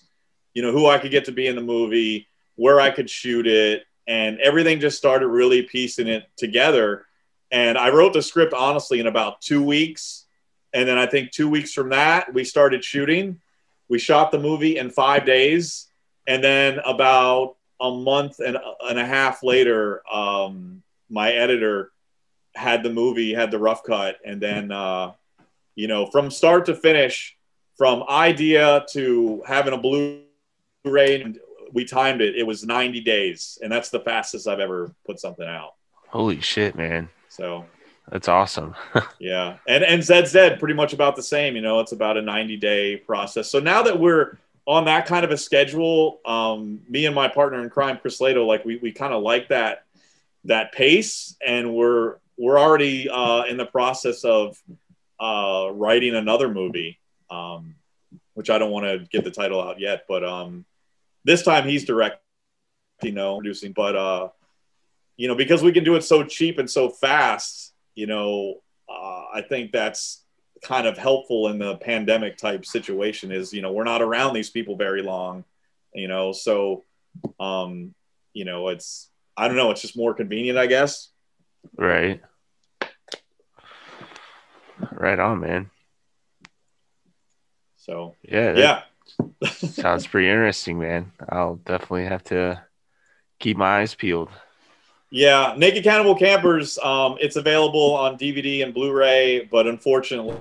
you 0.54 0.62
know 0.62 0.72
who 0.72 0.88
i 0.88 0.98
could 0.98 1.12
get 1.12 1.26
to 1.26 1.32
be 1.32 1.48
in 1.48 1.56
the 1.56 1.62
movie 1.62 2.28
where 2.56 2.82
i 2.82 2.90
could 2.90 3.10
shoot 3.10 3.48
it 3.48 3.84
and 4.08 4.40
everything 4.40 4.80
just 4.80 4.98
started 4.98 5.28
really 5.28 5.62
piecing 5.64 6.08
it 6.08 6.26
together. 6.36 7.06
And 7.52 7.78
i 7.78 7.90
wrote 7.90 8.14
the 8.14 8.22
script 8.22 8.54
honestly 8.54 9.00
in 9.00 9.08
about 9.08 9.42
two 9.42 9.64
weeks. 9.64 10.26
And 10.74 10.88
then 10.88 10.98
i 10.98 11.06
think 11.06 11.32
two 11.32 11.50
weeks 11.50 11.74
from 11.74 11.90
that 11.90 12.34
we 12.34 12.44
started 12.44 12.84
shooting. 12.84 13.40
We 13.90 14.00
shot 14.00 14.32
the 14.32 14.40
movie 14.40 14.78
in 14.78 14.90
five 14.90 15.26
days. 15.26 15.88
And 16.28 16.44
then 16.44 16.80
about 16.86 17.56
a 17.80 17.92
month 17.92 18.40
and, 18.40 18.58
and 18.82 19.00
a 19.00 19.06
half 19.06 19.44
later 19.44 20.02
um, 20.12 20.84
my 21.10 21.32
editor 21.32 21.92
had 22.56 22.84
the 22.84 22.92
movie 22.92 23.34
had 23.34 23.50
the 23.50 23.60
rough 23.60 23.84
cut. 23.84 24.18
And 24.26 24.42
then 24.42 24.72
uh, 24.72 25.14
you 25.82 25.88
know, 25.88 26.06
from 26.06 26.30
start 26.30 26.68
to 26.68 26.76
finish, 26.76 27.36
from 27.76 28.04
idea 28.08 28.86
to 28.92 29.42
having 29.48 29.74
a 29.74 29.78
Blu-ray, 29.80 31.24
and 31.24 31.40
we 31.74 31.86
timed 31.86 32.22
it. 32.22 32.36
It 32.36 32.46
was 32.46 32.64
90 32.64 33.02
days, 33.02 33.58
and 33.64 33.72
that's 33.72 33.90
the 33.90 34.00
fastest 34.00 34.48
I've 34.48 34.60
ever 34.60 34.94
put 35.08 35.20
something 35.20 35.48
out. 35.48 35.74
Holy 36.10 36.40
shit, 36.40 36.76
man! 36.76 37.10
So 37.30 37.66
that's 38.12 38.28
awesome. 38.28 38.76
yeah, 39.20 39.58
and 39.68 39.84
and 39.84 40.06
Dead 40.06 40.60
pretty 40.60 40.76
much 40.76 40.94
about 40.94 41.16
the 41.16 41.24
same. 41.24 41.56
You 41.56 41.64
know, 41.64 41.80
it's 41.80 41.94
about 41.94 42.16
a 42.16 42.22
90 42.22 42.58
day 42.58 42.98
process. 42.98 43.50
So 43.50 43.60
now 43.60 43.82
that 43.82 44.00
we're 44.00 44.38
on 44.68 44.86
that 44.86 45.08
kind 45.08 45.26
of 45.26 45.32
a 45.32 45.38
schedule, 45.38 46.20
um, 46.26 46.82
me 46.88 47.08
and 47.08 47.16
my 47.16 47.28
partner 47.28 47.64
in 47.64 47.72
crime, 47.72 47.98
Chris 48.00 48.20
Lato, 48.20 48.46
like 48.46 48.64
we 48.66 48.76
we 48.78 48.92
kind 48.92 49.16
of 49.16 49.24
like 49.24 49.48
that 49.48 49.86
that 50.44 50.74
pace, 50.74 51.36
and 51.44 51.74
we're 51.74 52.18
we're 52.38 52.60
already 52.60 53.10
uh, 53.10 53.44
in 53.44 53.58
the 53.58 53.66
process 53.66 54.24
of 54.24 54.58
uh, 55.22 55.70
writing 55.72 56.16
another 56.16 56.50
movie, 56.50 57.00
um, 57.30 57.76
which 58.34 58.50
I 58.50 58.58
don't 58.58 58.72
want 58.72 58.86
to 58.86 59.08
get 59.12 59.24
the 59.24 59.32
title 59.32 59.62
out 59.62 59.80
yet, 59.80 60.06
but 60.10 60.26
um, 60.26 60.66
this 61.24 61.44
time 61.44 61.68
he's 61.68 61.86
directing, 61.86 62.20
you 63.04 63.12
know, 63.12 63.38
producing. 63.38 63.72
But 63.72 63.96
uh, 63.96 64.30
you 65.18 65.28
know, 65.28 65.36
because 65.36 65.62
we 65.62 65.72
can 65.72 65.84
do 65.84 65.96
it 65.96 66.04
so 66.04 66.24
cheap 66.24 66.58
and 66.58 66.70
so 66.70 66.90
fast, 66.90 67.74
you 67.94 68.08
know, 68.08 68.56
uh, 68.90 69.26
I 69.34 69.44
think 69.48 69.72
that's 69.72 70.24
kind 70.64 70.88
of 70.88 70.98
helpful 70.98 71.48
in 71.50 71.60
the 71.60 71.76
pandemic 71.78 72.38
type 72.38 72.66
situation. 72.66 73.32
Is 73.32 73.54
you 73.54 73.62
know 73.62 73.72
we're 73.72 73.84
not 73.84 74.02
around 74.02 74.34
these 74.34 74.50
people 74.50 74.76
very 74.76 75.04
long, 75.04 75.44
you 75.94 76.08
know, 76.08 76.32
so 76.32 76.84
um, 77.40 77.94
you 78.34 78.46
know 78.46 78.70
it's 78.70 79.12
I 79.38 79.48
don't 79.48 79.58
know, 79.58 79.70
it's 79.70 79.82
just 79.82 79.96
more 79.96 80.16
convenient, 80.16 80.58
I 80.58 80.66
guess. 80.66 81.10
Right. 81.78 82.22
Right 84.92 85.20
on, 85.20 85.40
man. 85.40 85.70
So 87.78 88.16
yeah, 88.24 88.56
yeah, 88.56 89.50
sounds 89.50 90.06
pretty 90.06 90.30
interesting, 90.30 90.80
man. 90.80 91.12
I'll 91.30 91.56
definitely 91.56 92.06
have 92.06 92.24
to 92.26 92.62
keep 93.40 93.58
my 93.58 93.80
eyes 93.80 93.96
peeled. 93.96 94.30
Yeah, 95.10 95.56
Naked 95.58 95.84
Cannibal 95.84 96.16
Campers. 96.16 96.78
Um, 96.78 97.18
it's 97.20 97.36
available 97.36 97.96
on 97.96 98.18
DVD 98.18 98.64
and 98.64 98.74
Blu-ray, 98.74 99.50
but 99.52 99.68
unfortunately, 99.68 100.40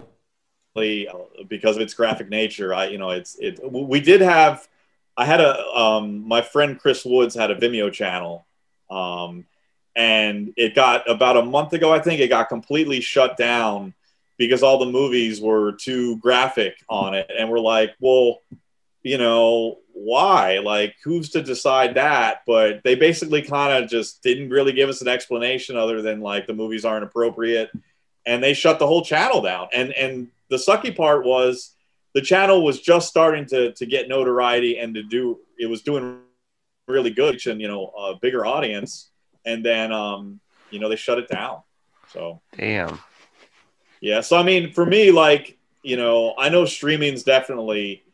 uh, 0.77 1.15
because 1.49 1.77
of 1.77 1.83
its 1.83 1.95
graphic 1.95 2.29
nature, 2.29 2.75
I 2.75 2.89
you 2.89 2.99
know 2.99 3.11
it's 3.11 3.37
it. 3.41 3.59
We 3.73 4.01
did 4.01 4.21
have. 4.21 4.69
I 5.17 5.25
had 5.25 5.41
a 5.41 5.67
um, 5.71 6.27
my 6.29 6.43
friend 6.43 6.79
Chris 6.79 7.05
Woods 7.05 7.35
had 7.35 7.51
a 7.51 7.57
Vimeo 7.57 7.93
channel, 7.93 8.47
um, 8.91 9.47
and 9.97 10.53
it 10.57 10.75
got 10.75 11.11
about 11.11 11.37
a 11.37 11.43
month 11.43 11.73
ago. 11.73 11.93
I 11.93 12.01
think 12.01 12.21
it 12.21 12.29
got 12.29 12.49
completely 12.49 13.01
shut 13.01 13.37
down 13.37 13.95
because 14.41 14.63
all 14.63 14.79
the 14.79 14.87
movies 14.87 15.39
were 15.39 15.73
too 15.73 16.17
graphic 16.17 16.75
on 16.89 17.13
it, 17.13 17.31
and 17.39 17.51
we're 17.51 17.61
like, 17.61 17.95
well, 18.01 18.39
you 19.03 19.19
know, 19.19 19.77
why? 19.93 20.61
Like, 20.61 20.97
who's 21.05 21.29
to 21.33 21.43
decide 21.43 21.97
that? 21.97 22.41
But 22.47 22.81
they 22.83 22.95
basically 22.95 23.43
kind 23.43 23.85
of 23.85 23.91
just 23.91 24.23
didn't 24.23 24.49
really 24.49 24.73
give 24.73 24.89
us 24.89 25.03
an 25.03 25.09
explanation 25.09 25.77
other 25.77 26.01
than 26.01 26.23
like 26.23 26.47
the 26.47 26.55
movies 26.55 26.87
aren't 26.87 27.05
appropriate, 27.05 27.71
and 28.25 28.43
they 28.43 28.55
shut 28.55 28.79
the 28.79 28.87
whole 28.87 29.05
channel 29.05 29.43
down. 29.43 29.69
And 29.75 29.93
and 29.93 30.29
the 30.49 30.57
sucky 30.57 30.97
part 30.97 31.27
was 31.27 31.75
the 32.15 32.23
channel 32.23 32.65
was 32.65 32.81
just 32.81 33.09
starting 33.09 33.45
to 33.49 33.75
to 33.75 33.85
get 33.85 34.09
notoriety 34.09 34.79
and 34.79 34.95
to 34.95 35.03
do 35.03 35.39
it 35.59 35.67
was 35.67 35.83
doing 35.83 36.21
really 36.89 37.11
good 37.11 37.47
and 37.47 37.61
you 37.61 37.69
know 37.69 37.89
a 37.89 38.15
bigger 38.23 38.47
audience, 38.47 39.11
and 39.45 39.63
then 39.63 39.93
um 39.93 40.41
you 40.71 40.79
know 40.79 40.89
they 40.89 40.97
shut 40.97 41.19
it 41.19 41.29
down. 41.29 41.61
So 42.09 42.41
damn. 42.57 42.99
Yeah. 44.01 44.21
So 44.21 44.37
I 44.37 44.43
mean, 44.43 44.73
for 44.73 44.85
me, 44.85 45.11
like 45.11 45.59
you 45.83 45.97
know, 45.97 46.35
I 46.39 46.49
know 46.49 46.65
streaming's 46.65 47.23
definitely 47.23 48.05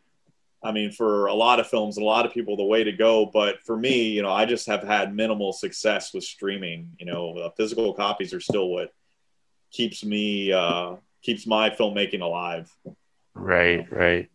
I 0.66 0.72
mean, 0.72 0.90
for 0.90 1.26
a 1.26 1.34
lot 1.34 1.60
of 1.60 1.68
films, 1.68 1.96
a 1.96 2.04
lot 2.04 2.26
of 2.26 2.32
people, 2.32 2.56
the 2.56 2.64
way 2.64 2.82
to 2.82 2.92
go. 2.92 3.26
But 3.26 3.62
for 3.64 3.76
me, 3.76 4.08
you 4.08 4.22
know, 4.22 4.32
I 4.32 4.46
just 4.46 4.66
have 4.66 4.82
had 4.82 5.14
minimal 5.14 5.52
success 5.52 6.12
with 6.12 6.24
streaming. 6.24 6.90
You 6.98 7.06
know, 7.06 7.52
physical 7.56 7.94
copies 7.94 8.34
are 8.34 8.40
still 8.40 8.68
what 8.68 8.92
keeps 9.70 10.04
me 10.04 10.52
uh, 10.52 10.96
keeps 11.22 11.46
my 11.46 11.70
filmmaking 11.70 12.20
alive. 12.20 12.74
Right, 13.34 13.90
right. 13.92 14.30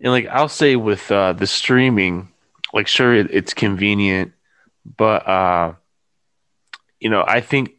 And 0.00 0.12
like 0.12 0.26
I'll 0.26 0.48
say 0.48 0.76
with 0.76 1.10
uh, 1.10 1.32
the 1.32 1.46
streaming, 1.46 2.28
like 2.72 2.86
sure 2.86 3.14
it, 3.14 3.28
it's 3.30 3.54
convenient, 3.54 4.32
but 4.96 5.26
uh, 5.26 5.74
you 7.00 7.08
know 7.08 7.24
I 7.26 7.40
think 7.40 7.77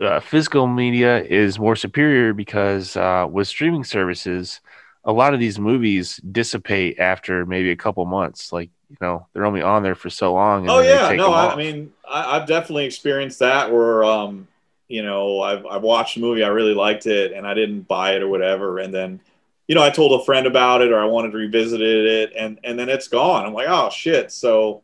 uh, 0.00 0.20
physical 0.20 0.66
media 0.66 1.22
is 1.22 1.58
more 1.58 1.76
superior 1.76 2.32
because 2.32 2.96
uh, 2.96 3.26
with 3.28 3.48
streaming 3.48 3.84
services 3.84 4.60
a 5.04 5.12
lot 5.12 5.32
of 5.32 5.40
these 5.40 5.58
movies 5.58 6.20
dissipate 6.30 6.98
after 6.98 7.46
maybe 7.46 7.70
a 7.70 7.76
couple 7.76 8.04
months. 8.04 8.52
Like, 8.52 8.68
you 8.90 8.96
know, 9.00 9.26
they're 9.32 9.46
only 9.46 9.62
on 9.62 9.82
there 9.82 9.94
for 9.94 10.10
so 10.10 10.34
long. 10.34 10.68
oh 10.68 10.80
yeah, 10.80 11.10
no, 11.12 11.32
I, 11.32 11.52
I, 11.54 11.56
mean, 11.56 11.92
I, 12.08 12.38
have 12.38 12.46
definitely 12.46 12.84
experienced 12.84 13.38
that 13.38 13.72
where, 13.72 14.04
um, 14.04 14.46
you 14.86 15.02
know, 15.02 15.40
I've, 15.40 15.64
I've 15.64 15.82
watched 15.82 16.18
a 16.18 16.20
movie, 16.20 16.44
I 16.44 16.48
really 16.48 16.74
liked 16.74 17.06
it, 17.06 17.32
and 17.32 17.46
I 17.46 17.54
didn't 17.54 17.82
buy 17.82 18.12
it 18.12 18.22
or 18.22 18.28
whatever, 18.28 18.80
and 18.80 18.92
then, 18.92 19.20
you 19.66 19.74
know, 19.74 19.82
I 19.82 19.88
told 19.88 20.20
a 20.20 20.24
friend 20.24 20.46
about 20.46 20.82
it 20.82 20.92
or 20.92 20.98
I 20.98 21.06
wanted 21.06 21.32
to 21.32 21.38
revisit 21.38 21.80
it, 21.80 22.32
and 22.36 22.58
and 22.64 22.78
then 22.78 22.88
it's 22.88 23.08
gone. 23.08 23.46
I'm 23.46 23.52
like, 23.54 23.68
oh 23.68 23.90
shit. 23.90 24.32
So, 24.32 24.82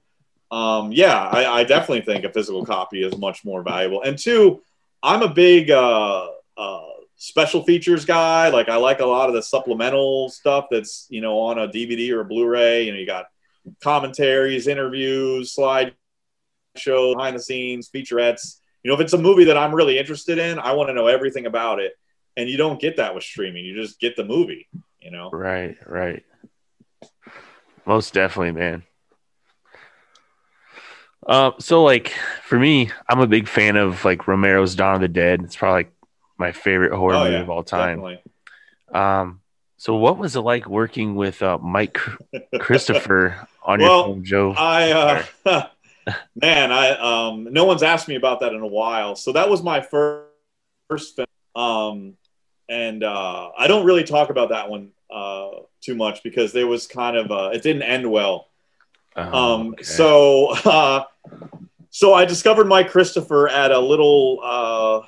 um, 0.50 0.92
yeah, 0.92 1.22
I, 1.22 1.60
I 1.60 1.64
definitely 1.64 2.02
think 2.02 2.24
a 2.24 2.30
physical 2.30 2.64
copy 2.64 3.02
is 3.02 3.16
much 3.16 3.44
more 3.44 3.62
valuable. 3.62 4.02
And 4.02 4.18
two, 4.18 4.62
I'm 5.04 5.22
a 5.22 5.28
big 5.28 5.70
uh, 5.70 6.28
uh, 6.56 6.86
special 7.16 7.62
features 7.62 8.06
guy. 8.06 8.48
Like 8.48 8.70
I 8.70 8.76
like 8.76 9.00
a 9.00 9.06
lot 9.06 9.28
of 9.28 9.34
the 9.34 9.42
supplemental 9.42 10.30
stuff 10.30 10.66
that's 10.70 11.06
you 11.10 11.20
know 11.20 11.38
on 11.40 11.58
a 11.58 11.68
DVD 11.68 12.10
or 12.12 12.20
a 12.20 12.24
Blu-ray. 12.24 12.86
You 12.86 12.92
know, 12.92 12.98
you 12.98 13.06
got 13.06 13.26
commentaries, 13.82 14.66
interviews, 14.66 15.52
slide 15.52 15.94
show, 16.76 17.14
behind 17.14 17.36
the 17.36 17.42
scenes, 17.42 17.90
featurettes. 17.94 18.60
You 18.82 18.90
know, 18.90 18.94
if 18.94 19.00
it's 19.00 19.12
a 19.12 19.18
movie 19.18 19.44
that 19.44 19.58
I'm 19.58 19.74
really 19.74 19.98
interested 19.98 20.38
in, 20.38 20.58
I 20.58 20.72
want 20.72 20.88
to 20.88 20.94
know 20.94 21.06
everything 21.06 21.44
about 21.44 21.80
it. 21.80 21.92
And 22.36 22.48
you 22.48 22.56
don't 22.56 22.80
get 22.80 22.96
that 22.96 23.14
with 23.14 23.24
streaming. 23.24 23.64
You 23.64 23.74
just 23.74 24.00
get 24.00 24.16
the 24.16 24.24
movie. 24.24 24.68
You 25.00 25.10
know. 25.10 25.30
Right. 25.30 25.76
Right. 25.86 26.24
Most 27.84 28.14
definitely, 28.14 28.52
man. 28.52 28.82
Uh, 31.26 31.52
so 31.58 31.82
like 31.82 32.12
for 32.42 32.58
me, 32.58 32.90
I'm 33.08 33.20
a 33.20 33.26
big 33.26 33.48
fan 33.48 33.76
of 33.76 34.04
like 34.04 34.26
Romero's 34.26 34.74
Dawn 34.74 34.96
of 34.96 35.00
the 35.00 35.08
Dead. 35.08 35.42
It's 35.42 35.56
probably 35.56 35.84
like 35.84 35.92
my 36.38 36.52
favorite 36.52 36.92
horror 36.92 37.14
oh, 37.14 37.24
movie 37.24 37.36
yeah, 37.36 37.40
of 37.40 37.50
all 37.50 37.62
time. 37.62 37.98
Definitely. 37.98 38.22
Um, 38.92 39.40
so 39.76 39.96
what 39.96 40.18
was 40.18 40.36
it 40.36 40.40
like 40.40 40.68
working 40.68 41.14
with 41.14 41.42
uh, 41.42 41.58
Mike 41.58 41.98
Christopher 42.60 43.48
on 43.62 43.80
well, 43.80 43.96
your 43.96 44.04
film, 44.06 44.24
Joe? 44.24 44.54
I 44.56 45.24
uh, 45.46 45.66
man, 46.36 46.72
I 46.72 46.90
um, 46.90 47.48
no 47.50 47.64
one's 47.64 47.82
asked 47.82 48.08
me 48.08 48.14
about 48.14 48.40
that 48.40 48.52
in 48.52 48.60
a 48.60 48.66
while. 48.66 49.16
So 49.16 49.32
that 49.32 49.48
was 49.48 49.62
my 49.62 49.80
first 49.80 50.30
first 50.88 51.16
film, 51.16 51.26
um, 51.56 52.14
and 52.68 53.02
uh, 53.02 53.50
I 53.56 53.66
don't 53.66 53.84
really 53.84 54.04
talk 54.04 54.30
about 54.30 54.50
that 54.50 54.68
one 54.68 54.90
uh, 55.10 55.50
too 55.80 55.94
much 55.94 56.22
because 56.22 56.52
there 56.52 56.66
was 56.66 56.86
kind 56.86 57.16
of 57.16 57.30
uh, 57.30 57.50
it 57.52 57.62
didn't 57.62 57.82
end 57.82 58.10
well. 58.10 58.48
Oh, 59.16 59.22
um, 59.22 59.68
okay. 59.68 59.82
So 59.82 60.48
uh, 60.64 61.04
so 61.90 62.14
I 62.14 62.24
discovered 62.24 62.66
Mike 62.66 62.90
Christopher 62.90 63.48
at 63.48 63.70
a 63.70 63.78
little 63.78 64.40
uh, 64.42 65.06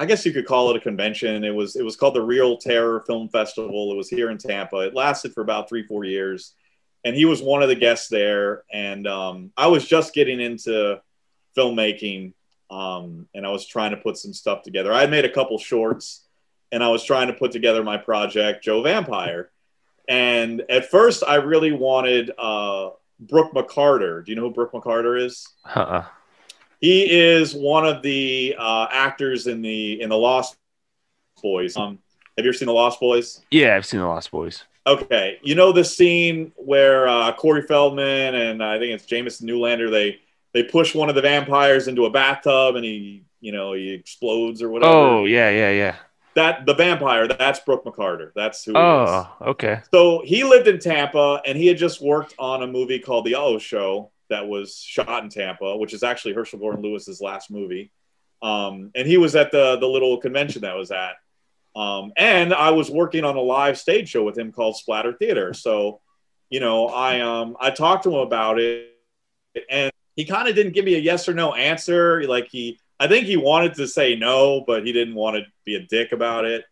I 0.00 0.06
guess 0.06 0.24
you 0.24 0.32
could 0.32 0.46
call 0.46 0.70
it 0.70 0.76
a 0.76 0.80
convention. 0.80 1.44
It 1.44 1.54
was 1.54 1.76
it 1.76 1.84
was 1.84 1.94
called 1.94 2.14
the 2.14 2.22
Real 2.22 2.56
Terror 2.56 3.00
Film 3.06 3.28
Festival. 3.28 3.92
It 3.92 3.96
was 3.96 4.08
here 4.08 4.30
in 4.30 4.38
Tampa. 4.38 4.78
It 4.78 4.94
lasted 4.94 5.34
for 5.34 5.42
about 5.42 5.68
three 5.68 5.82
four 5.82 6.04
years, 6.04 6.54
and 7.04 7.14
he 7.14 7.26
was 7.26 7.42
one 7.42 7.62
of 7.62 7.68
the 7.68 7.74
guests 7.74 8.08
there. 8.08 8.64
And 8.72 9.06
um, 9.06 9.52
I 9.58 9.66
was 9.66 9.86
just 9.86 10.14
getting 10.14 10.40
into 10.40 11.02
filmmaking, 11.54 12.32
um, 12.70 13.28
and 13.34 13.44
I 13.44 13.50
was 13.50 13.66
trying 13.66 13.90
to 13.90 13.98
put 13.98 14.16
some 14.16 14.32
stuff 14.32 14.62
together. 14.62 14.90
I 14.90 15.02
had 15.02 15.10
made 15.10 15.26
a 15.26 15.32
couple 15.32 15.58
shorts, 15.58 16.22
and 16.72 16.82
I 16.82 16.88
was 16.88 17.04
trying 17.04 17.26
to 17.26 17.34
put 17.34 17.52
together 17.52 17.84
my 17.84 17.98
project, 17.98 18.64
Joe 18.64 18.80
Vampire. 18.80 19.50
And 20.08 20.62
at 20.70 20.90
first, 20.90 21.22
I 21.28 21.34
really 21.34 21.72
wanted 21.72 22.30
uh, 22.38 22.92
Brooke 23.20 23.52
McCarter. 23.52 24.24
Do 24.24 24.32
you 24.32 24.36
know 24.36 24.48
who 24.48 24.54
Brooke 24.54 24.72
McCarter 24.72 25.22
is? 25.22 25.46
Uh-uh. 25.74 26.04
He 26.80 27.10
is 27.10 27.54
one 27.54 27.86
of 27.86 28.02
the 28.02 28.56
uh, 28.58 28.86
actors 28.90 29.46
in 29.46 29.60
the 29.60 30.00
in 30.00 30.08
the 30.08 30.16
Lost 30.16 30.56
Boys. 31.42 31.76
Um, 31.76 31.98
have 32.36 32.44
you 32.44 32.50
ever 32.50 32.56
seen 32.56 32.66
the 32.66 32.72
Lost 32.72 33.00
Boys? 33.00 33.42
Yeah, 33.50 33.76
I've 33.76 33.84
seen 33.84 34.00
the 34.00 34.06
Lost 34.06 34.30
Boys. 34.30 34.64
Okay, 34.86 35.38
you 35.42 35.54
know 35.54 35.72
the 35.72 35.84
scene 35.84 36.52
where 36.56 37.06
uh, 37.06 37.32
Corey 37.34 37.62
Feldman 37.62 38.34
and 38.34 38.64
I 38.64 38.78
think 38.78 38.94
it's 38.94 39.04
Jamison 39.04 39.46
Newlander 39.46 39.90
they 39.90 40.20
they 40.54 40.62
push 40.62 40.94
one 40.94 41.10
of 41.10 41.14
the 41.14 41.20
vampires 41.20 41.86
into 41.86 42.06
a 42.06 42.10
bathtub 42.10 42.76
and 42.76 42.84
he 42.84 43.24
you 43.40 43.52
know 43.52 43.74
he 43.74 43.92
explodes 43.92 44.62
or 44.62 44.70
whatever. 44.70 44.92
Oh 44.92 45.24
yeah 45.26 45.50
yeah 45.50 45.70
yeah. 45.70 45.96
That 46.40 46.64
the 46.64 46.74
vampire 46.74 47.28
that's 47.28 47.60
Brooke 47.60 47.84
McCarter. 47.84 48.32
That's 48.34 48.64
who. 48.64 48.72
Oh 48.76 49.28
okay. 49.42 49.80
So 49.92 50.22
he 50.24 50.42
lived 50.42 50.68
in 50.68 50.78
Tampa 50.78 51.42
and 51.44 51.56
he 51.56 51.66
had 51.66 51.76
just 51.76 52.00
worked 52.00 52.34
on 52.38 52.62
a 52.62 52.66
movie 52.66 52.98
called 52.98 53.26
The 53.26 53.34
Oh 53.34 53.58
Show 53.58 54.10
that 54.30 54.48
was 54.48 54.78
shot 54.78 55.22
in 55.22 55.28
Tampa, 55.28 55.76
which 55.76 55.92
is 55.92 56.02
actually 56.02 56.32
Herschell 56.32 56.60
Gordon 56.60 56.82
Lewis's 56.82 57.20
last 57.20 57.50
movie. 57.50 57.92
Um, 58.40 58.90
and 58.94 59.06
he 59.06 59.18
was 59.18 59.36
at 59.36 59.52
the 59.52 59.76
the 59.76 59.86
little 59.86 60.16
convention 60.16 60.62
that 60.62 60.76
was 60.76 60.90
at. 60.90 61.16
Um, 61.76 62.12
and 62.16 62.54
I 62.54 62.70
was 62.70 62.90
working 62.90 63.24
on 63.24 63.36
a 63.36 63.40
live 63.40 63.78
stage 63.78 64.08
show 64.08 64.24
with 64.24 64.38
him 64.38 64.50
called 64.50 64.76
Splatter 64.76 65.12
Theater. 65.12 65.52
So, 65.52 66.00
you 66.48 66.60
know, 66.60 66.88
I 66.88 67.20
um 67.20 67.56
I 67.60 67.70
talked 67.70 68.04
to 68.04 68.10
him 68.10 68.20
about 68.20 68.58
it, 68.58 68.96
and 69.68 69.92
he 70.16 70.24
kind 70.24 70.48
of 70.48 70.54
didn't 70.54 70.72
give 70.72 70.84
me 70.84 70.94
a 70.94 70.98
yes 70.98 71.28
or 71.28 71.34
no 71.34 71.54
answer. 71.54 72.24
Like 72.24 72.48
he, 72.50 72.80
I 73.00 73.08
think 73.08 73.26
he 73.26 73.38
wanted 73.38 73.74
to 73.74 73.88
say 73.88 74.14
no, 74.14 74.62
but 74.66 74.86
he 74.86 74.92
didn't 74.92 75.14
want 75.14 75.36
to 75.36 75.44
be 75.64 75.74
a 75.74 75.86
dick 75.86 76.12
about 76.12 76.44
it. 76.44 76.64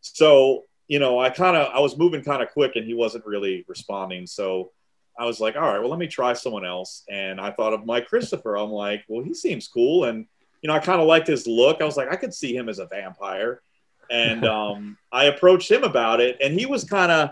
So, 0.00 0.64
you 0.88 0.98
know, 0.98 1.18
I 1.20 1.30
kind 1.30 1.56
of 1.56 1.68
I 1.72 1.78
was 1.78 1.96
moving 1.96 2.22
kind 2.22 2.42
of 2.42 2.50
quick, 2.50 2.72
and 2.74 2.84
he 2.84 2.92
wasn't 2.92 3.24
really 3.24 3.64
responding. 3.68 4.26
So 4.26 4.72
I 5.18 5.24
was 5.24 5.38
like, 5.40 5.54
all 5.54 5.62
right, 5.62 5.78
well, 5.78 5.88
let 5.88 5.98
me 5.98 6.08
try 6.08 6.32
someone 6.32 6.66
else. 6.66 7.04
And 7.08 7.40
I 7.40 7.52
thought 7.52 7.72
of 7.72 7.86
Mike 7.86 8.08
Christopher. 8.08 8.56
I'm 8.56 8.70
like, 8.70 9.04
well, 9.08 9.24
he 9.24 9.32
seems 9.32 9.68
cool. 9.68 10.04
And, 10.04 10.26
you 10.60 10.68
know, 10.68 10.74
I 10.74 10.80
kind 10.80 11.00
of 11.00 11.06
liked 11.06 11.28
his 11.28 11.46
look. 11.46 11.80
I 11.80 11.84
was 11.84 11.96
like, 11.96 12.10
I 12.10 12.16
could 12.16 12.34
see 12.34 12.54
him 12.54 12.68
as 12.68 12.80
a 12.80 12.86
vampire. 12.86 13.62
And 14.10 14.44
um, 14.46 14.98
I 15.10 15.26
approached 15.26 15.70
him 15.70 15.84
about 15.84 16.20
it. 16.20 16.36
And 16.42 16.58
he 16.58 16.66
was 16.66 16.84
kind 16.84 17.10
of 17.10 17.30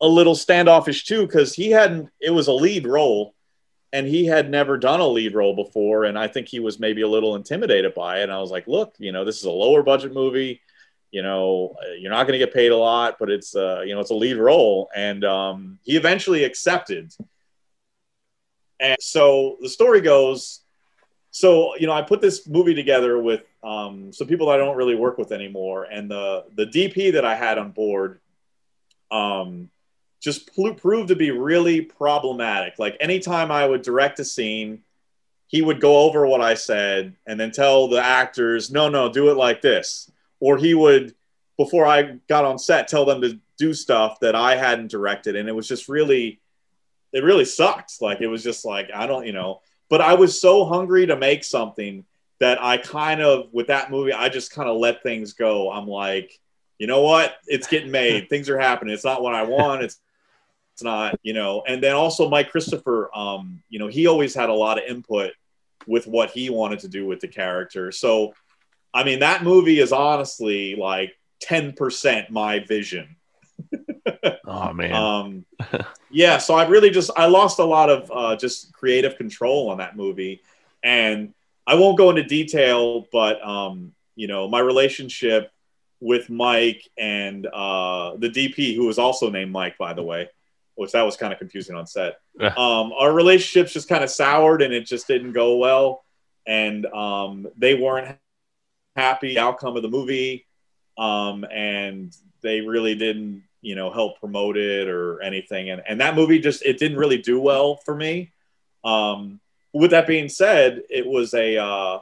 a 0.00 0.06
little 0.06 0.34
standoffish 0.34 1.04
too, 1.04 1.26
because 1.26 1.54
he 1.54 1.70
hadn't, 1.70 2.08
it 2.20 2.30
was 2.30 2.46
a 2.46 2.52
lead 2.52 2.86
role 2.86 3.34
and 3.92 4.06
he 4.06 4.26
had 4.26 4.50
never 4.50 4.76
done 4.76 5.00
a 5.00 5.06
lead 5.06 5.34
role 5.34 5.54
before. 5.54 6.04
And 6.04 6.18
I 6.18 6.28
think 6.28 6.48
he 6.48 6.60
was 6.60 6.78
maybe 6.78 7.02
a 7.02 7.08
little 7.08 7.34
intimidated 7.36 7.94
by 7.94 8.20
it. 8.20 8.24
And 8.24 8.32
I 8.32 8.38
was 8.38 8.50
like, 8.50 8.66
look, 8.66 8.94
you 8.98 9.12
know, 9.12 9.24
this 9.24 9.38
is 9.38 9.44
a 9.44 9.50
lower 9.50 9.82
budget 9.82 10.12
movie 10.12 10.60
you 11.10 11.22
know, 11.22 11.76
uh, 11.82 11.92
you're 11.98 12.10
not 12.10 12.26
going 12.26 12.38
to 12.38 12.44
get 12.44 12.54
paid 12.54 12.70
a 12.70 12.76
lot, 12.76 13.16
but 13.18 13.30
it's, 13.30 13.56
uh, 13.56 13.82
you 13.84 13.94
know, 13.94 14.00
it's 14.00 14.10
a 14.10 14.14
lead 14.14 14.36
role. 14.36 14.88
And 14.94 15.24
um, 15.24 15.78
he 15.82 15.96
eventually 15.96 16.44
accepted. 16.44 17.12
And 18.78 18.96
so 19.00 19.56
the 19.60 19.68
story 19.68 20.00
goes, 20.00 20.60
so, 21.32 21.76
you 21.76 21.86
know, 21.86 21.92
I 21.92 22.02
put 22.02 22.20
this 22.20 22.48
movie 22.48 22.74
together 22.74 23.20
with 23.20 23.42
um, 23.62 24.12
some 24.12 24.26
people 24.26 24.48
I 24.50 24.56
don't 24.56 24.76
really 24.76 24.94
work 24.94 25.18
with 25.18 25.32
anymore. 25.32 25.84
And 25.84 26.10
the, 26.10 26.44
the 26.54 26.66
DP 26.66 27.12
that 27.12 27.24
I 27.24 27.34
had 27.34 27.58
on 27.58 27.72
board 27.72 28.20
um, 29.10 29.68
just 30.20 30.54
proved 30.54 31.08
to 31.08 31.16
be 31.16 31.30
really 31.30 31.80
problematic. 31.80 32.78
Like 32.78 32.96
anytime 33.00 33.50
I 33.50 33.66
would 33.66 33.82
direct 33.82 34.20
a 34.20 34.24
scene, 34.24 34.82
he 35.46 35.62
would 35.62 35.80
go 35.80 36.00
over 36.00 36.26
what 36.26 36.40
I 36.40 36.54
said 36.54 37.16
and 37.26 37.40
then 37.40 37.50
tell 37.50 37.88
the 37.88 38.02
actors, 38.02 38.70
no, 38.70 38.88
no, 38.88 39.10
do 39.10 39.30
it 39.30 39.36
like 39.36 39.62
this. 39.62 40.10
Or 40.38 40.56
he 40.58 40.74
would, 40.74 41.14
before 41.56 41.86
I 41.86 42.18
got 42.28 42.44
on 42.44 42.58
set, 42.58 42.86
tell 42.86 43.04
them 43.04 43.20
to 43.22 43.40
do 43.58 43.74
stuff 43.74 44.20
that 44.20 44.36
I 44.36 44.56
hadn't 44.56 44.90
directed. 44.90 45.36
And 45.36 45.48
it 45.48 45.52
was 45.52 45.66
just 45.66 45.88
really, 45.88 46.40
it 47.12 47.24
really 47.24 47.44
sucked. 47.44 48.00
Like, 48.00 48.20
it 48.20 48.28
was 48.28 48.44
just 48.44 48.64
like, 48.64 48.90
I 48.94 49.06
don't, 49.06 49.26
you 49.26 49.32
know, 49.32 49.60
but 49.88 50.00
I 50.00 50.14
was 50.14 50.40
so 50.40 50.64
hungry 50.64 51.06
to 51.06 51.16
make 51.16 51.42
something 51.42 52.04
that 52.38 52.62
I 52.62 52.76
kind 52.76 53.20
of, 53.20 53.52
with 53.52 53.66
that 53.66 53.90
movie, 53.90 54.12
I 54.12 54.28
just 54.28 54.52
kind 54.52 54.68
of 54.68 54.76
let 54.76 55.02
things 55.02 55.32
go. 55.32 55.70
I'm 55.70 55.88
like, 55.88 56.38
you 56.78 56.86
know 56.86 57.02
what? 57.02 57.34
It's 57.46 57.66
getting 57.66 57.90
made. 57.90 58.28
things 58.30 58.48
are 58.48 58.58
happening. 58.58 58.94
It's 58.94 59.04
not 59.04 59.22
what 59.22 59.34
I 59.34 59.42
want. 59.42 59.82
It's 59.82 59.98
it's 60.80 60.84
not, 60.84 61.20
you 61.22 61.34
know. 61.34 61.62
And 61.66 61.82
then 61.82 61.94
also 61.94 62.30
Mike 62.30 62.50
Christopher, 62.50 63.10
um, 63.14 63.62
you 63.68 63.78
know, 63.78 63.88
he 63.88 64.06
always 64.06 64.34
had 64.34 64.48
a 64.48 64.54
lot 64.54 64.78
of 64.78 64.84
input 64.88 65.32
with 65.86 66.06
what 66.06 66.30
he 66.30 66.48
wanted 66.48 66.78
to 66.80 66.88
do 66.88 67.06
with 67.06 67.20
the 67.20 67.28
character. 67.28 67.92
So, 67.92 68.32
I 68.94 69.04
mean, 69.04 69.20
that 69.20 69.44
movie 69.44 69.78
is 69.78 69.92
honestly 69.92 70.76
like 70.76 71.12
10% 71.44 72.30
my 72.30 72.60
vision. 72.60 73.16
oh 74.46 74.72
man. 74.72 74.94
Um, 74.94 75.44
yeah. 76.10 76.38
So 76.38 76.54
I 76.54 76.66
really 76.66 76.88
just 76.88 77.10
I 77.14 77.26
lost 77.26 77.58
a 77.58 77.64
lot 77.64 77.90
of 77.90 78.10
uh, 78.12 78.36
just 78.36 78.72
creative 78.72 79.18
control 79.18 79.68
on 79.68 79.78
that 79.78 79.96
movie, 79.96 80.40
and 80.82 81.34
I 81.66 81.74
won't 81.74 81.98
go 81.98 82.08
into 82.08 82.24
detail, 82.24 83.06
but 83.12 83.46
um, 83.46 83.92
you 84.16 84.28
know, 84.28 84.48
my 84.48 84.60
relationship 84.60 85.52
with 86.00 86.30
Mike 86.30 86.88
and 86.96 87.46
uh, 87.46 88.16
the 88.16 88.30
DP, 88.30 88.74
who 88.74 88.86
was 88.86 88.98
also 88.98 89.28
named 89.28 89.52
Mike, 89.52 89.76
by 89.76 89.92
the 89.92 90.02
way, 90.02 90.30
which 90.80 90.92
that 90.92 91.02
was 91.02 91.14
kind 91.14 91.30
of 91.30 91.38
confusing 91.38 91.76
on 91.76 91.86
set. 91.86 92.20
um, 92.56 92.90
our 92.98 93.12
relationships 93.12 93.74
just 93.74 93.86
kind 93.86 94.02
of 94.02 94.08
soured 94.08 94.62
and 94.62 94.72
it 94.72 94.86
just 94.86 95.06
didn't 95.06 95.32
go 95.32 95.58
well. 95.58 96.02
And 96.46 96.86
um, 96.86 97.46
they 97.58 97.74
weren't 97.74 98.16
happy 98.96 99.38
outcome 99.38 99.76
of 99.76 99.82
the 99.82 99.90
movie. 99.90 100.46
Um, 100.96 101.44
and 101.44 102.16
they 102.40 102.62
really 102.62 102.94
didn't, 102.94 103.42
you 103.60 103.74
know, 103.74 103.90
help 103.90 104.20
promote 104.20 104.56
it 104.56 104.88
or 104.88 105.20
anything. 105.20 105.68
And, 105.68 105.82
and 105.86 106.00
that 106.00 106.14
movie 106.14 106.38
just, 106.38 106.64
it 106.64 106.78
didn't 106.78 106.96
really 106.96 107.18
do 107.18 107.38
well 107.38 107.76
for 107.76 107.94
me. 107.94 108.32
Um, 108.82 109.38
with 109.74 109.90
that 109.90 110.06
being 110.06 110.30
said, 110.30 110.80
it 110.88 111.06
was 111.06 111.34
a, 111.34 111.58
uh, 111.58 111.98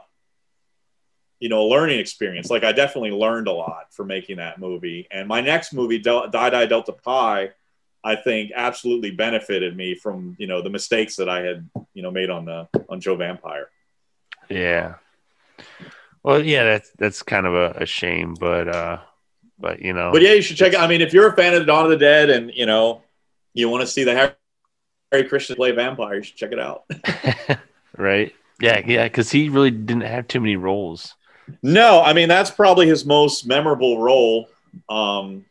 you 1.41 1.49
know, 1.49 1.63
a 1.63 1.67
learning 1.67 1.99
experience. 1.99 2.49
Like 2.49 2.63
I 2.63 2.71
definitely 2.71 3.11
learned 3.11 3.49
a 3.49 3.51
lot 3.51 3.93
for 3.93 4.05
making 4.05 4.37
that 4.37 4.57
movie. 4.57 5.05
And 5.11 5.27
my 5.27 5.41
next 5.41 5.73
movie, 5.73 5.99
Del- 5.99 6.29
Die 6.29 6.49
Die 6.49 6.65
Delta 6.65 6.93
Pi, 6.93 7.49
I 8.03 8.15
think 8.15 8.51
absolutely 8.55 9.11
benefited 9.11 9.75
me 9.75 9.95
from 9.95 10.35
you 10.39 10.47
know 10.47 10.61
the 10.61 10.69
mistakes 10.69 11.15
that 11.17 11.29
I 11.29 11.41
had 11.41 11.69
you 11.93 12.01
know 12.01 12.11
made 12.11 12.29
on 12.29 12.45
the 12.45 12.67
on 12.87 13.01
Joe 13.01 13.15
Vampire. 13.15 13.69
Yeah. 14.49 14.95
Well, 16.23 16.43
yeah, 16.43 16.63
that's 16.63 16.91
that's 16.97 17.23
kind 17.23 17.45
of 17.45 17.53
a, 17.53 17.81
a 17.81 17.85
shame, 17.85 18.35
but 18.39 18.67
uh, 18.67 18.99
but 19.57 19.81
you 19.81 19.93
know. 19.93 20.11
But 20.11 20.21
yeah, 20.21 20.33
you 20.33 20.41
should 20.41 20.57
check. 20.57 20.73
it. 20.73 20.79
I 20.79 20.87
mean, 20.87 21.01
if 21.01 21.13
you're 21.13 21.27
a 21.27 21.35
fan 21.35 21.53
of 21.53 21.59
the 21.59 21.65
Dawn 21.65 21.85
of 21.85 21.91
the 21.91 21.97
Dead 21.97 22.29
and 22.29 22.51
you 22.53 22.65
know 22.65 23.01
you 23.53 23.69
want 23.69 23.81
to 23.81 23.87
see 23.87 24.03
the 24.03 24.13
Hare, 24.13 24.35
Hare 25.11 25.27
Krishna 25.27 25.55
play 25.55 25.71
vampire, 25.71 26.15
you 26.15 26.23
should 26.23 26.35
check 26.35 26.51
it 26.51 26.59
out. 26.59 26.83
right? 27.97 28.33
Yeah, 28.61 28.81
yeah, 28.85 29.05
because 29.05 29.31
he 29.31 29.49
really 29.49 29.71
didn't 29.71 30.01
have 30.01 30.27
too 30.27 30.41
many 30.41 30.55
roles. 30.55 31.15
No, 31.63 32.01
I 32.01 32.13
mean 32.13 32.27
that's 32.29 32.51
probably 32.51 32.87
his 32.87 33.05
most 33.05 33.47
memorable 33.47 34.01
role. 34.01 34.49
Um, 34.87 35.45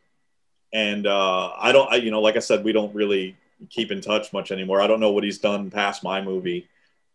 and 0.71 1.07
uh, 1.07 1.51
I 1.57 1.71
don't, 1.71 1.91
I, 1.91 1.97
you 1.97 2.11
know, 2.11 2.21
like 2.21 2.35
I 2.35 2.39
said, 2.39 2.63
we 2.63 2.71
don't 2.71 2.93
really 2.93 3.35
keep 3.69 3.91
in 3.91 4.01
touch 4.01 4.31
much 4.33 4.51
anymore. 4.51 4.81
I 4.81 4.87
don't 4.87 4.99
know 4.99 5.11
what 5.11 5.23
he's 5.23 5.39
done 5.39 5.69
past 5.69 6.03
my 6.03 6.21
movie, 6.21 6.67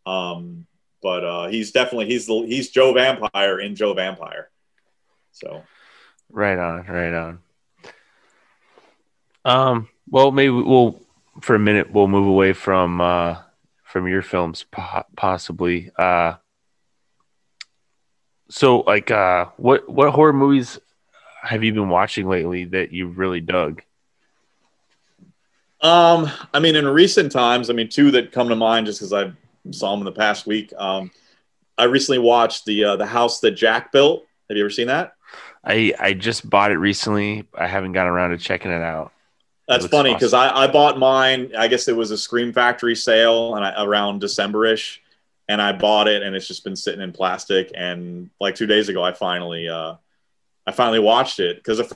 um, 0.07 0.67
but 1.03 1.25
uh, 1.25 1.47
he's 1.47 1.73
definitely 1.73 2.07
he's 2.07 2.27
the 2.27 2.45
he's 2.47 2.71
Joe 2.71 2.93
Vampire 2.93 3.61
in 3.61 3.77
Joe 3.77 3.95
Vampire. 3.95 4.51
So, 5.33 5.63
right 6.31 6.59
on, 6.59 6.87
right 6.87 7.13
on. 7.13 7.39
Um, 9.45 9.89
well, 10.09 10.31
maybe 10.31 10.51
we'll 10.51 11.01
for 11.41 11.55
a 11.55 11.59
minute 11.59 11.91
we'll 11.93 12.09
move 12.09 12.27
away 12.27 12.53
from 12.53 13.01
uh, 13.01 13.37
from 13.83 14.09
your 14.09 14.23
films, 14.23 14.65
po- 14.71 15.05
possibly. 15.17 15.91
Uh, 15.97 16.35
so, 18.49 18.81
like, 18.81 19.11
uh, 19.11 19.47
what 19.57 19.89
what 19.89 20.11
horror 20.11 20.33
movies 20.33 20.79
have 21.45 21.63
you 21.63 21.73
been 21.73 21.89
watching 21.89 22.29
lately 22.29 22.65
that 22.65 22.93
you've 22.93 23.19
really 23.19 23.41
dug? 23.41 23.83
Um, 25.81 26.31
I 26.53 26.61
mean, 26.61 26.77
in 26.77 26.87
recent 26.89 27.31
times, 27.31 27.69
I 27.69 27.75
mean, 27.75 27.89
two 27.89 28.11
that 28.13 28.33
come 28.33 28.49
to 28.49 28.57
mind 28.57 28.87
just 28.87 29.01
because 29.01 29.13
I 29.13 29.33
saw 29.71 29.91
them 29.91 30.01
in 30.01 30.07
the 30.07 30.13
past 30.13 30.47
week. 30.47 30.73
Um, 30.79 31.11
I 31.77 31.85
recently 31.85 32.21
watched 32.21 32.65
the 32.65 32.85
uh, 32.85 32.97
the 32.97 33.07
house 33.07 33.41
that 33.41 33.53
Jack 33.53 33.93
built. 33.93 34.27
Have 34.49 34.57
you 34.57 34.63
ever 34.63 34.71
seen 34.71 34.87
that? 34.87 35.15
I 35.63 35.93
I 35.99 36.15
just 36.15 36.49
bought 36.49 36.71
it 36.71 36.79
recently. 36.79 37.47
I 37.55 37.67
haven't 37.67 37.93
gotten 37.93 38.13
around 38.13 38.31
to 38.31 38.39
checking 38.39 38.71
it 38.71 38.83
out. 38.83 39.13
That's 39.69 39.87
funny 39.87 40.13
because 40.13 40.35
awesome. 40.35 40.57
I, 40.57 40.65
I 40.65 40.67
bought 40.69 40.99
mine. 40.99 41.53
I 41.57 41.69
guess 41.69 41.89
it 41.89 41.97
was 41.97 42.11
a 42.11 42.19
Scream 42.19 42.53
Factory 42.53 42.95
sale 42.95 43.57
and 43.57 43.65
I, 43.65 43.83
around 43.83 44.23
Decemberish, 44.23 44.99
and 45.49 45.61
I 45.61 45.73
bought 45.73 46.07
it 46.07 46.23
and 46.23 46.37
it's 46.37 46.47
just 46.47 46.65
been 46.65 46.77
sitting 46.77 47.01
in 47.01 47.13
plastic. 47.13 47.73
And 47.75 48.31
like 48.41 48.55
two 48.55 48.67
days 48.67 48.89
ago, 48.89 49.03
I 49.03 49.13
finally 49.13 49.69
uh, 49.69 49.95
I 50.67 50.73
finally 50.73 50.99
watched 50.99 51.41
it 51.41 51.57
because 51.57 51.81
a 51.81 51.89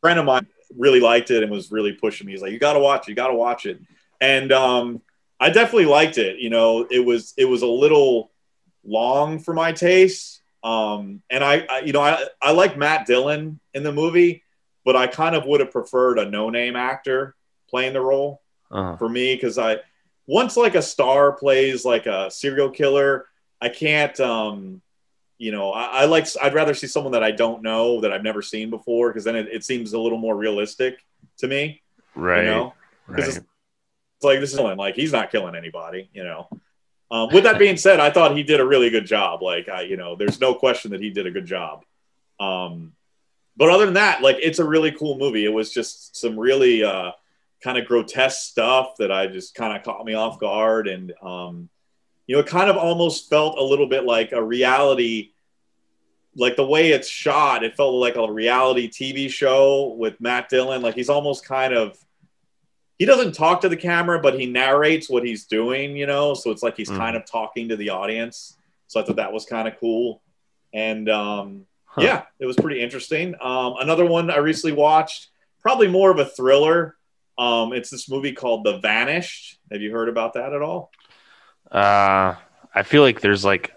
friend 0.00 0.18
of 0.18 0.24
mine 0.24 0.46
really 0.76 1.00
liked 1.00 1.30
it 1.30 1.42
and 1.42 1.52
was 1.52 1.70
really 1.70 1.92
pushing 1.92 2.26
me. 2.26 2.32
He's 2.32 2.42
like, 2.42 2.52
"You 2.52 2.58
got 2.58 2.74
to 2.74 2.78
watch 2.78 3.06
it. 3.06 3.10
You 3.10 3.14
got 3.14 3.28
to 3.28 3.34
watch 3.34 3.66
it." 3.66 3.80
And 4.20 4.52
um, 4.52 5.02
I 5.40 5.50
definitely 5.50 5.86
liked 5.86 6.18
it. 6.18 6.38
You 6.38 6.50
know, 6.50 6.86
it 6.90 7.04
was 7.04 7.34
it 7.36 7.44
was 7.44 7.62
a 7.62 7.66
little 7.66 8.30
long 8.84 9.38
for 9.38 9.54
my 9.54 9.72
taste. 9.72 10.40
Um, 10.64 11.22
and 11.28 11.42
I, 11.42 11.66
I, 11.68 11.80
you 11.80 11.92
know, 11.92 12.00
I 12.00 12.24
I 12.40 12.52
like 12.52 12.76
Matt 12.76 13.06
Dillon 13.06 13.60
in 13.74 13.82
the 13.82 13.92
movie, 13.92 14.44
but 14.84 14.96
I 14.96 15.06
kind 15.06 15.34
of 15.34 15.44
would 15.46 15.60
have 15.60 15.72
preferred 15.72 16.18
a 16.18 16.30
no-name 16.30 16.76
actor 16.76 17.34
playing 17.68 17.94
the 17.94 18.00
role 18.00 18.42
uh-huh. 18.70 18.96
for 18.96 19.08
me 19.08 19.34
because 19.34 19.58
I 19.58 19.78
once 20.26 20.56
like 20.56 20.74
a 20.74 20.82
star 20.82 21.32
plays 21.32 21.84
like 21.84 22.06
a 22.06 22.30
serial 22.30 22.70
killer, 22.70 23.26
I 23.60 23.68
can't. 23.68 24.18
Um, 24.20 24.82
you 25.42 25.50
know, 25.50 25.72
I, 25.72 26.02
I, 26.02 26.04
like 26.04 26.28
I'd 26.40 26.54
rather 26.54 26.72
see 26.72 26.86
someone 26.86 27.14
that 27.14 27.24
I 27.24 27.32
don't 27.32 27.62
know 27.62 28.00
that 28.02 28.12
I've 28.12 28.22
never 28.22 28.42
seen 28.42 28.70
before 28.70 29.10
because 29.10 29.24
then 29.24 29.34
it, 29.34 29.48
it, 29.50 29.64
seems 29.64 29.92
a 29.92 29.98
little 29.98 30.16
more 30.16 30.36
realistic 30.36 31.04
to 31.38 31.48
me. 31.48 31.82
Right. 32.14 32.44
You 32.44 32.50
know, 32.50 32.74
because 33.08 33.26
right. 33.26 33.36
it's, 33.38 33.46
it's, 34.18 34.24
like 34.24 34.38
this 34.38 34.52
is 34.52 34.60
like 34.60 34.94
he's 34.94 35.10
not 35.10 35.32
killing 35.32 35.56
anybody. 35.56 36.08
You 36.12 36.22
know. 36.22 36.48
Um, 37.10 37.30
with 37.32 37.42
that 37.42 37.58
being 37.58 37.76
said, 37.76 37.98
I 37.98 38.10
thought 38.10 38.36
he 38.36 38.44
did 38.44 38.60
a 38.60 38.64
really 38.64 38.88
good 38.88 39.04
job. 39.04 39.42
Like 39.42 39.68
I, 39.68 39.82
you 39.82 39.96
know, 39.96 40.14
there's 40.14 40.40
no 40.40 40.54
question 40.54 40.92
that 40.92 41.00
he 41.00 41.10
did 41.10 41.26
a 41.26 41.32
good 41.32 41.46
job. 41.46 41.84
Um, 42.38 42.92
but 43.56 43.68
other 43.68 43.84
than 43.84 43.94
that, 43.94 44.22
like 44.22 44.36
it's 44.40 44.60
a 44.60 44.64
really 44.64 44.92
cool 44.92 45.18
movie. 45.18 45.44
It 45.44 45.52
was 45.52 45.74
just 45.74 46.14
some 46.14 46.38
really 46.38 46.84
uh, 46.84 47.10
kind 47.64 47.78
of 47.78 47.86
grotesque 47.86 48.48
stuff 48.48 48.94
that 49.00 49.10
I 49.10 49.26
just 49.26 49.56
kind 49.56 49.76
of 49.76 49.82
caught 49.82 50.06
me 50.06 50.14
off 50.14 50.38
guard 50.38 50.86
and. 50.86 51.12
Um, 51.20 51.68
you 52.26 52.36
know, 52.36 52.40
it 52.40 52.46
kind 52.46 52.70
of 52.70 52.76
almost 52.76 53.28
felt 53.28 53.58
a 53.58 53.62
little 53.62 53.88
bit 53.88 54.04
like 54.04 54.32
a 54.32 54.42
reality, 54.42 55.31
like 56.36 56.56
the 56.56 56.66
way 56.66 56.90
it's 56.90 57.08
shot. 57.08 57.62
It 57.62 57.76
felt 57.76 57.94
like 57.94 58.16
a 58.16 58.30
reality 58.30 58.88
TV 58.88 59.30
show 59.30 59.94
with 59.98 60.20
Matt 60.20 60.48
Dillon. 60.48 60.82
Like 60.82 60.94
he's 60.94 61.08
almost 61.08 61.44
kind 61.44 61.74
of, 61.74 61.98
he 62.98 63.04
doesn't 63.04 63.32
talk 63.32 63.60
to 63.62 63.68
the 63.68 63.76
camera, 63.76 64.20
but 64.20 64.38
he 64.38 64.46
narrates 64.46 65.10
what 65.10 65.24
he's 65.24 65.44
doing, 65.44 65.96
you 65.96 66.06
know? 66.06 66.34
So 66.34 66.50
it's 66.50 66.62
like 66.62 66.76
he's 66.76 66.88
mm. 66.88 66.96
kind 66.96 67.16
of 67.16 67.26
talking 67.26 67.68
to 67.68 67.76
the 67.76 67.90
audience. 67.90 68.56
So 68.86 69.00
I 69.00 69.04
thought 69.04 69.16
that 69.16 69.32
was 69.32 69.44
kind 69.44 69.68
of 69.68 69.78
cool. 69.78 70.22
And 70.72 71.08
um, 71.10 71.66
huh. 71.84 72.02
yeah, 72.02 72.22
it 72.38 72.46
was 72.46 72.56
pretty 72.56 72.80
interesting. 72.80 73.34
Um, 73.40 73.74
another 73.80 74.06
one 74.06 74.30
I 74.30 74.38
recently 74.38 74.76
watched, 74.76 75.28
probably 75.60 75.88
more 75.88 76.10
of 76.10 76.18
a 76.18 76.24
thriller. 76.24 76.96
Um, 77.36 77.72
it's 77.72 77.90
this 77.90 78.08
movie 78.08 78.32
called 78.32 78.64
The 78.64 78.78
Vanished. 78.78 79.58
Have 79.70 79.82
you 79.82 79.92
heard 79.92 80.08
about 80.08 80.34
that 80.34 80.52
at 80.52 80.62
all? 80.62 80.90
Uh, 81.70 82.34
I 82.74 82.82
feel 82.84 83.02
like 83.02 83.20
there's 83.20 83.44
like 83.44 83.74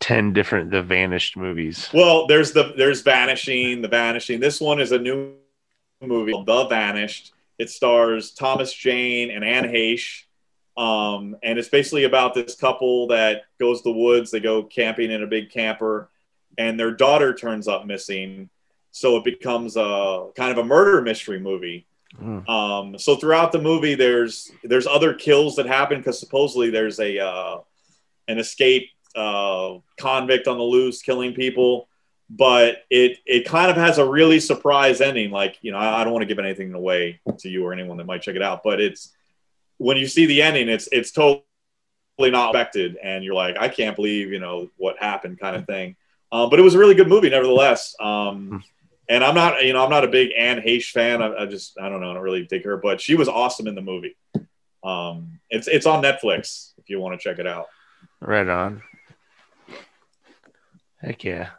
ten 0.00 0.32
different 0.32 0.70
The 0.70 0.82
Vanished 0.82 1.36
movies. 1.36 1.88
Well, 1.92 2.26
there's 2.26 2.52
the 2.52 2.72
there's 2.76 3.02
Vanishing, 3.02 3.82
The 3.82 3.88
Vanishing. 3.88 4.40
This 4.40 4.60
one 4.60 4.80
is 4.80 4.92
a 4.92 4.98
new 4.98 5.34
movie, 6.00 6.32
The 6.32 6.66
Vanished. 6.66 7.32
It 7.58 7.70
stars 7.70 8.30
Thomas 8.32 8.72
Jane 8.72 9.30
and 9.30 9.44
Anne 9.44 9.64
Heche. 9.64 10.24
Um, 10.76 11.36
and 11.42 11.58
it's 11.58 11.68
basically 11.68 12.04
about 12.04 12.32
this 12.32 12.54
couple 12.54 13.08
that 13.08 13.42
goes 13.58 13.82
to 13.82 13.92
the 13.92 13.98
woods. 13.98 14.30
They 14.30 14.40
go 14.40 14.62
camping 14.62 15.10
in 15.10 15.22
a 15.22 15.26
big 15.26 15.50
camper, 15.50 16.08
and 16.56 16.80
their 16.80 16.90
daughter 16.90 17.34
turns 17.34 17.68
up 17.68 17.84
missing. 17.84 18.48
So 18.92 19.16
it 19.16 19.24
becomes 19.24 19.76
a 19.76 20.28
kind 20.34 20.50
of 20.50 20.58
a 20.58 20.64
murder 20.64 21.02
mystery 21.02 21.38
movie. 21.38 21.86
Mm. 22.20 22.48
Um, 22.48 22.98
so 22.98 23.16
throughout 23.16 23.52
the 23.52 23.60
movie, 23.60 23.94
there's 23.94 24.50
there's 24.64 24.86
other 24.86 25.12
kills 25.12 25.56
that 25.56 25.66
happen 25.66 25.98
because 25.98 26.18
supposedly 26.18 26.70
there's 26.70 26.98
a 26.98 27.18
uh, 27.18 27.58
an 28.26 28.38
escape 28.38 28.88
uh, 29.14 29.78
convict 29.98 30.48
on 30.48 30.58
the 30.58 30.64
loose 30.64 31.02
killing 31.02 31.34
people, 31.34 31.88
but 32.28 32.84
it 32.90 33.18
it 33.26 33.44
kind 33.46 33.70
of 33.70 33.76
has 33.76 33.98
a 33.98 34.08
really 34.08 34.40
surprise 34.40 35.00
ending. 35.00 35.30
Like 35.30 35.58
you 35.62 35.72
know, 35.72 35.78
I, 35.78 36.00
I 36.00 36.04
don't 36.04 36.12
want 36.12 36.22
to 36.22 36.26
give 36.26 36.38
anything 36.38 36.74
away 36.74 37.20
to 37.38 37.48
you 37.48 37.64
or 37.64 37.72
anyone 37.72 37.96
that 37.98 38.06
might 38.06 38.22
check 38.22 38.36
it 38.36 38.42
out, 38.42 38.62
but 38.62 38.80
it's 38.80 39.12
when 39.78 39.96
you 39.96 40.06
see 40.06 40.26
the 40.26 40.42
ending, 40.42 40.68
it's 40.68 40.88
it's 40.92 41.10
totally 41.10 41.42
not 42.18 42.50
expected, 42.50 42.96
and 43.02 43.24
you're 43.24 43.34
like, 43.34 43.56
I 43.58 43.68
can't 43.68 43.96
believe 43.96 44.30
you 44.30 44.38
know 44.38 44.70
what 44.76 44.98
happened, 44.98 45.40
kind 45.40 45.56
of 45.56 45.66
thing. 45.66 45.96
Um, 46.32 46.50
but 46.50 46.58
it 46.58 46.62
was 46.62 46.74
a 46.74 46.78
really 46.78 46.94
good 46.94 47.08
movie, 47.08 47.30
nevertheless. 47.30 47.94
Um, 47.98 48.62
and 49.08 49.24
I'm 49.24 49.34
not, 49.34 49.64
you 49.64 49.72
know, 49.72 49.82
I'm 49.82 49.90
not 49.90 50.04
a 50.04 50.08
big 50.08 50.30
Anne 50.38 50.60
Heche 50.60 50.90
fan. 50.90 51.20
I, 51.20 51.42
I, 51.42 51.46
just, 51.46 51.78
I 51.80 51.88
don't 51.88 52.00
know, 52.00 52.12
I 52.12 52.14
don't 52.14 52.22
really 52.22 52.46
dig 52.46 52.64
her, 52.64 52.76
but 52.76 53.00
she 53.00 53.16
was 53.16 53.28
awesome 53.28 53.66
in 53.66 53.74
the 53.74 53.82
movie. 53.82 54.16
Um, 54.84 55.40
it's 55.50 55.66
it's 55.68 55.84
on 55.84 56.02
Netflix 56.02 56.72
if 56.78 56.88
you 56.88 57.00
want 57.00 57.20
to 57.20 57.22
check 57.22 57.38
it 57.38 57.46
out. 57.46 57.66
Right 58.20 58.48
on. 58.48 58.82
Heck 61.00 61.24
yeah. 61.24 61.50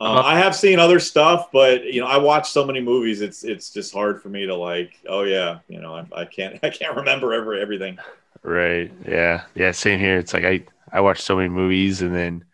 Um, 0.00 0.18
I 0.18 0.38
have 0.38 0.56
seen 0.56 0.80
other 0.80 0.98
stuff, 0.98 1.50
but 1.52 1.84
you 1.84 2.00
know, 2.00 2.06
I 2.06 2.18
watch 2.18 2.50
so 2.50 2.64
many 2.66 2.80
movies. 2.80 3.20
It's 3.20 3.44
it's 3.44 3.70
just 3.70 3.94
hard 3.94 4.20
for 4.20 4.28
me 4.28 4.46
to 4.46 4.54
like. 4.54 4.98
Oh 5.08 5.22
yeah, 5.22 5.60
you 5.68 5.80
know, 5.80 5.94
I, 5.94 6.22
I 6.22 6.24
can't 6.24 6.58
I 6.62 6.70
can't 6.70 6.96
remember 6.96 7.32
every 7.32 7.60
everything. 7.60 7.98
Right. 8.42 8.92
Yeah. 9.06 9.44
Yeah. 9.54 9.70
Same 9.70 10.00
here. 10.00 10.18
It's 10.18 10.34
like 10.34 10.44
I 10.44 10.64
I 10.92 11.00
watch 11.00 11.20
so 11.22 11.36
many 11.36 11.48
movies, 11.48 12.02
and 12.02 12.14
then 12.14 12.44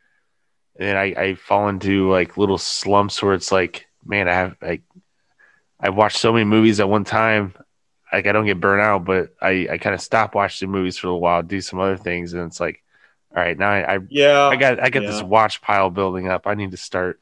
and 0.79 0.89
then 0.89 0.97
I 0.97 1.15
I 1.17 1.35
fall 1.35 1.69
into 1.69 2.11
like 2.11 2.37
little 2.37 2.59
slumps 2.59 3.23
where 3.23 3.35
it's 3.35 3.51
like, 3.51 3.87
man, 4.05 4.29
I 4.29 4.35
have 4.35 4.57
like 4.61 4.83
I 5.81 5.91
watched 5.91 6.19
so 6.19 6.33
many 6.33 6.45
movies 6.45 6.79
at 6.79 6.89
one 6.89 7.05
time. 7.05 7.55
Like 8.13 8.27
I 8.27 8.33
don't 8.33 8.47
get 8.47 8.61
burnt 8.61 8.83
out, 8.83 9.05
but 9.05 9.35
I 9.41 9.67
I 9.73 9.79
kind 9.79 9.95
of 9.95 10.01
stop 10.01 10.35
watching 10.35 10.71
movies 10.71 10.99
for 10.99 11.09
a 11.09 11.17
while, 11.17 11.43
do 11.43 11.61
some 11.61 11.81
other 11.81 11.97
things, 11.97 12.35
and 12.35 12.47
it's 12.47 12.61
like, 12.61 12.83
all 13.35 13.43
right, 13.43 13.57
now 13.57 13.71
I, 13.71 13.95
I 13.95 13.99
Yeah, 14.09 14.49
I 14.49 14.57
got 14.57 14.81
I 14.81 14.91
got 14.91 15.03
yeah. 15.03 15.11
this 15.11 15.23
watch 15.23 15.63
pile 15.63 15.91
building 15.91 16.29
up. 16.29 16.47
I 16.47 16.55
need 16.55 16.73
to 16.73 16.77
start 16.77 17.21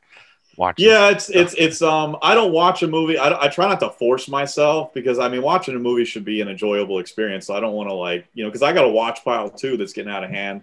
watching. 0.56 0.86
Yeah, 0.86 1.10
it's 1.10 1.28
it's 1.28 1.54
it's 1.54 1.82
um. 1.82 2.16
I 2.22 2.34
don't 2.34 2.52
watch 2.52 2.82
a 2.82 2.88
movie. 2.88 3.18
I, 3.18 3.44
I 3.44 3.48
try 3.48 3.68
not 3.68 3.80
to 3.80 3.90
force 3.90 4.26
myself 4.26 4.94
because 4.94 5.18
I 5.18 5.28
mean, 5.28 5.42
watching 5.42 5.76
a 5.76 5.78
movie 5.78 6.06
should 6.06 6.24
be 6.24 6.40
an 6.40 6.48
enjoyable 6.48 6.98
experience. 6.98 7.46
So 7.46 7.54
I 7.54 7.60
don't 7.60 7.74
want 7.74 7.90
to 7.90 7.94
like 7.94 8.26
you 8.32 8.44
know 8.44 8.50
because 8.50 8.62
I 8.62 8.72
got 8.72 8.84
a 8.84 8.88
watch 8.88 9.24
pile 9.24 9.50
too 9.50 9.76
that's 9.76 9.92
getting 9.92 10.12
out 10.12 10.24
of 10.24 10.30
hand. 10.30 10.62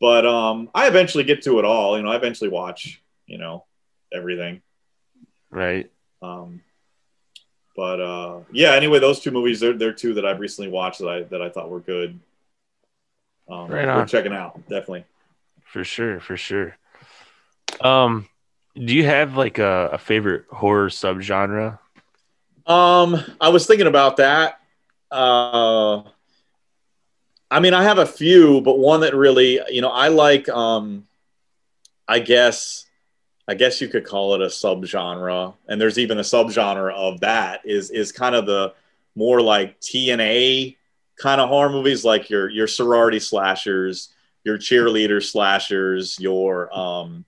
But 0.00 0.26
um, 0.26 0.70
I 0.74 0.86
eventually 0.86 1.24
get 1.24 1.42
to 1.42 1.58
it 1.58 1.64
all. 1.64 1.96
You 1.96 2.04
know, 2.04 2.10
I 2.10 2.16
eventually 2.16 2.50
watch 2.50 3.02
you 3.26 3.38
know 3.38 3.64
everything. 4.12 4.62
Right. 5.50 5.90
Um, 6.22 6.62
but 7.74 8.00
uh, 8.00 8.40
yeah. 8.52 8.72
Anyway, 8.72 9.00
those 9.00 9.20
two 9.20 9.30
movies 9.30 9.60
they're 9.60 9.76
they're 9.76 9.92
two 9.92 10.14
that 10.14 10.24
I've 10.24 10.40
recently 10.40 10.70
watched 10.70 11.00
that 11.00 11.08
I 11.08 11.22
that 11.24 11.42
I 11.42 11.50
thought 11.50 11.70
were 11.70 11.80
good. 11.80 12.20
Um, 13.48 13.68
Right 13.68 13.88
on. 13.88 14.06
checking 14.06 14.32
out 14.32 14.56
definitely. 14.68 15.04
For 15.64 15.84
sure. 15.84 16.20
For 16.20 16.36
sure. 16.36 16.76
Um, 17.80 18.28
do 18.74 18.94
you 18.94 19.04
have 19.04 19.36
like 19.36 19.58
a, 19.58 19.90
a 19.92 19.98
favorite 19.98 20.44
horror 20.50 20.88
subgenre? 20.88 21.78
Um, 22.66 23.16
I 23.40 23.48
was 23.50 23.66
thinking 23.66 23.86
about 23.86 24.16
that. 24.16 24.60
Uh, 25.10 26.02
I 27.50 27.60
mean, 27.60 27.74
I 27.74 27.84
have 27.84 27.98
a 27.98 28.06
few, 28.06 28.60
but 28.60 28.78
one 28.78 29.00
that 29.00 29.14
really, 29.14 29.60
you 29.70 29.80
know, 29.80 29.90
I 29.90 30.08
like. 30.08 30.48
Um, 30.48 31.06
I 32.08 32.18
guess, 32.20 32.86
I 33.48 33.54
guess 33.54 33.80
you 33.80 33.88
could 33.88 34.04
call 34.04 34.34
it 34.34 34.40
a 34.42 34.46
subgenre, 34.46 35.54
and 35.68 35.80
there's 35.80 35.98
even 35.98 36.18
a 36.18 36.22
subgenre 36.22 36.92
of 36.92 37.20
that. 37.20 37.60
Is 37.64 37.90
is 37.90 38.10
kind 38.12 38.34
of 38.34 38.46
the 38.46 38.74
more 39.14 39.40
like 39.40 39.80
TNA 39.80 40.76
kind 41.16 41.40
of 41.40 41.48
horror 41.48 41.70
movies, 41.70 42.04
like 42.04 42.30
your 42.30 42.48
your 42.48 42.66
sorority 42.66 43.20
slashers, 43.20 44.12
your 44.44 44.58
cheerleader 44.58 45.22
slashers, 45.22 46.18
your 46.20 46.76
um, 46.76 47.24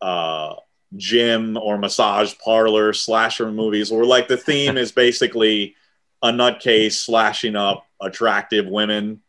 uh, 0.00 0.54
gym 0.96 1.56
or 1.56 1.78
massage 1.78 2.34
parlor 2.44 2.92
slasher 2.92 3.50
movies 3.50 3.90
where 3.90 4.04
like 4.04 4.28
the 4.28 4.36
theme 4.36 4.76
is 4.76 4.92
basically 4.92 5.74
a 6.22 6.30
nutcase 6.30 6.92
slashing 6.92 7.56
up 7.56 7.86
attractive 8.00 8.66
women 8.66 9.22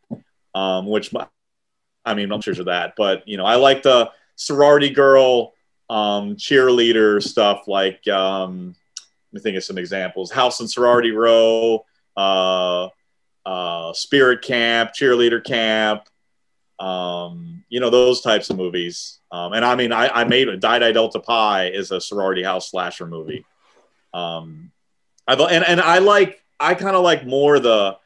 um, 0.54 0.86
which 0.86 1.10
i 2.04 2.12
mean 2.12 2.30
i'm 2.30 2.42
sure 2.42 2.52
of 2.52 2.66
that 2.66 2.92
but 2.98 3.26
you 3.26 3.38
know 3.38 3.46
i 3.46 3.54
like 3.54 3.82
the 3.82 4.10
sorority 4.36 4.90
girl 4.90 5.54
um, 5.88 6.36
cheerleader 6.36 7.22
stuff 7.22 7.66
like 7.66 8.06
um, 8.08 8.74
let 9.34 9.40
me 9.40 9.42
think 9.42 9.56
of 9.56 9.64
some 9.64 9.78
examples. 9.78 10.30
House 10.30 10.60
and 10.60 10.70
sorority 10.70 11.10
row 11.10 11.84
uh, 12.16 12.88
uh, 13.46 13.92
spirit 13.92 14.42
camp 14.42 14.90
cheerleader 14.98 15.42
camp 15.42 16.08
um, 16.78 17.64
you 17.68 17.80
know 17.80 17.90
those 17.90 18.20
types 18.20 18.50
of 18.50 18.56
movies. 18.56 19.18
Um, 19.30 19.52
and 19.52 19.64
I 19.64 19.74
mean, 19.74 19.92
I, 19.92 20.08
I 20.08 20.24
made 20.24 20.48
Die 20.60 20.78
Die 20.78 20.92
Delta 20.92 21.20
Pi 21.20 21.68
is 21.68 21.90
a 21.90 22.00
sorority 22.00 22.42
house 22.42 22.70
slasher 22.70 23.06
movie. 23.06 23.44
Um, 24.12 24.72
I 25.26 25.34
and 25.34 25.64
and 25.64 25.80
I 25.80 25.98
like 25.98 26.42
I 26.58 26.74
kind 26.74 26.96
of 26.96 27.02
like 27.02 27.26
more 27.26 27.58
the 27.58 27.96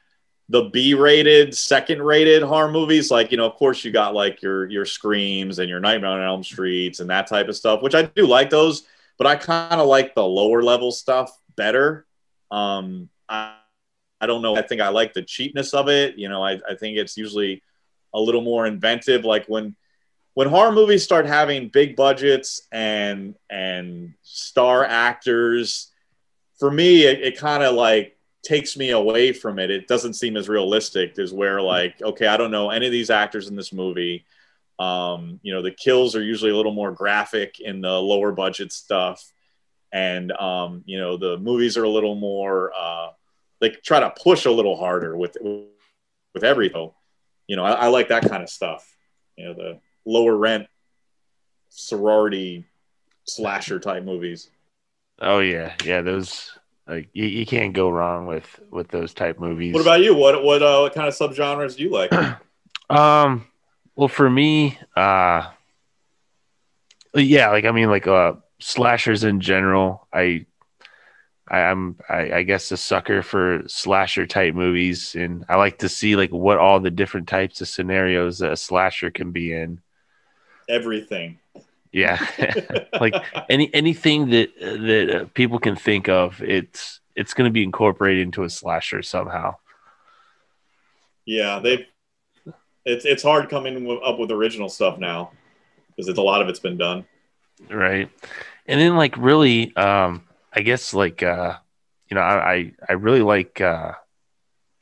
the 0.51 0.65
B 0.65 0.95
rated, 0.95 1.55
second 1.55 2.03
rated 2.03 2.43
horror 2.43 2.71
movies. 2.71 3.11
Like 3.11 3.31
you 3.31 3.37
know, 3.37 3.47
of 3.47 3.55
course, 3.55 3.85
you 3.85 3.91
got 3.91 4.15
like 4.15 4.43
your 4.43 4.67
your 4.67 4.85
screams 4.85 5.59
and 5.59 5.69
your 5.69 5.81
Nightmare 5.81 6.11
on 6.11 6.23
Elm 6.23 6.45
Streets 6.45 7.01
and 7.01 7.11
that 7.11 7.27
type 7.27 7.49
of 7.49 7.57
stuff, 7.57 7.83
which 7.83 7.95
I 7.95 8.03
do 8.03 8.27
like 8.27 8.51
those. 8.51 8.85
But 9.17 9.27
I 9.27 9.37
kind 9.37 9.81
of 9.81 9.89
like 9.89 10.15
the 10.15 10.25
lower 10.25 10.63
level 10.63 10.93
stuff 10.93 11.37
better. 11.57 12.07
Um, 12.51 13.09
I 13.29 13.57
I 14.21 14.27
don't 14.27 14.43
know. 14.43 14.57
I 14.57 14.63
think 14.63 14.81
I 14.81 14.89
like 14.89 15.13
the 15.13 15.23
cheapness 15.23 15.75
of 15.75 15.89
it. 15.89 16.19
You 16.19 16.29
know, 16.29 16.43
I, 16.43 16.59
I 16.69 16.75
think 16.79 16.99
it's 16.99 17.17
usually 17.17 17.63
a 18.13 18.21
little 18.21 18.41
more 18.41 18.67
inventive. 18.67 19.25
Like 19.25 19.47
when 19.47 19.77
when 20.35 20.49
horror 20.49 20.73
movies 20.73 21.03
start 21.03 21.27
having 21.27 21.69
big 21.69 21.97
budgets 21.97 22.63
and 22.73 23.35
and 23.51 24.15
star 24.23 24.85
actors, 24.85 25.93
for 26.59 26.71
me, 26.71 27.05
it, 27.05 27.21
it 27.21 27.39
kind 27.39 27.63
of 27.63 27.75
like 27.75 28.17
takes 28.43 28.77
me 28.77 28.91
away 28.91 29.33
from 29.33 29.59
it. 29.59 29.71
It 29.71 29.89
doesn't 29.89 30.15
seem 30.15 30.37
as 30.37 30.49
realistic 30.49 31.19
as 31.19 31.33
where 31.33 31.61
like, 31.61 32.01
okay, 32.03 32.27
I 32.27 32.37
don't 32.37 32.51
know 32.51 32.71
any 32.71 32.87
of 32.87 32.93
these 32.93 33.11
actors 33.11 33.49
in 33.49 33.57
this 33.57 33.73
movie. 33.73 34.25
Um, 34.79 35.41
you 35.43 35.53
know, 35.53 35.63
the 35.63 35.73
kills 35.73 36.15
are 36.15 36.23
usually 36.23 36.53
a 36.53 36.57
little 36.57 36.73
more 36.73 36.93
graphic 36.93 37.59
in 37.61 37.81
the 37.81 38.01
lower 38.01 38.33
budget 38.33 38.73
stuff. 38.73 39.25
And 39.93 40.31
um, 40.33 40.83
you 40.87 40.99
know, 40.99 41.17
the 41.17 41.39
movies 41.39 41.77
are 41.77 41.85
a 41.85 41.89
little 41.89 42.15
more 42.15 42.73
uh 42.79 43.09
they 43.61 43.71
try 43.71 44.01
to 44.01 44.13
push 44.23 44.45
a 44.45 44.51
little 44.51 44.77
harder 44.77 45.17
with 45.17 45.37
with 45.43 46.45
everything 46.45 46.91
you 47.49 47.57
know, 47.57 47.65
I, 47.65 47.73
I, 47.73 47.87
like 47.89 48.09
that 48.09 48.29
kind 48.29 48.43
of 48.43 48.51
stuff. 48.51 48.87
You 49.37 49.47
know, 49.47 49.55
the 49.55 49.81
lower 50.05 50.37
rent 50.37 50.69
sorority 51.71 52.67
slasher 53.25 53.81
type 53.81 54.05
movies. 54.05 54.51
Oh 55.19 55.41
yeah, 55.41 55.75
yeah. 55.85 56.03
Those 56.03 56.53
like 56.87 57.09
you, 57.15 57.25
you 57.25 57.47
can't 57.47 57.73
go 57.73 57.89
wrong 57.89 58.27
with 58.27 58.61
with 58.71 58.89
those 58.89 59.15
type 59.15 59.41
movies. 59.41 59.73
What 59.73 59.81
about 59.81 60.03
you? 60.03 60.15
What 60.15 60.45
what 60.45 60.63
uh, 60.63 60.81
what 60.81 60.95
kind 60.95 61.09
of 61.09 61.15
subgenres 61.15 61.77
do 61.77 61.85
you 61.85 61.91
like? 61.91 62.13
um, 62.91 63.47
well, 63.97 64.09
for 64.09 64.29
me, 64.29 64.79
uh, 64.95 65.51
yeah, 67.15 67.49
like 67.51 67.65
I 67.65 67.73
mean, 67.73 67.89
like 67.89 68.07
uh, 68.07 68.35
slashers 68.61 69.25
in 69.25 69.41
general. 69.41 70.07
I 70.13 70.45
I, 71.51 71.61
I'm 71.61 71.97
I, 72.09 72.33
I 72.33 72.43
guess 72.43 72.71
a 72.73 72.77
sucker 72.77 73.23
for 73.23 73.63
slasher 73.67 74.27
type 74.27 74.55
movies, 74.55 75.15
and 75.15 75.45
I 75.49 75.57
like 75.57 75.79
to 75.79 75.89
see 75.89 76.17
like 76.17 76.31
what 76.31 76.59
all 76.59 76.81
the 76.81 76.91
different 76.91 77.29
types 77.29 77.61
of 77.61 77.69
scenarios 77.69 78.39
that 78.39 78.53
a 78.53 78.57
slasher 78.57 79.11
can 79.11 79.33
be 79.33 79.53
in. 79.53 79.81
Everything. 80.69 81.39
Yeah, 81.93 82.25
like 83.01 83.15
any 83.51 83.73
anything 83.75 84.31
that 84.31 84.51
that 84.61 85.23
uh, 85.23 85.25
people 85.35 85.59
can 85.59 85.77
think 85.77 86.09
of, 86.09 86.43
it's 86.43 87.01
it's 87.17 87.35
going 87.35 87.49
to 87.49 87.53
be 87.53 87.65
incorporated 87.65 88.23
into 88.23 88.45
a 88.45 88.51
slasher 88.51 89.03
somehow. 89.03 89.57
Yeah, 91.25 91.59
they. 91.59 91.87
It's 92.85 93.05
it's 93.05 93.23
hard 93.23 93.51
coming 93.51 94.01
up 94.05 94.19
with 94.19 94.31
original 94.31 94.69
stuff 94.69 94.99
now 94.99 95.33
because 95.89 96.09
it's 96.09 96.19
a 96.19 96.23
lot 96.23 96.41
of 96.41 96.49
it's 96.49 96.61
been 96.61 96.79
done. 96.79 97.05
Right, 97.69 98.09
and 98.67 98.81
then 98.81 98.97
like 98.97 99.17
really, 99.17 99.75
um, 99.77 100.23
I 100.53 100.63
guess 100.63 100.95
like 100.95 101.23
uh, 101.23 101.57
you 102.09 102.15
know, 102.15 102.21
I 102.21 102.73
I, 102.89 102.93
really 102.93 103.23
like 103.23 103.61
uh, 103.61 103.93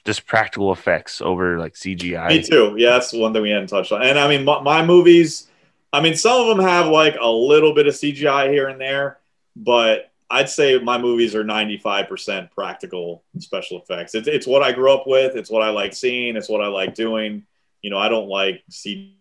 just 0.04 0.26
practical 0.26 0.72
effects 0.72 1.20
over 1.20 1.58
like 1.58 1.74
CGI. 1.74 2.28
Me 2.28 2.42
too. 2.42 2.74
Yeah, 2.78 2.90
that's 2.90 3.12
one 3.12 3.32
thing 3.32 3.42
we 3.42 3.50
hadn't 3.50 3.68
touched 3.68 3.92
on. 3.92 4.02
And 4.02 4.18
I 4.18 4.28
mean, 4.28 4.44
my, 4.44 4.60
my 4.60 4.84
movies. 4.84 5.48
I 5.92 6.00
mean, 6.00 6.14
some 6.14 6.40
of 6.40 6.48
them 6.48 6.64
have 6.64 6.88
like 6.88 7.16
a 7.20 7.28
little 7.28 7.74
bit 7.74 7.86
of 7.86 7.94
CGI 7.94 8.50
here 8.50 8.68
and 8.68 8.80
there, 8.80 9.18
but 9.54 10.10
I'd 10.28 10.48
say 10.48 10.78
my 10.78 10.98
movies 10.98 11.34
are 11.34 11.44
95% 11.44 12.50
practical 12.50 13.22
special 13.38 13.80
effects. 13.80 14.14
It's, 14.14 14.26
it's 14.26 14.46
what 14.46 14.62
I 14.62 14.72
grew 14.72 14.92
up 14.92 15.06
with. 15.06 15.36
It's 15.36 15.48
what 15.48 15.62
I 15.62 15.70
like 15.70 15.94
seeing. 15.94 16.36
It's 16.36 16.48
what 16.48 16.60
I 16.60 16.66
like 16.66 16.94
doing. 16.94 17.46
You 17.82 17.90
know, 17.90 17.98
I 17.98 18.08
don't 18.08 18.28
like 18.28 18.62
CGI. 18.70 19.14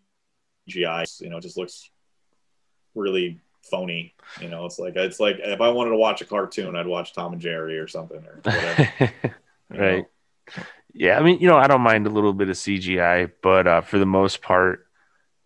You 0.67 1.29
know, 1.29 1.37
it 1.37 1.41
just 1.41 1.57
looks 1.57 1.89
really 2.95 3.39
phony. 3.69 4.13
You 4.41 4.49
know, 4.49 4.65
it's 4.65 4.79
like 4.79 4.95
it's 4.95 5.19
like 5.19 5.37
if 5.39 5.61
I 5.61 5.69
wanted 5.69 5.91
to 5.91 5.97
watch 5.97 6.21
a 6.21 6.25
cartoon, 6.25 6.75
I'd 6.75 6.87
watch 6.87 7.13
Tom 7.13 7.33
and 7.33 7.41
Jerry 7.41 7.77
or 7.77 7.87
something 7.87 8.23
or 8.25 8.39
whatever. 8.43 9.13
right. 9.69 10.05
know? 10.57 10.63
Yeah, 10.93 11.19
I 11.19 11.23
mean, 11.23 11.39
you 11.39 11.49
know, 11.49 11.57
I 11.57 11.67
don't 11.67 11.81
mind 11.81 12.07
a 12.07 12.09
little 12.09 12.33
bit 12.33 12.49
of 12.49 12.55
CGI, 12.55 13.29
but 13.41 13.67
uh, 13.67 13.81
for 13.81 13.99
the 13.99 14.05
most 14.05 14.41
part, 14.41 14.87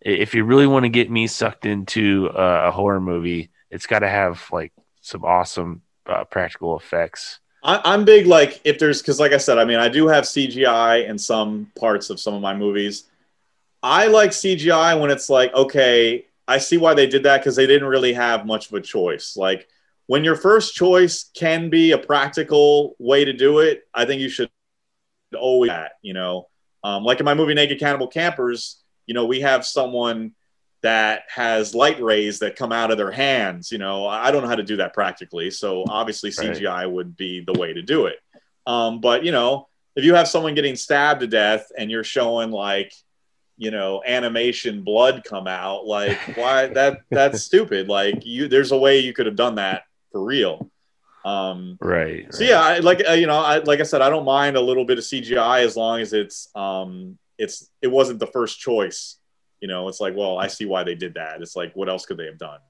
if 0.00 0.34
you 0.34 0.44
really 0.44 0.66
want 0.66 0.84
to 0.84 0.88
get 0.88 1.10
me 1.10 1.26
sucked 1.26 1.66
into 1.66 2.30
uh, 2.30 2.66
a 2.66 2.70
horror 2.70 3.00
movie, 3.00 3.50
it's 3.68 3.86
got 3.86 3.98
to 4.00 4.08
have 4.08 4.46
like 4.52 4.72
some 5.00 5.24
awesome 5.24 5.82
uh, 6.06 6.24
practical 6.24 6.78
effects. 6.78 7.40
I'm 7.62 8.06
big 8.06 8.26
like 8.26 8.60
if 8.64 8.78
there's 8.78 9.02
because 9.02 9.20
like 9.20 9.32
I 9.32 9.36
said, 9.36 9.58
I 9.58 9.66
mean 9.66 9.78
I 9.78 9.88
do 9.90 10.06
have 10.06 10.24
CGI 10.24 11.06
in 11.06 11.18
some 11.18 11.70
parts 11.78 12.08
of 12.08 12.18
some 12.18 12.32
of 12.32 12.40
my 12.40 12.54
movies. 12.54 13.04
I 13.82 14.06
like 14.06 14.30
CGI 14.30 14.98
when 14.98 15.10
it's 15.10 15.28
like, 15.28 15.52
okay, 15.52 16.26
I 16.50 16.58
see 16.58 16.78
why 16.78 16.94
they 16.94 17.06
did 17.06 17.22
that 17.22 17.38
because 17.38 17.54
they 17.54 17.68
didn't 17.68 17.86
really 17.86 18.12
have 18.12 18.44
much 18.44 18.66
of 18.66 18.74
a 18.74 18.80
choice. 18.80 19.36
Like 19.36 19.68
when 20.06 20.24
your 20.24 20.34
first 20.34 20.74
choice 20.74 21.30
can 21.32 21.70
be 21.70 21.92
a 21.92 21.98
practical 21.98 22.96
way 22.98 23.24
to 23.24 23.32
do 23.32 23.60
it, 23.60 23.84
I 23.94 24.04
think 24.04 24.20
you 24.20 24.28
should 24.28 24.50
always 25.38 25.70
that, 25.70 25.92
you 26.02 26.12
know. 26.12 26.48
Um, 26.82 27.04
like 27.04 27.20
in 27.20 27.24
my 27.24 27.34
movie 27.34 27.54
Naked 27.54 27.78
Cannibal 27.78 28.08
Campers, 28.08 28.82
you 29.06 29.14
know, 29.14 29.26
we 29.26 29.42
have 29.42 29.64
someone 29.64 30.32
that 30.82 31.22
has 31.28 31.72
light 31.72 32.02
rays 32.02 32.40
that 32.40 32.56
come 32.56 32.72
out 32.72 32.90
of 32.90 32.96
their 32.96 33.12
hands. 33.12 33.70
You 33.70 33.78
know, 33.78 34.08
I 34.08 34.32
don't 34.32 34.42
know 34.42 34.48
how 34.48 34.56
to 34.56 34.64
do 34.64 34.78
that 34.78 34.92
practically. 34.92 35.52
So 35.52 35.84
obviously 35.88 36.30
CGI 36.30 36.68
right. 36.68 36.86
would 36.86 37.16
be 37.16 37.44
the 37.44 37.52
way 37.52 37.72
to 37.74 37.82
do 37.82 38.06
it. 38.06 38.16
Um, 38.66 39.00
but 39.00 39.24
you 39.24 39.30
know, 39.30 39.68
if 39.94 40.04
you 40.04 40.16
have 40.16 40.26
someone 40.26 40.56
getting 40.56 40.74
stabbed 40.74 41.20
to 41.20 41.28
death 41.28 41.70
and 41.78 41.92
you're 41.92 42.02
showing 42.02 42.50
like, 42.50 42.92
you 43.60 43.70
know, 43.70 44.02
animation 44.06 44.82
blood 44.82 45.22
come 45.24 45.46
out, 45.46 45.86
like 45.86 46.18
why 46.36 46.66
that 46.68 47.02
that's 47.10 47.42
stupid. 47.42 47.88
Like 47.88 48.26
you, 48.26 48.48
there's 48.48 48.72
a 48.72 48.78
way 48.78 48.98
you 48.98 49.12
could 49.12 49.26
have 49.26 49.36
done 49.36 49.56
that 49.56 49.84
for 50.10 50.24
real. 50.24 50.70
Um, 51.24 51.76
right. 51.80 52.32
So 52.34 52.42
yeah, 52.42 52.60
I, 52.60 52.78
like 52.78 53.02
uh, 53.08 53.12
you 53.12 53.26
know, 53.26 53.38
I, 53.38 53.58
like 53.58 53.80
I 53.80 53.84
said, 53.84 54.00
I 54.00 54.10
don't 54.10 54.24
mind 54.24 54.56
a 54.56 54.60
little 54.60 54.84
bit 54.84 54.98
of 54.98 55.04
CGI 55.04 55.62
as 55.62 55.76
long 55.76 56.00
as 56.00 56.12
it's 56.12 56.48
um, 56.56 57.18
it's 57.38 57.70
it 57.82 57.88
wasn't 57.88 58.18
the 58.18 58.26
first 58.26 58.58
choice 58.58 59.20
you 59.60 59.68
know, 59.68 59.88
it's 59.88 60.00
like, 60.00 60.16
well, 60.16 60.38
I 60.38 60.46
see 60.46 60.64
why 60.64 60.84
they 60.84 60.94
did 60.94 61.14
that. 61.14 61.42
It's 61.42 61.54
like, 61.54 61.74
what 61.74 61.88
else 61.88 62.06
could 62.06 62.16
they 62.16 62.26
have 62.26 62.38
done? 62.38 62.60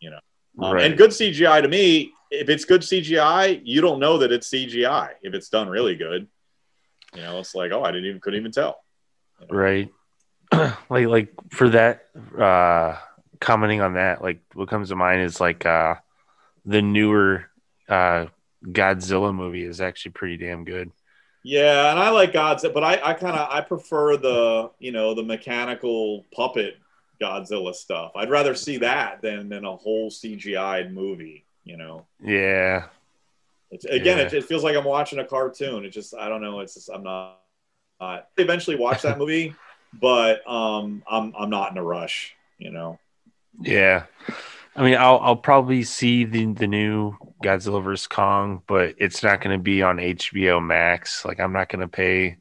You 0.00 0.10
know, 0.10 0.20
um, 0.60 0.74
right. 0.74 0.84
and 0.84 0.96
good 0.96 1.10
CGI 1.10 1.62
to 1.62 1.68
me, 1.68 2.12
if 2.30 2.48
it's 2.48 2.64
good 2.64 2.82
CGI, 2.82 3.60
you 3.64 3.80
don't 3.80 3.98
know 3.98 4.18
that 4.18 4.32
it's 4.32 4.50
CGI 4.50 5.10
if 5.22 5.34
it's 5.34 5.48
done 5.48 5.68
really 5.68 5.96
good. 5.96 6.28
You 7.14 7.22
know, 7.22 7.38
it's 7.38 7.54
like, 7.54 7.72
oh, 7.72 7.82
I 7.82 7.90
didn't 7.90 8.06
even 8.06 8.20
couldn't 8.20 8.38
even 8.38 8.52
tell. 8.52 8.78
Right. 9.48 9.90
like 10.52 11.06
like 11.06 11.34
for 11.50 11.68
that 11.70 12.06
uh 12.38 12.96
commenting 13.40 13.80
on 13.80 13.94
that, 13.94 14.22
like 14.22 14.40
what 14.54 14.68
comes 14.68 14.88
to 14.88 14.96
mind 14.96 15.22
is 15.22 15.40
like 15.40 15.66
uh 15.66 15.96
the 16.64 16.82
newer 16.82 17.46
uh 17.88 18.26
Godzilla 18.64 19.34
movie 19.34 19.64
is 19.64 19.80
actually 19.80 20.12
pretty 20.12 20.36
damn 20.36 20.64
good. 20.64 20.90
Yeah, 21.44 21.90
and 21.90 21.98
I 21.98 22.10
like 22.10 22.32
Godzilla, 22.32 22.74
but 22.74 22.84
I, 22.84 23.00
I 23.02 23.14
kind 23.14 23.36
of 23.36 23.48
I 23.50 23.60
prefer 23.60 24.16
the 24.16 24.70
you 24.78 24.92
know 24.92 25.14
the 25.14 25.22
mechanical 25.22 26.26
puppet 26.34 26.76
Godzilla 27.20 27.74
stuff. 27.74 28.12
I'd 28.16 28.30
rather 28.30 28.54
see 28.54 28.78
that 28.78 29.22
than 29.22 29.48
than 29.48 29.64
a 29.64 29.76
whole 29.76 30.10
CGI'd 30.10 30.92
movie. 30.92 31.44
You 31.64 31.76
know. 31.76 32.06
Yeah. 32.22 32.86
It's, 33.70 33.84
again, 33.84 34.16
yeah. 34.16 34.24
It, 34.24 34.32
it, 34.32 34.44
feels 34.44 34.64
like 34.64 34.74
I'm 34.76 34.84
watching 34.84 35.18
a 35.18 35.24
cartoon. 35.24 35.84
It 35.84 35.90
just 35.90 36.14
I 36.14 36.28
don't 36.28 36.40
know. 36.40 36.60
It's 36.60 36.74
just 36.74 36.90
I'm 36.90 37.02
not. 37.02 37.40
Uh, 38.00 38.20
eventually 38.36 38.76
watch 38.76 39.02
that 39.02 39.18
movie, 39.18 39.54
but 39.92 40.48
um, 40.48 41.02
I'm 41.08 41.34
I'm 41.38 41.50
not 41.50 41.72
in 41.72 41.78
a 41.78 41.84
rush. 41.84 42.34
You 42.58 42.70
know. 42.70 42.98
Yeah. 43.60 44.04
I 44.76 44.84
mean, 44.84 44.94
I'll 44.94 45.18
I'll 45.18 45.36
probably 45.36 45.82
see 45.82 46.24
the 46.24 46.52
the 46.52 46.68
new 46.68 47.16
Godzilla 47.42 47.82
vs 47.82 48.06
Kong, 48.06 48.62
but 48.66 48.94
it's 48.98 49.24
not 49.24 49.40
going 49.40 49.56
to 49.56 49.62
be 49.62 49.82
on 49.82 49.96
HBO 49.96 50.64
Max. 50.64 51.24
Like, 51.24 51.40
I'm 51.40 51.52
not 51.52 51.68
going 51.68 51.80
to 51.80 51.88
pay 51.88 52.36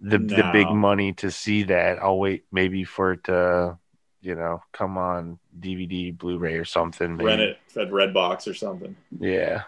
the 0.00 0.18
no. 0.18 0.36
the 0.36 0.50
big 0.52 0.68
money 0.70 1.12
to 1.14 1.30
see 1.30 1.64
that. 1.64 2.02
I'll 2.02 2.18
wait 2.18 2.44
maybe 2.50 2.82
for 2.82 3.12
it 3.12 3.24
to, 3.24 3.78
you 4.22 4.34
know, 4.34 4.62
come 4.72 4.98
on 4.98 5.38
DVD, 5.58 6.16
Blu-ray, 6.16 6.54
or 6.54 6.64
something. 6.64 7.16
Maybe. 7.16 7.26
Rent 7.26 7.40
it 7.40 7.58
at 7.76 7.90
Redbox 7.90 8.48
or 8.50 8.54
something. 8.54 8.96
Yeah, 9.16 9.62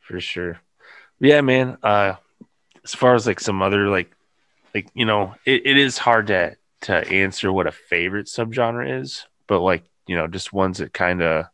for 0.00 0.20
sure. 0.20 0.60
Yeah, 1.20 1.40
man. 1.40 1.78
Uh, 1.82 2.16
as 2.84 2.94
far 2.94 3.14
as 3.14 3.26
like 3.26 3.40
some 3.40 3.62
other 3.62 3.88
like, 3.88 4.10
like 4.74 4.88
you 4.94 5.04
know, 5.04 5.34
it, 5.44 5.66
it 5.66 5.76
is 5.76 5.98
hard 5.98 6.28
to 6.28 6.56
to 6.82 6.94
answer 7.08 7.52
what 7.52 7.66
a 7.66 7.72
favorite 7.72 8.26
subgenre 8.26 9.00
is, 9.00 9.26
but 9.46 9.60
like 9.60 9.84
you 10.06 10.16
know, 10.16 10.26
just 10.26 10.52
ones 10.52 10.78
that 10.78 10.92
kind 10.92 11.22
of, 11.22 11.46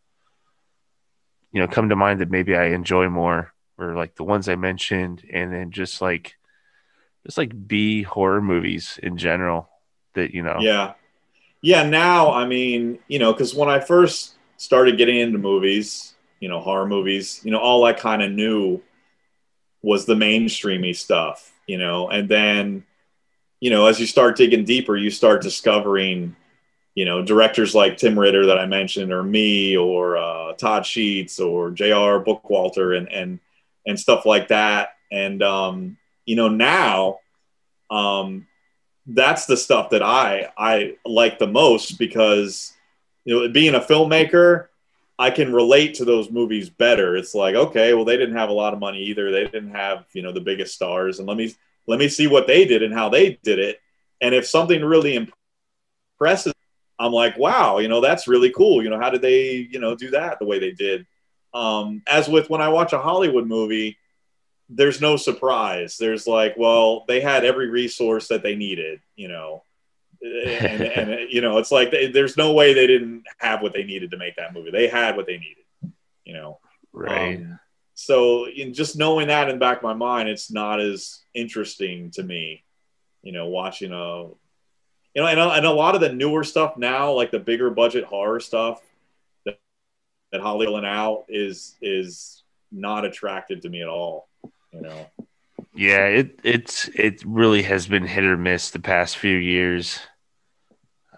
you 1.53 1.61
know, 1.61 1.69
come 1.69 1.91
to 1.91 1.97
mind 1.97 2.21
that 2.21 2.31
maybe 2.31 2.57
I 2.57 2.67
enjoy 2.67 3.09
more, 3.09 3.53
or 3.77 3.95
like 3.95 4.15
the 4.15 4.25
ones 4.25 4.49
I 4.49 4.57
mentioned, 4.57 5.23
and 5.33 5.53
then 5.53 5.71
just 5.71 6.01
like, 6.01 6.37
just 7.27 7.39
like 7.39 7.69
B 7.69 8.03
horror 8.03 8.41
movies 8.41 8.99
in 9.03 9.17
general 9.17 9.69
that, 10.15 10.33
you 10.33 10.43
know. 10.43 10.57
Yeah. 10.61 10.95
Yeah. 11.61 11.83
Now, 11.83 12.33
I 12.33 12.47
mean, 12.47 12.99
you 13.09 13.19
know, 13.19 13.33
because 13.33 13.55
when 13.55 13.69
I 13.69 13.81
first 13.81 14.35
started 14.57 14.97
getting 14.97 15.19
into 15.19 15.39
movies, 15.39 16.15
you 16.41 16.49
know, 16.49 16.61
horror 16.61 16.87
movies, 16.87 17.41
you 17.45 17.51
know, 17.51 17.59
all 17.59 17.85
I 17.85 17.93
kind 17.93 18.23
of 18.23 18.33
knew 18.33 18.81
was 19.83 20.07
the 20.07 20.15
mainstreamy 20.15 20.95
stuff, 20.95 21.53
you 21.67 21.79
know, 21.79 22.09
and 22.09 22.29
then, 22.29 22.85
you 23.61 23.71
know, 23.71 23.87
as 23.87 24.01
you 24.01 24.07
start 24.07 24.37
digging 24.37 24.65
deeper, 24.65 24.97
you 24.97 25.11
start 25.11 25.43
discovering 25.43 26.37
you 26.99 27.05
know, 27.05 27.23
directors 27.23 27.77
like 27.77 27.97
Tim 27.97 28.19
Ritter 28.19 28.47
that 28.47 28.59
I 28.59 28.67
mentioned, 28.67 29.13
or 29.13 29.23
me, 29.23 29.77
or 29.77 30.17
uh, 30.17 30.55
Todd 30.55 30.85
Sheets, 30.85 31.39
or 31.39 31.71
J.R. 31.71 32.25
Bookwalter, 32.25 32.99
and 32.99 33.09
and 33.13 33.39
and 33.87 34.01
stuff 34.01 34.27
like 34.27 34.49
that. 34.49 34.97
And 35.13 35.41
um, 35.41 35.97
you 36.25 36.35
know, 36.35 36.49
now 36.49 37.21
um, 37.89 38.49
that's 39.07 39.47
the 39.47 39.57
stuff 39.57 39.91
that 39.91 40.03
I 40.03 40.51
I 40.59 40.97
like 41.05 41.39
the 41.39 41.47
most 41.47 42.01
because 42.01 42.73
you 43.25 43.43
know, 43.43 43.49
being 43.49 43.77
a 43.77 43.81
filmmaker, 43.81 44.67
I 45.19 45.31
can 45.31 45.53
relate 45.53 45.95
to 45.95 46.05
those 46.05 46.31
movies 46.31 46.71
better. 46.71 47.17
It's 47.17 47.35
like, 47.35 47.55
okay, 47.55 47.93
well, 47.93 48.05
they 48.05 48.17
didn't 48.17 48.37
have 48.37 48.51
a 48.51 48.53
lot 48.53 48.73
of 48.73 48.79
money 48.79 49.03
either. 49.05 49.33
They 49.33 49.45
didn't 49.45 49.75
have 49.75 50.07
you 50.13 50.23
know 50.23 50.33
the 50.33 50.41
biggest 50.41 50.75
stars, 50.75 51.19
and 51.19 51.29
let 51.29 51.37
me 51.37 51.55
let 51.87 51.99
me 51.99 52.09
see 52.09 52.27
what 52.27 52.47
they 52.47 52.65
did 52.65 52.83
and 52.83 52.95
how 52.95 53.09
they 53.09 53.39
did 53.43 53.59
it. 53.59 53.81
And 54.21 54.35
if 54.35 54.47
something 54.47 54.85
really 54.85 55.29
impresses 56.19 56.53
I'm 56.99 57.13
like, 57.13 57.39
wow, 57.39 57.79
you 57.79 57.89
know, 57.89 58.01
that's 58.01 58.27
really 58.27 58.51
cool. 58.51 58.83
You 58.83 58.91
know, 58.91 58.99
how 58.99 59.11
did 59.11 59.23
they, 59.23 59.69
you 59.71 59.79
know, 59.79 59.95
do 59.95 60.11
that 60.11 60.39
the 60.39 60.47
way 60.47 60.59
they 60.59 60.73
did? 60.73 61.07
Um, 61.55 62.03
as 62.07 62.29
with 62.29 62.51
when 62.51 62.61
I 62.61 62.69
watch 62.69 62.93
a 62.93 62.99
Hollywood 62.99 63.47
movie, 63.47 63.99
there's 64.69 65.01
no 65.01 65.17
surprise. 65.17 65.97
There's 65.97 66.27
like, 66.27 66.57
well, 66.57 67.05
they 67.07 67.21
had 67.21 67.45
every 67.45 67.69
resource 67.69 68.29
that 68.29 68.43
they 68.43 68.57
needed, 68.57 69.01
you 69.17 69.29
know, 69.29 69.63
and, 70.23 70.83
and 70.83 71.31
you 71.31 71.41
know, 71.41 71.59
it's 71.59 71.71
like 71.71 71.91
they, 71.91 72.11
there's 72.11 72.37
no 72.37 72.53
way 72.53 72.75
they 72.75 72.87
didn't 72.87 73.25
have 73.39 73.63
what 73.63 73.73
they 73.73 73.85
needed 73.85 74.11
to 74.11 74.17
make 74.17 74.37
that 74.37 74.55
movie. 74.55 74.71
They 74.71 74.89
had 74.89 75.17
what 75.17 75.27
they 75.27 75.39
needed, 75.39 75.65
you 76.25 76.35
know. 76.35 76.59
Right. 76.93 77.37
Um, 77.37 77.59
so 77.95 78.47
in 78.47 78.75
just 78.75 78.97
knowing 78.97 79.29
that 79.29 79.49
in 79.49 79.57
the 79.57 79.61
back 79.61 79.79
of 79.79 79.83
my 79.83 79.95
mind, 79.95 80.29
it's 80.29 80.51
not 80.51 80.81
as 80.81 81.21
interesting 81.35 82.11
to 82.13 82.23
me, 82.23 82.65
you 83.23 83.33
know, 83.33 83.47
watching 83.47 83.93
a 83.93 84.29
you 85.15 85.23
know, 85.23 85.27
and 85.27 85.41
a, 85.41 85.51
and 85.51 85.67
a 85.67 85.73
lot 85.73 85.95
of 85.95 86.01
the 86.01 86.13
newer 86.13 86.45
stuff 86.45 86.77
now, 86.77 87.13
like 87.13 87.31
the 87.31 87.41
bigger 87.41 87.71
budget 87.71 88.05
horror 88.05 88.41
stuff 88.41 88.81
that, 89.45 89.59
that 90.31 90.41
Hollywood 90.41 90.85
out 90.85 91.25
is 91.29 91.77
is 91.83 92.45
not 92.71 93.05
attractive 93.05 93.61
to 93.63 93.69
me 93.69 93.83
at 93.83 93.89
all. 93.89 94.29
You 94.73 94.83
know. 94.83 95.07
Yeah, 95.75 96.07
it 96.07 96.41
it's 96.45 96.89
it 96.89 97.25
really 97.25 97.63
has 97.63 97.87
been 97.87 98.07
hit 98.07 98.25
or 98.25 98.37
miss 98.37 98.71
the 98.71 98.81
past 98.81 99.17
few 99.17 99.37
years. 99.37 99.99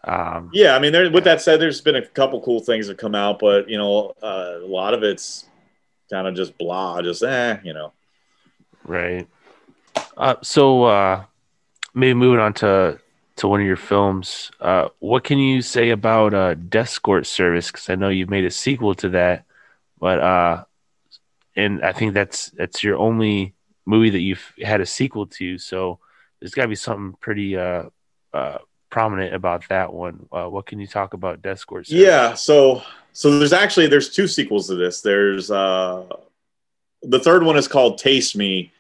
Um, 0.04 0.50
yeah, 0.52 0.74
I 0.74 0.78
mean, 0.78 0.92
there, 0.92 1.10
with 1.10 1.24
that 1.24 1.42
said, 1.42 1.60
there's 1.60 1.80
been 1.80 1.96
a 1.96 2.06
couple 2.06 2.40
cool 2.40 2.60
things 2.60 2.86
that 2.86 2.98
come 2.98 3.14
out, 3.14 3.38
but 3.38 3.68
you 3.68 3.76
know, 3.76 4.14
uh, 4.22 4.54
a 4.62 4.66
lot 4.66 4.94
of 4.94 5.02
it's 5.02 5.46
kind 6.10 6.26
of 6.26 6.34
just 6.34 6.56
blah, 6.58 7.02
just 7.02 7.22
eh, 7.22 7.58
you 7.62 7.74
know. 7.74 7.92
Right. 8.84 9.28
Uh, 10.16 10.36
so 10.42 10.84
uh, 10.84 11.24
maybe 11.94 12.14
moving 12.14 12.40
on 12.40 12.54
to 12.54 12.98
to 13.36 13.48
one 13.48 13.60
of 13.60 13.66
your 13.66 13.76
films. 13.76 14.50
Uh, 14.60 14.88
what 14.98 15.24
can 15.24 15.38
you 15.38 15.62
say 15.62 15.90
about 15.90 16.34
uh, 16.34 16.54
Death-Scort 16.54 17.26
Service? 17.26 17.70
Because 17.70 17.88
I 17.88 17.94
know 17.94 18.08
you've 18.08 18.30
made 18.30 18.44
a 18.44 18.50
sequel 18.50 18.94
to 18.96 19.10
that, 19.10 19.44
but 19.98 20.18
uh, 20.18 20.64
and 21.56 21.82
I 21.82 21.92
think 21.92 22.14
that's 22.14 22.50
that's 22.50 22.82
your 22.82 22.96
only 22.96 23.54
movie 23.86 24.10
that 24.10 24.20
you've 24.20 24.52
had 24.62 24.80
a 24.80 24.86
sequel 24.86 25.26
to. 25.26 25.58
So 25.58 25.98
there's 26.38 26.54
got 26.54 26.62
to 26.62 26.68
be 26.68 26.74
something 26.74 27.16
pretty 27.20 27.56
uh, 27.56 27.84
uh, 28.32 28.58
prominent 28.90 29.34
about 29.34 29.68
that 29.68 29.92
one. 29.92 30.28
Uh, 30.32 30.46
what 30.46 30.66
can 30.66 30.80
you 30.80 30.86
talk 30.86 31.14
about 31.14 31.42
Death-Scort? 31.42 31.86
Service? 31.86 32.02
Yeah, 32.02 32.34
so 32.34 32.82
so 33.12 33.38
there's 33.38 33.52
actually 33.52 33.86
there's 33.86 34.10
two 34.10 34.26
sequels 34.26 34.66
to 34.68 34.74
this. 34.74 35.00
There's 35.00 35.50
uh, 35.50 36.04
the 37.02 37.20
third 37.20 37.42
one 37.42 37.56
is 37.56 37.68
called 37.68 37.98
Taste 37.98 38.36
Me, 38.36 38.72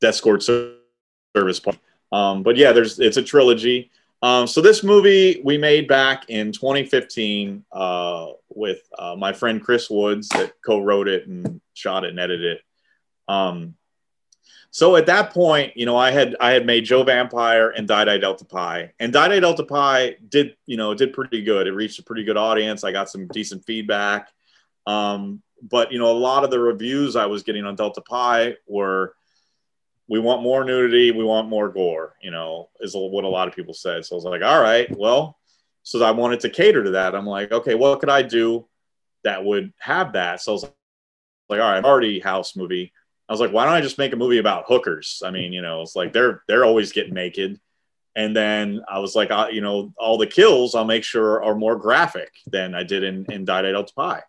Death-Scort 0.00 0.42
Service. 0.42 1.60
Point. 1.60 1.78
Um, 2.12 2.42
but 2.42 2.56
yeah, 2.56 2.72
there's 2.72 2.98
it's 2.98 3.16
a 3.16 3.22
trilogy. 3.22 3.90
Um, 4.22 4.46
so 4.46 4.60
this 4.60 4.82
movie 4.82 5.40
we 5.44 5.58
made 5.58 5.86
back 5.86 6.28
in 6.28 6.50
2015 6.50 7.64
uh, 7.70 8.26
with 8.48 8.80
uh, 8.98 9.14
my 9.16 9.32
friend 9.32 9.62
Chris 9.62 9.88
Woods 9.88 10.28
that 10.30 10.54
co-wrote 10.64 11.06
it 11.06 11.28
and 11.28 11.60
shot 11.74 12.04
it 12.04 12.10
and 12.10 12.18
edited 12.18 12.56
it. 12.56 12.62
Um, 13.28 13.74
so 14.70 14.96
at 14.96 15.06
that 15.06 15.32
point, 15.32 15.76
you 15.76 15.86
know, 15.86 15.96
I 15.96 16.10
had 16.10 16.36
I 16.40 16.50
had 16.50 16.66
made 16.66 16.84
Joe 16.84 17.02
Vampire 17.02 17.70
and 17.70 17.88
Die 17.88 18.04
Die 18.04 18.18
Delta 18.18 18.44
Pi, 18.44 18.92
and 18.98 19.12
Die 19.12 19.28
Die 19.28 19.40
Delta 19.40 19.64
Pi 19.64 20.16
did 20.28 20.56
you 20.66 20.76
know 20.76 20.94
did 20.94 21.12
pretty 21.12 21.42
good. 21.42 21.66
It 21.66 21.72
reached 21.72 21.98
a 21.98 22.02
pretty 22.02 22.24
good 22.24 22.36
audience. 22.36 22.84
I 22.84 22.92
got 22.92 23.08
some 23.08 23.26
decent 23.28 23.64
feedback, 23.64 24.28
um, 24.86 25.42
but 25.62 25.92
you 25.92 25.98
know, 25.98 26.10
a 26.10 26.18
lot 26.18 26.44
of 26.44 26.50
the 26.50 26.60
reviews 26.60 27.16
I 27.16 27.26
was 27.26 27.42
getting 27.42 27.64
on 27.64 27.76
Delta 27.76 28.02
Pi 28.02 28.56
were 28.66 29.14
we 30.08 30.18
want 30.18 30.42
more 30.42 30.64
nudity, 30.64 31.10
we 31.10 31.24
want 31.24 31.48
more 31.48 31.68
gore, 31.68 32.14
you 32.22 32.30
know, 32.30 32.70
is 32.80 32.94
what 32.94 33.24
a 33.24 33.28
lot 33.28 33.46
of 33.46 33.54
people 33.54 33.74
said. 33.74 34.04
So 34.04 34.14
I 34.14 34.16
was 34.16 34.24
like, 34.24 34.42
all 34.42 34.60
right, 34.60 34.88
well, 34.96 35.38
so 35.82 36.02
I 36.02 36.10
wanted 36.12 36.40
to 36.40 36.50
cater 36.50 36.82
to 36.82 36.90
that. 36.92 37.14
I'm 37.14 37.26
like, 37.26 37.52
okay, 37.52 37.74
what 37.74 38.00
could 38.00 38.08
I 38.08 38.22
do 38.22 38.66
that 39.24 39.44
would 39.44 39.72
have 39.78 40.14
that? 40.14 40.40
So 40.40 40.52
I 40.52 40.54
was 40.54 40.62
like, 41.48 41.60
all 41.60 41.70
right, 41.70 41.76
I'm 41.76 41.84
already 41.84 42.20
house 42.20 42.56
movie. 42.56 42.92
I 43.28 43.32
was 43.32 43.40
like, 43.40 43.52
why 43.52 43.64
don't 43.64 43.74
I 43.74 43.80
just 43.80 43.98
make 43.98 44.12
a 44.12 44.16
movie 44.16 44.38
about 44.38 44.64
hookers? 44.66 45.22
I 45.24 45.30
mean, 45.30 45.52
you 45.52 45.60
know, 45.60 45.82
it's 45.82 45.96
like 45.96 46.12
they're 46.12 46.42
they're 46.48 46.64
always 46.64 46.92
getting 46.92 47.14
naked. 47.14 47.60
And 48.16 48.34
then 48.34 48.82
I 48.88 48.98
was 48.98 49.14
like, 49.14 49.30
uh, 49.30 49.48
you 49.50 49.60
know, 49.60 49.92
all 49.98 50.18
the 50.18 50.26
kills 50.26 50.74
I'll 50.74 50.84
make 50.84 51.04
sure 51.04 51.42
are 51.44 51.54
more 51.54 51.76
graphic 51.76 52.32
than 52.46 52.74
I 52.74 52.82
did 52.82 53.04
in 53.04 53.26
in 53.30 53.44
Die 53.44 53.62
Delta 53.62 53.92
Pi. 53.94 54.22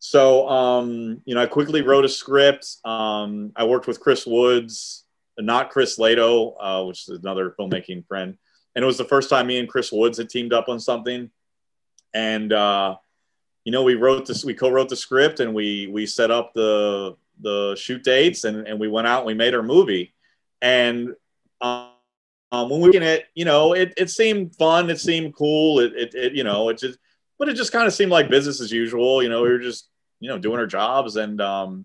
So, 0.00 0.48
um, 0.48 1.22
you 1.24 1.34
know, 1.34 1.42
I 1.42 1.46
quickly 1.46 1.82
wrote 1.82 2.04
a 2.04 2.08
script. 2.08 2.76
Um, 2.84 3.52
I 3.56 3.64
worked 3.64 3.86
with 3.86 4.00
Chris 4.00 4.26
Woods, 4.26 5.04
not 5.38 5.70
Chris 5.70 5.98
Lato, 5.98 6.54
uh, 6.60 6.84
which 6.84 7.08
is 7.08 7.18
another 7.18 7.54
filmmaking 7.58 8.06
friend. 8.06 8.36
And 8.74 8.82
it 8.82 8.86
was 8.86 8.98
the 8.98 9.04
first 9.04 9.28
time 9.28 9.48
me 9.48 9.58
and 9.58 9.68
Chris 9.68 9.90
Woods 9.90 10.18
had 10.18 10.30
teamed 10.30 10.52
up 10.52 10.68
on 10.68 10.78
something. 10.78 11.30
And, 12.14 12.52
uh, 12.52 12.96
you 13.64 13.72
know, 13.72 13.82
we 13.82 13.96
wrote 13.96 14.26
this, 14.26 14.44
we 14.44 14.54
co-wrote 14.54 14.88
the 14.88 14.96
script 14.96 15.40
and 15.40 15.52
we, 15.52 15.88
we 15.88 16.06
set 16.06 16.30
up 16.30 16.52
the, 16.54 17.16
the 17.40 17.76
shoot 17.76 18.02
dates 18.02 18.44
and, 18.44 18.66
and 18.66 18.78
we 18.78 18.88
went 18.88 19.06
out 19.06 19.18
and 19.18 19.26
we 19.26 19.34
made 19.34 19.54
our 19.54 19.62
movie. 19.62 20.14
And, 20.60 21.14
um, 21.60 21.90
um, 22.50 22.70
when 22.70 22.80
we 22.80 22.86
looking 22.86 23.04
at, 23.04 23.24
you 23.34 23.44
know, 23.44 23.74
it, 23.74 23.92
it 23.96 24.10
seemed 24.10 24.56
fun. 24.56 24.88
It 24.88 25.00
seemed 25.00 25.34
cool. 25.34 25.80
It, 25.80 25.92
it, 25.94 26.14
it 26.14 26.32
you 26.34 26.44
know, 26.44 26.70
it 26.70 26.78
just, 26.78 26.98
but 27.38 27.48
it 27.48 27.54
just 27.54 27.72
kind 27.72 27.86
of 27.86 27.92
seemed 27.92 28.10
like 28.10 28.30
business 28.30 28.60
as 28.60 28.72
usual. 28.72 29.22
You 29.22 29.28
know, 29.28 29.42
we 29.42 29.50
were 29.50 29.58
just, 29.58 29.88
you 30.18 30.28
know, 30.28 30.38
doing 30.38 30.58
our 30.58 30.66
jobs. 30.66 31.16
And 31.16 31.40
um, 31.40 31.84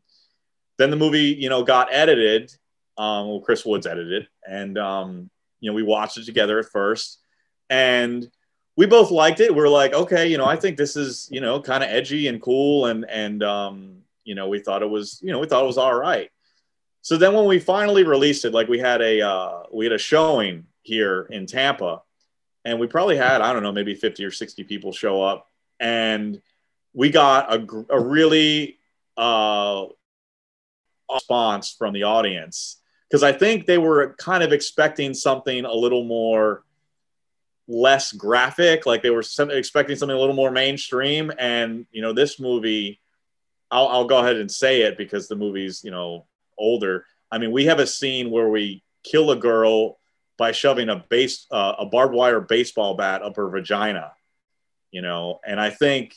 then 0.78 0.90
the 0.90 0.96
movie, 0.96 1.36
you 1.38 1.50
know, 1.50 1.64
got 1.64 1.90
edited. 1.92 2.54
Um, 2.96 3.28
well, 3.28 3.40
Chris 3.40 3.66
Woods 3.66 3.88
edited, 3.88 4.28
and 4.48 4.78
um, 4.78 5.32
you 5.60 5.68
know, 5.68 5.74
we 5.74 5.82
watched 5.82 6.20
it 6.20 6.28
together 6.28 6.60
at 6.60 6.68
first, 6.68 7.18
and 7.68 8.30
we 8.78 8.86
both 8.86 9.10
liked 9.10 9.40
it. 9.40 9.56
We 9.56 9.62
are 9.62 9.68
like, 9.68 9.96
okay, 9.96 10.28
you 10.28 10.38
know, 10.38 10.46
I 10.46 10.58
think 10.58 10.78
this 10.78 10.96
is, 10.96 11.28
you 11.32 11.42
know, 11.42 11.60
kind 11.60 11.84
of 11.84 11.90
edgy 11.90 12.28
and 12.28 12.40
cool, 12.40 12.86
and 12.86 13.04
and 13.10 13.42
um, 13.42 14.03
you 14.24 14.36
know, 14.36 14.48
we 14.48 14.60
thought 14.60 14.82
it 14.82 14.90
was, 14.90 15.20
you 15.22 15.32
know, 15.32 15.40
we 15.40 15.48
thought 15.48 15.64
it 15.64 15.68
was 15.68 15.78
all 15.78 15.96
right. 15.96 16.30
So 17.02 17.18
then 17.18 17.34
when 17.34 17.46
we 17.46 17.60
finally 17.60 18.04
released 18.04 18.46
it, 18.46 18.54
like 18.54 18.68
we 18.68 18.80
had 18.80 19.02
a 19.02 19.22
uh, 19.22 19.64
we 19.74 19.86
had 19.86 19.94
a 19.94 19.98
showing 19.98 20.66
here 20.82 21.28
in 21.30 21.46
Tampa, 21.46 22.02
and 22.64 22.80
we 22.80 22.88
probably 22.88 23.18
had 23.18 23.42
I 23.42 23.52
don't 23.54 23.64
know 23.64 23.72
maybe 23.72 23.96
50 23.96 24.24
or 24.24 24.32
60 24.32 24.64
people 24.64 24.94
show 24.94 25.22
up 25.22 25.48
and 25.80 26.42
we 26.94 27.10
got 27.10 27.54
a, 27.54 27.86
a 27.90 28.00
really 28.00 28.80
uh, 29.18 29.86
response 31.12 31.76
from 31.78 31.94
the 31.94 32.04
audience 32.04 32.78
because 33.10 33.24
I 33.24 33.34
think 33.34 33.66
they 33.66 33.78
were 33.78 34.16
kind 34.18 34.44
of 34.44 34.54
expecting 34.54 35.14
something 35.14 35.66
a 35.66 35.74
little 35.74 36.04
more 36.04 36.64
less 37.68 38.12
graphic 38.12 38.86
like 38.86 39.02
they 39.02 39.10
were 39.10 39.24
expecting 39.52 39.96
something 39.96 40.16
a 40.16 40.20
little 40.20 40.36
more 40.36 40.52
mainstream 40.52 41.32
and 41.40 41.86
you 41.92 42.02
know 42.02 42.12
this 42.12 42.38
movie 42.38 43.00
I'll, 43.74 43.88
I'll 43.88 44.06
go 44.06 44.20
ahead 44.20 44.38
and 44.38 44.52
say 44.52 44.82
it 44.82 44.98
because 44.98 45.28
the 45.28 45.36
movie's 45.36 45.84
you 45.84 45.92
know 45.92 46.26
older. 46.58 47.06
I 47.32 47.38
mean 47.38 47.52
we 47.52 47.66
have 47.66 47.80
a 47.80 47.88
scene 47.88 48.32
where 48.32 48.50
we 48.50 48.84
kill 49.04 49.32
a 49.32 49.36
girl 49.36 50.00
by 50.38 50.52
shoving 50.52 50.90
a 50.90 51.06
base 51.10 51.46
uh, 51.52 51.76
a 51.80 51.86
barbed 51.86 52.14
wire 52.14 52.40
baseball 52.40 52.96
bat 52.96 53.22
up 53.22 53.36
her 53.36 53.50
vagina 53.50 54.14
you 54.94 55.02
know? 55.02 55.42
And 55.46 55.60
i 55.60 55.70
think 55.70 56.16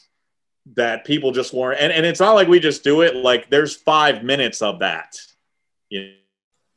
that 0.74 1.04
people 1.04 1.32
just 1.32 1.52
weren't 1.52 1.80
and, 1.80 1.92
and 1.92 2.04
it's 2.04 2.20
not 2.20 2.34
like 2.34 2.48
we 2.48 2.58
just 2.58 2.82
do 2.82 3.02
it. 3.02 3.14
Like 3.14 3.48
there's 3.48 3.76
five 3.76 4.24
minutes 4.24 4.62
of 4.62 4.80
that 4.80 5.16
you 5.88 6.14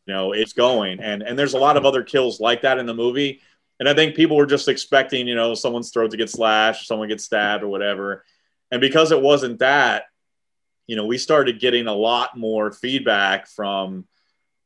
know 0.07 0.31
it's 0.31 0.53
going. 0.53 0.99
And 0.99 1.21
and 1.21 1.37
there's 1.37 1.53
a 1.53 1.59
lot 1.59 1.77
of 1.77 1.85
other 1.85 2.03
kills 2.03 2.39
like 2.39 2.61
that 2.61 2.77
in 2.77 2.85
the 2.85 2.93
movie. 2.93 3.41
And 3.79 3.89
i 3.89 3.93
think 3.93 4.15
people 4.15 4.37
were 4.37 4.45
just 4.45 4.67
expecting 4.67 5.27
you 5.27 5.35
know 5.35 5.55
someone's 5.55 5.91
throat 5.91 6.11
to 6.11 6.17
get 6.17 6.29
slashed 6.29 6.87
someone 6.87 7.07
gets 7.09 7.25
stabbed 7.25 7.63
or 7.63 7.67
whatever. 7.67 8.25
And 8.71 8.79
because 8.79 9.11
it 9.11 9.21
wasn't 9.21 9.59
that 9.59 10.03
you 10.89 10.95
know 10.95 11.05
we 11.05 11.19
started 11.19 11.59
getting 11.59 11.85
a 11.85 11.93
lot 11.93 12.35
more 12.35 12.71
feedback 12.71 13.47
from 13.47 14.07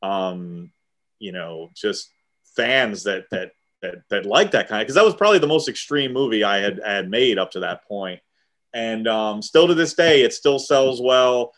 um 0.02 0.70
you 1.18 1.32
know 1.32 1.70
just 1.74 2.10
fans 2.56 3.02
that 3.02 3.24
that 3.30 3.52
that, 3.82 3.96
that 4.08 4.26
like 4.26 4.52
that 4.52 4.68
kind 4.68 4.80
of 4.80 4.86
because 4.86 4.94
that 4.94 5.04
was 5.04 5.14
probably 5.14 5.38
the 5.38 5.46
most 5.46 5.68
extreme 5.68 6.14
movie 6.14 6.42
I 6.42 6.58
had, 6.58 6.80
had 6.82 7.10
made 7.10 7.38
up 7.38 7.50
to 7.50 7.60
that. 7.60 7.82
And 8.72 9.06
um, 9.06 9.42
still 9.42 9.68
to 9.68 9.74
this 9.74 9.92
day, 9.92 10.22
it 10.22 10.32
still 10.32 10.58
sells 10.58 11.02
well. 11.02 11.52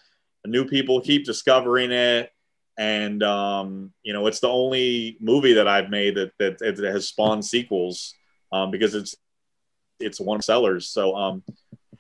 New 0.45 0.67
people 0.67 1.01
keep 1.01 1.25
discovering 1.25 1.93
it. 1.93 2.31
And, 2.77 3.23
um, 3.23 3.93
you 4.03 4.13
know, 4.13 4.27
it's 4.27 4.41
the 4.41 4.49
only 4.49 5.17
movie 5.21 5.55
that 5.55 5.69
I've 5.69 5.89
made 5.89 6.17
that, 6.17 6.33
that, 6.39 6.59
that 6.59 6.79
has 6.79 7.09
spawned 7.09 7.45
sequels 7.45 8.15
um, 8.53 8.71
because 8.71 8.95
it's, 8.95 9.15
it's 9.99 10.21
one 10.21 10.39
of 10.39 10.45
sellers. 10.45 10.89
So, 10.89 11.15
um, 11.15 11.43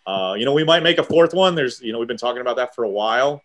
uh, 0.07 0.35
you 0.39 0.45
know, 0.45 0.53
we 0.53 0.65
might 0.65 0.83
make 0.83 0.99
a 0.99 1.03
fourth 1.03 1.35
one. 1.35 1.55
There's, 1.55 1.81
you 1.81 1.93
know, 1.93 1.99
we've 1.99 2.09
been 2.09 2.17
talking 2.17 2.41
about 2.41 2.57
that 2.57 2.75
for 2.75 2.85
a 2.85 2.91
while. 2.91 3.43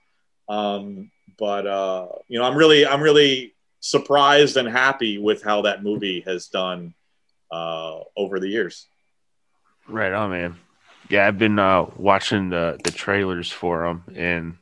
Um, 0.48 1.12
but, 1.38 1.66
uh, 1.66 2.08
you 2.28 2.38
know, 2.40 2.46
I'm 2.46 2.56
really, 2.56 2.86
I'm 2.86 3.02
really 3.02 3.54
surprised 3.80 4.58
and 4.58 4.68
happy 4.68 5.18
with 5.18 5.42
how 5.42 5.64
that 5.64 5.84
movie 5.84 6.22
has 6.22 6.48
done 6.48 6.94
uh, 7.52 8.00
over 8.16 8.40
the 8.40 8.48
years. 8.48 8.88
Right 9.88 10.14
on, 10.14 10.30
man. 10.30 10.56
Yeah, 11.10 11.28
I've 11.28 11.38
been 11.38 11.60
uh, 11.60 11.88
watching 11.98 12.50
the 12.50 12.80
the 12.86 12.92
trailers 12.92 13.52
for 13.52 13.84
them, 13.84 14.04
and 14.16 14.58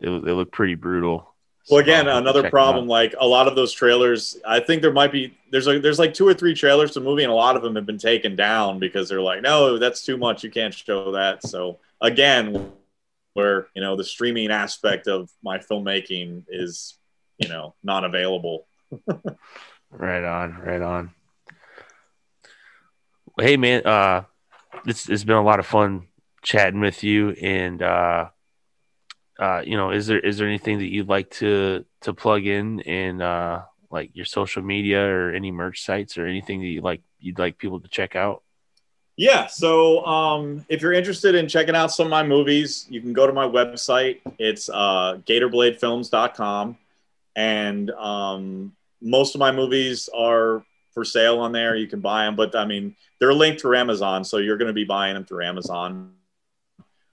they, 0.00 0.08
they 0.08 0.32
look 0.32 0.52
pretty 0.52 0.74
brutal. 0.74 1.29
Well, 1.68 1.80
again, 1.80 2.06
so 2.06 2.16
another 2.16 2.48
problem. 2.50 2.86
Like 2.86 3.14
a 3.20 3.26
lot 3.26 3.46
of 3.46 3.54
those 3.54 3.72
trailers, 3.72 4.38
I 4.46 4.60
think 4.60 4.82
there 4.82 4.92
might 4.92 5.12
be 5.12 5.36
there's 5.50 5.66
like 5.66 5.82
there's 5.82 5.98
like 5.98 6.14
two 6.14 6.26
or 6.26 6.34
three 6.34 6.54
trailers 6.54 6.92
to 6.92 7.00
the 7.00 7.04
movie, 7.04 7.22
and 7.22 7.30
a 7.30 7.34
lot 7.34 7.56
of 7.56 7.62
them 7.62 7.76
have 7.76 7.86
been 7.86 7.98
taken 7.98 8.34
down 8.34 8.78
because 8.78 9.08
they're 9.08 9.20
like, 9.20 9.42
no, 9.42 9.78
that's 9.78 10.04
too 10.04 10.16
much. 10.16 10.42
You 10.42 10.50
can't 10.50 10.72
show 10.72 11.12
that. 11.12 11.46
So 11.46 11.78
again, 12.00 12.72
where 13.34 13.68
you 13.74 13.82
know 13.82 13.96
the 13.96 14.04
streaming 14.04 14.50
aspect 14.50 15.06
of 15.06 15.30
my 15.42 15.58
filmmaking 15.58 16.44
is 16.48 16.96
you 17.38 17.48
know 17.48 17.74
not 17.82 18.04
available. 18.04 18.66
right 19.90 20.24
on, 20.24 20.58
right 20.58 20.82
on. 20.82 21.10
Hey 23.38 23.56
man, 23.56 23.86
uh, 23.86 24.24
this 24.84 25.06
has 25.06 25.24
been 25.24 25.36
a 25.36 25.44
lot 25.44 25.60
of 25.60 25.66
fun 25.66 26.08
chatting 26.42 26.80
with 26.80 27.04
you, 27.04 27.30
and 27.30 27.82
uh, 27.82 28.30
uh, 29.40 29.62
you 29.64 29.76
know, 29.76 29.90
is 29.90 30.06
there 30.06 30.20
is 30.20 30.36
there 30.36 30.46
anything 30.46 30.78
that 30.78 30.92
you'd 30.92 31.08
like 31.08 31.30
to 31.30 31.84
to 32.02 32.12
plug 32.12 32.46
in 32.46 32.80
in 32.80 33.22
uh, 33.22 33.62
like 33.90 34.10
your 34.14 34.26
social 34.26 34.62
media 34.62 35.02
or 35.02 35.32
any 35.32 35.50
merch 35.50 35.82
sites 35.82 36.18
or 36.18 36.26
anything 36.26 36.60
that 36.60 36.66
you 36.66 36.82
like 36.82 37.00
you'd 37.18 37.38
like 37.38 37.56
people 37.56 37.80
to 37.80 37.88
check 37.88 38.14
out? 38.14 38.42
Yeah. 39.16 39.46
So 39.46 40.04
um, 40.04 40.64
if 40.68 40.82
you're 40.82 40.92
interested 40.92 41.34
in 41.34 41.48
checking 41.48 41.74
out 41.74 41.90
some 41.90 42.06
of 42.06 42.10
my 42.10 42.22
movies, 42.22 42.86
you 42.90 43.00
can 43.00 43.12
go 43.12 43.26
to 43.26 43.32
my 43.32 43.46
website. 43.46 44.20
It's 44.38 44.68
uh, 44.68 45.18
gatorbladefilms.com 45.26 46.76
and 47.36 47.90
um, 47.92 48.72
most 49.00 49.34
of 49.34 49.38
my 49.38 49.52
movies 49.52 50.08
are 50.14 50.64
for 50.92 51.04
sale 51.04 51.38
on 51.38 51.52
there. 51.52 51.76
You 51.76 51.86
can 51.86 52.00
buy 52.00 52.24
them, 52.24 52.36
but 52.36 52.54
I 52.54 52.66
mean 52.66 52.94
they're 53.18 53.32
linked 53.32 53.60
through 53.60 53.76
Amazon, 53.76 54.24
so 54.24 54.36
you're 54.38 54.56
going 54.56 54.68
to 54.68 54.74
be 54.74 54.84
buying 54.84 55.14
them 55.14 55.24
through 55.24 55.44
Amazon, 55.44 56.12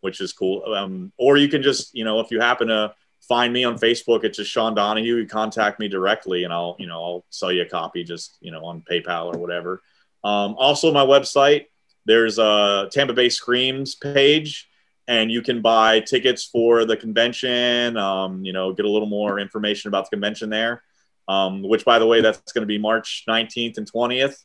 which 0.01 0.21
is 0.21 0.33
cool. 0.33 0.73
Um, 0.73 1.11
or 1.17 1.37
you 1.37 1.47
can 1.47 1.61
just 1.61 1.95
you 1.95 2.03
know 2.03 2.19
if 2.19 2.31
you 2.31 2.39
happen 2.39 2.67
to 2.67 2.93
find 3.27 3.51
me 3.51 3.63
on 3.63 3.77
Facebook, 3.77 4.23
it's 4.23 4.37
just 4.37 4.51
Sean 4.51 4.75
Donahue. 4.75 5.15
You 5.15 5.27
contact 5.27 5.79
me 5.79 5.87
directly, 5.87 6.43
and 6.43 6.53
I'll 6.53 6.75
you 6.79 6.87
know 6.87 7.03
I'll 7.03 7.25
sell 7.29 7.51
you 7.51 7.61
a 7.61 7.65
copy 7.65 8.03
just 8.03 8.37
you 8.41 8.51
know 8.51 8.63
on 8.65 8.83
PayPal 8.89 9.33
or 9.33 9.39
whatever. 9.39 9.81
Um, 10.23 10.55
also, 10.57 10.91
my 10.91 11.05
website 11.05 11.65
there's 12.07 12.39
a 12.39 12.87
Tampa 12.89 13.13
Bay 13.13 13.27
Screams 13.27 13.95
page 13.95 14.69
and 15.09 15.31
you 15.31 15.41
can 15.41 15.61
buy 15.61 15.99
tickets 15.99 16.45
for 16.45 16.85
the 16.85 16.97
convention. 16.97 17.97
Um, 17.97 18.43
you 18.43 18.53
know, 18.53 18.73
get 18.73 18.85
a 18.85 18.89
little 18.89 19.07
more 19.07 19.39
information 19.39 19.89
about 19.89 20.05
the 20.05 20.15
convention 20.15 20.49
there. 20.49 20.83
Um, 21.29 21.61
which, 21.61 21.83
by 21.83 21.99
the 21.99 22.05
way, 22.05 22.21
that's 22.21 22.53
going 22.53 22.61
to 22.61 22.67
be 22.67 22.77
March 22.77 23.25
19th 23.27 23.77
and 23.77 23.91
20th 23.91 24.41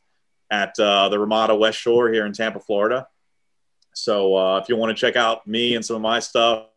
at 0.51 0.77
uh, 0.77 1.07
the 1.07 1.17
Ramada 1.17 1.55
West 1.55 1.79
Shore 1.79 2.11
here 2.11 2.25
in 2.25 2.33
Tampa, 2.33 2.59
Florida. 2.59 3.07
So 3.93 4.35
uh, 4.35 4.59
if 4.59 4.69
you 4.69 4.75
want 4.75 4.95
to 4.95 4.99
check 4.99 5.15
out 5.15 5.47
me 5.47 5.75
and 5.75 5.85
some 5.85 5.95
of 5.95 6.01
my 6.01 6.19
stuff 6.19 6.67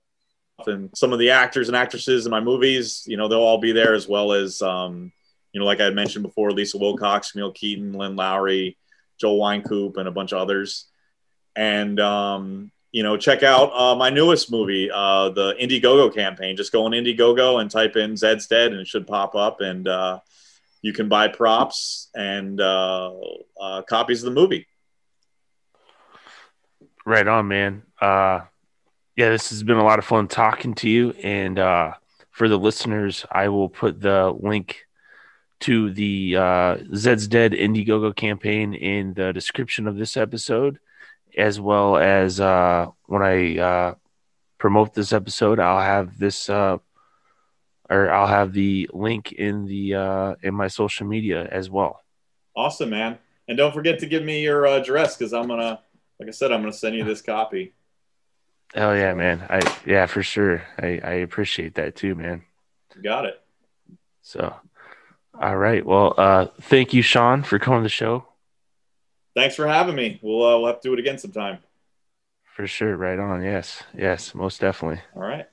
and 0.66 0.90
some 0.94 1.12
of 1.12 1.18
the 1.18 1.30
actors 1.30 1.68
and 1.68 1.76
actresses 1.76 2.26
in 2.26 2.30
my 2.30 2.40
movies, 2.40 3.04
you 3.06 3.16
know, 3.16 3.28
they'll 3.28 3.40
all 3.40 3.58
be 3.58 3.72
there 3.72 3.94
as 3.94 4.06
well 4.06 4.32
as, 4.32 4.62
um, 4.62 5.12
you 5.52 5.60
know, 5.60 5.66
like 5.66 5.80
I 5.80 5.90
mentioned 5.90 6.24
before, 6.24 6.50
Lisa 6.52 6.78
Wilcox, 6.78 7.32
Camille 7.32 7.52
Keaton, 7.52 7.92
Lynn 7.92 8.16
Lowry, 8.16 8.76
Joel 9.18 9.40
Wynkoop, 9.40 9.96
and 9.96 10.08
a 10.08 10.12
bunch 10.12 10.32
of 10.32 10.38
others. 10.38 10.86
And 11.54 11.98
um, 12.00 12.70
you 12.92 13.02
know, 13.02 13.16
check 13.16 13.42
out 13.42 13.72
uh, 13.74 13.94
my 13.94 14.08
newest 14.08 14.50
movie, 14.50 14.90
uh, 14.90 15.28
the 15.28 15.54
Indiegogo 15.60 16.14
campaign. 16.14 16.56
Just 16.56 16.72
go 16.72 16.86
on 16.86 16.92
Indiegogo 16.92 17.60
and 17.60 17.70
type 17.70 17.96
in 17.96 18.16
Zed's 18.16 18.46
Dead, 18.46 18.72
and 18.72 18.80
it 18.80 18.86
should 18.86 19.06
pop 19.06 19.34
up, 19.34 19.60
and 19.60 19.86
uh, 19.86 20.20
you 20.80 20.94
can 20.94 21.08
buy 21.08 21.28
props 21.28 22.08
and 22.14 22.58
uh, 22.58 23.12
uh, 23.60 23.82
copies 23.82 24.22
of 24.22 24.32
the 24.32 24.40
movie. 24.40 24.66
Right 27.06 27.26
on, 27.28 27.46
man. 27.46 27.84
Uh, 28.00 28.40
yeah, 29.14 29.30
this 29.30 29.50
has 29.50 29.62
been 29.62 29.76
a 29.76 29.84
lot 29.84 30.00
of 30.00 30.04
fun 30.04 30.26
talking 30.26 30.74
to 30.74 30.90
you, 30.90 31.12
and 31.22 31.56
uh, 31.56 31.92
for 32.32 32.48
the 32.48 32.58
listeners, 32.58 33.24
I 33.30 33.48
will 33.48 33.68
put 33.68 34.00
the 34.00 34.36
link 34.36 34.84
to 35.60 35.92
the 35.92 36.36
uh, 36.36 36.76
Zed's 36.96 37.28
Dead 37.28 37.52
Indiegogo 37.52 38.14
campaign 38.14 38.74
in 38.74 39.14
the 39.14 39.32
description 39.32 39.86
of 39.86 39.96
this 39.96 40.16
episode, 40.16 40.80
as 41.38 41.60
well 41.60 41.96
as 41.96 42.40
uh, 42.40 42.86
when 43.06 43.22
I 43.22 43.58
uh, 43.58 43.94
promote 44.58 44.92
this 44.92 45.12
episode, 45.12 45.60
I'll 45.60 45.80
have 45.80 46.18
this 46.18 46.50
uh, 46.50 46.78
or 47.88 48.10
I'll 48.10 48.26
have 48.26 48.52
the 48.52 48.90
link 48.92 49.30
in 49.30 49.64
the 49.64 49.94
uh, 49.94 50.34
in 50.42 50.54
my 50.54 50.66
social 50.66 51.06
media 51.06 51.46
as 51.50 51.70
well. 51.70 52.02
Awesome, 52.56 52.90
man! 52.90 53.18
And 53.48 53.56
don't 53.56 53.72
forget 53.72 54.00
to 54.00 54.06
give 54.06 54.24
me 54.24 54.42
your 54.42 54.66
uh, 54.66 54.80
address 54.80 55.16
because 55.16 55.32
I'm 55.32 55.46
gonna, 55.46 55.80
like 56.18 56.28
I 56.28 56.32
said, 56.32 56.52
I'm 56.52 56.60
gonna 56.60 56.72
send 56.72 56.96
you 56.96 57.04
this 57.04 57.22
copy. 57.22 57.74
Oh 58.74 58.92
yeah, 58.92 59.14
man! 59.14 59.46
I 59.48 59.60
yeah 59.86 60.06
for 60.06 60.22
sure. 60.22 60.62
I 60.78 61.00
I 61.02 61.12
appreciate 61.14 61.74
that 61.74 61.96
too, 61.96 62.14
man. 62.14 62.42
got 63.02 63.26
it. 63.26 63.40
So, 64.22 64.54
all 65.40 65.56
right. 65.56 65.84
Well, 65.84 66.14
uh, 66.16 66.46
thank 66.62 66.92
you, 66.92 67.02
Sean, 67.02 67.42
for 67.42 67.58
coming 67.58 67.80
to 67.80 67.84
the 67.84 67.88
show. 67.88 68.26
Thanks 69.34 69.54
for 69.54 69.68
having 69.68 69.94
me. 69.94 70.18
We'll 70.22 70.42
uh, 70.42 70.58
we'll 70.58 70.66
have 70.66 70.80
to 70.80 70.88
do 70.88 70.94
it 70.94 70.98
again 70.98 71.18
sometime. 71.18 71.58
For 72.44 72.66
sure. 72.66 72.96
Right 72.96 73.18
on. 73.18 73.42
Yes. 73.42 73.82
Yes. 73.96 74.34
Most 74.34 74.60
definitely. 74.60 75.02
All 75.14 75.22
right. 75.22 75.46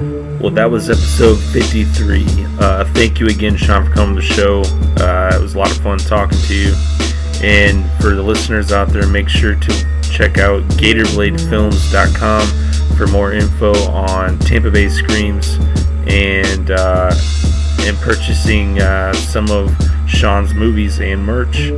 Well, 0.00 0.50
that 0.52 0.70
was 0.70 0.88
episode 0.88 1.36
53. 1.36 2.24
Uh, 2.58 2.84
thank 2.94 3.20
you 3.20 3.28
again, 3.28 3.56
Sean, 3.56 3.84
for 3.84 3.92
coming 3.92 4.16
to 4.16 4.22
the 4.22 4.26
show. 4.26 4.62
Uh, 5.02 5.30
it 5.34 5.42
was 5.42 5.54
a 5.54 5.58
lot 5.58 5.70
of 5.70 5.76
fun 5.82 5.98
talking 5.98 6.38
to 6.38 6.54
you. 6.54 6.74
And 7.42 7.84
for 8.00 8.14
the 8.14 8.22
listeners 8.22 8.72
out 8.72 8.88
there, 8.88 9.06
make 9.06 9.28
sure 9.28 9.54
to 9.54 10.00
check 10.02 10.38
out 10.38 10.62
GatorbladeFilms.com 10.78 12.96
for 12.96 13.06
more 13.08 13.32
info 13.32 13.74
on 13.90 14.38
Tampa 14.38 14.70
Bay 14.70 14.88
Screams 14.88 15.58
and 16.06 16.70
uh, 16.70 17.14
and 17.80 17.96
purchasing 17.98 18.80
uh, 18.80 19.12
some 19.12 19.50
of 19.50 19.74
Sean's 20.06 20.54
movies 20.54 21.00
and 21.00 21.24
merch. 21.24 21.70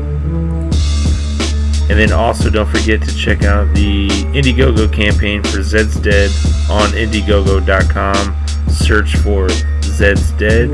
And 1.93 2.01
then 2.01 2.11
also 2.11 2.49
don't 2.49 2.67
forget 2.67 3.03
to 3.03 3.15
check 3.15 3.43
out 3.43 3.71
the 3.75 4.09
Indiegogo 4.09 4.91
campaign 4.91 5.43
for 5.43 5.63
Zed's 5.63 6.01
Dead 6.01 6.31
on 6.71 6.89
Indiegogo.com. 6.93 8.35
Search 8.71 9.15
for 9.17 9.51
Zed's 9.83 10.31
Dead 10.33 10.71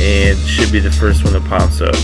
and 0.00 0.38
should 0.38 0.72
be 0.72 0.80
the 0.80 0.90
first 0.90 1.22
one 1.22 1.34
that 1.34 1.44
pops 1.50 1.82
up. 1.82 1.94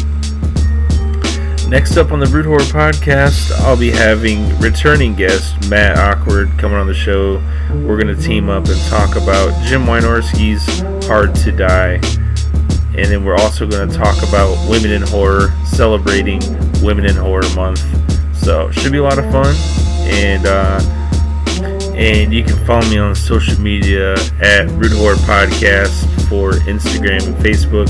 Next 1.70 1.96
up 1.96 2.12
on 2.12 2.20
the 2.20 2.26
Root 2.26 2.44
Horror 2.44 2.60
podcast, 2.60 3.50
I'll 3.62 3.78
be 3.78 3.90
having 3.90 4.58
returning 4.58 5.14
guest 5.14 5.70
Matt 5.70 5.96
Awkward 5.96 6.50
coming 6.58 6.76
on 6.76 6.86
the 6.86 6.92
show. 6.92 7.42
We're 7.70 7.98
going 7.98 8.14
to 8.14 8.22
team 8.22 8.50
up 8.50 8.66
and 8.68 8.78
talk 8.90 9.16
about 9.16 9.58
Jim 9.64 9.86
Wynorski's 9.86 10.80
Hard 11.06 11.34
to 11.36 11.50
Die. 11.50 11.94
And 12.94 13.06
then 13.06 13.24
we're 13.24 13.36
also 13.36 13.66
going 13.66 13.88
to 13.88 13.96
talk 13.96 14.18
about 14.28 14.68
women 14.68 14.90
in 14.90 15.00
horror, 15.00 15.50
celebrating 15.64 16.40
Women 16.82 17.06
in 17.06 17.16
Horror 17.16 17.48
Month. 17.56 18.17
So 18.38 18.70
should 18.70 18.92
be 18.92 18.98
a 18.98 19.02
lot 19.02 19.18
of 19.18 19.30
fun, 19.30 19.54
and 20.08 20.46
uh, 20.46 20.80
and 21.94 22.32
you 22.32 22.44
can 22.44 22.56
follow 22.64 22.88
me 22.88 22.98
on 22.98 23.14
social 23.14 23.60
media 23.60 24.14
at 24.40 24.70
Root 24.70 24.92
Horror 24.92 25.16
Podcast 25.16 26.04
for 26.28 26.52
Instagram 26.52 27.26
and 27.26 27.36
Facebook. 27.36 27.88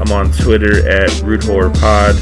I'm 0.00 0.12
on 0.12 0.32
Twitter 0.32 0.88
at 0.88 1.20
Root 1.22 1.44
Horror 1.44 1.70
Pod, 1.70 2.16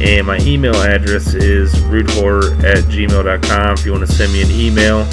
and 0.00 0.26
my 0.26 0.38
email 0.40 0.74
address 0.76 1.34
is 1.34 1.74
roothorror 1.74 2.62
at 2.64 2.84
gmail.com. 2.84 3.74
If 3.74 3.84
you 3.84 3.92
want 3.92 4.06
to 4.06 4.12
send 4.12 4.32
me 4.32 4.42
an 4.42 4.50
email, 4.50 5.06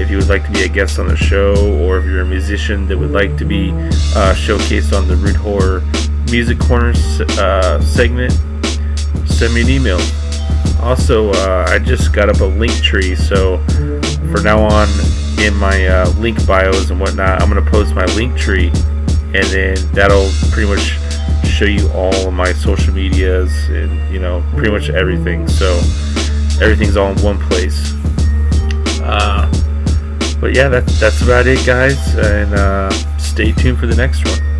if 0.00 0.10
you 0.10 0.16
would 0.16 0.28
like 0.28 0.44
to 0.46 0.50
be 0.50 0.62
a 0.64 0.68
guest 0.68 0.98
on 0.98 1.06
the 1.06 1.16
show, 1.16 1.54
or 1.82 1.98
if 1.98 2.04
you're 2.06 2.22
a 2.22 2.26
musician 2.26 2.86
that 2.88 2.98
would 2.98 3.12
like 3.12 3.36
to 3.36 3.44
be 3.44 3.70
uh, 3.70 4.34
showcased 4.34 4.96
on 4.96 5.06
the 5.06 5.16
Root 5.16 5.36
Horror 5.36 5.82
Music 6.30 6.58
Corner 6.58 6.92
uh, 7.38 7.80
segment, 7.82 8.32
send 9.26 9.54
me 9.54 9.60
an 9.60 9.68
email. 9.68 10.00
Also, 10.80 11.30
uh, 11.32 11.66
I 11.68 11.78
just 11.78 12.12
got 12.12 12.28
up 12.28 12.40
a 12.40 12.44
link 12.44 12.72
tree, 12.82 13.14
so 13.14 13.58
for 14.32 14.42
now 14.42 14.60
on 14.60 14.88
in 15.38 15.54
my 15.56 15.86
uh, 15.86 16.08
link 16.18 16.44
bios 16.46 16.90
and 16.90 17.00
whatnot, 17.00 17.42
I'm 17.42 17.50
going 17.50 17.62
to 17.62 17.70
post 17.70 17.94
my 17.94 18.04
link 18.16 18.36
tree, 18.36 18.68
and 18.68 19.44
then 19.44 19.76
that'll 19.92 20.30
pretty 20.50 20.68
much 20.68 20.98
show 21.48 21.64
you 21.64 21.88
all 21.90 22.28
of 22.28 22.32
my 22.32 22.52
social 22.52 22.94
medias 22.94 23.52
and 23.68 24.12
you 24.12 24.20
know 24.20 24.44
pretty 24.54 24.70
much 24.70 24.90
everything. 24.90 25.48
So 25.48 25.74
everything's 26.60 26.96
all 26.96 27.10
in 27.10 27.22
one 27.22 27.38
place. 27.38 27.94
Uh, 29.02 29.50
but 30.40 30.54
yeah, 30.54 30.68
that's 30.68 31.00
that's 31.00 31.22
about 31.22 31.46
it, 31.46 31.64
guys, 31.66 32.14
and 32.14 32.54
uh, 32.54 32.90
stay 33.18 33.52
tuned 33.52 33.78
for 33.78 33.86
the 33.86 33.96
next 33.96 34.24
one. 34.24 34.57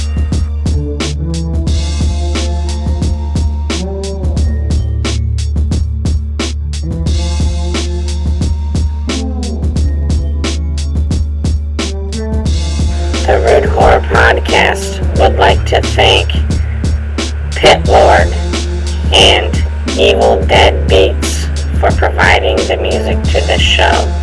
Show. 23.58 24.17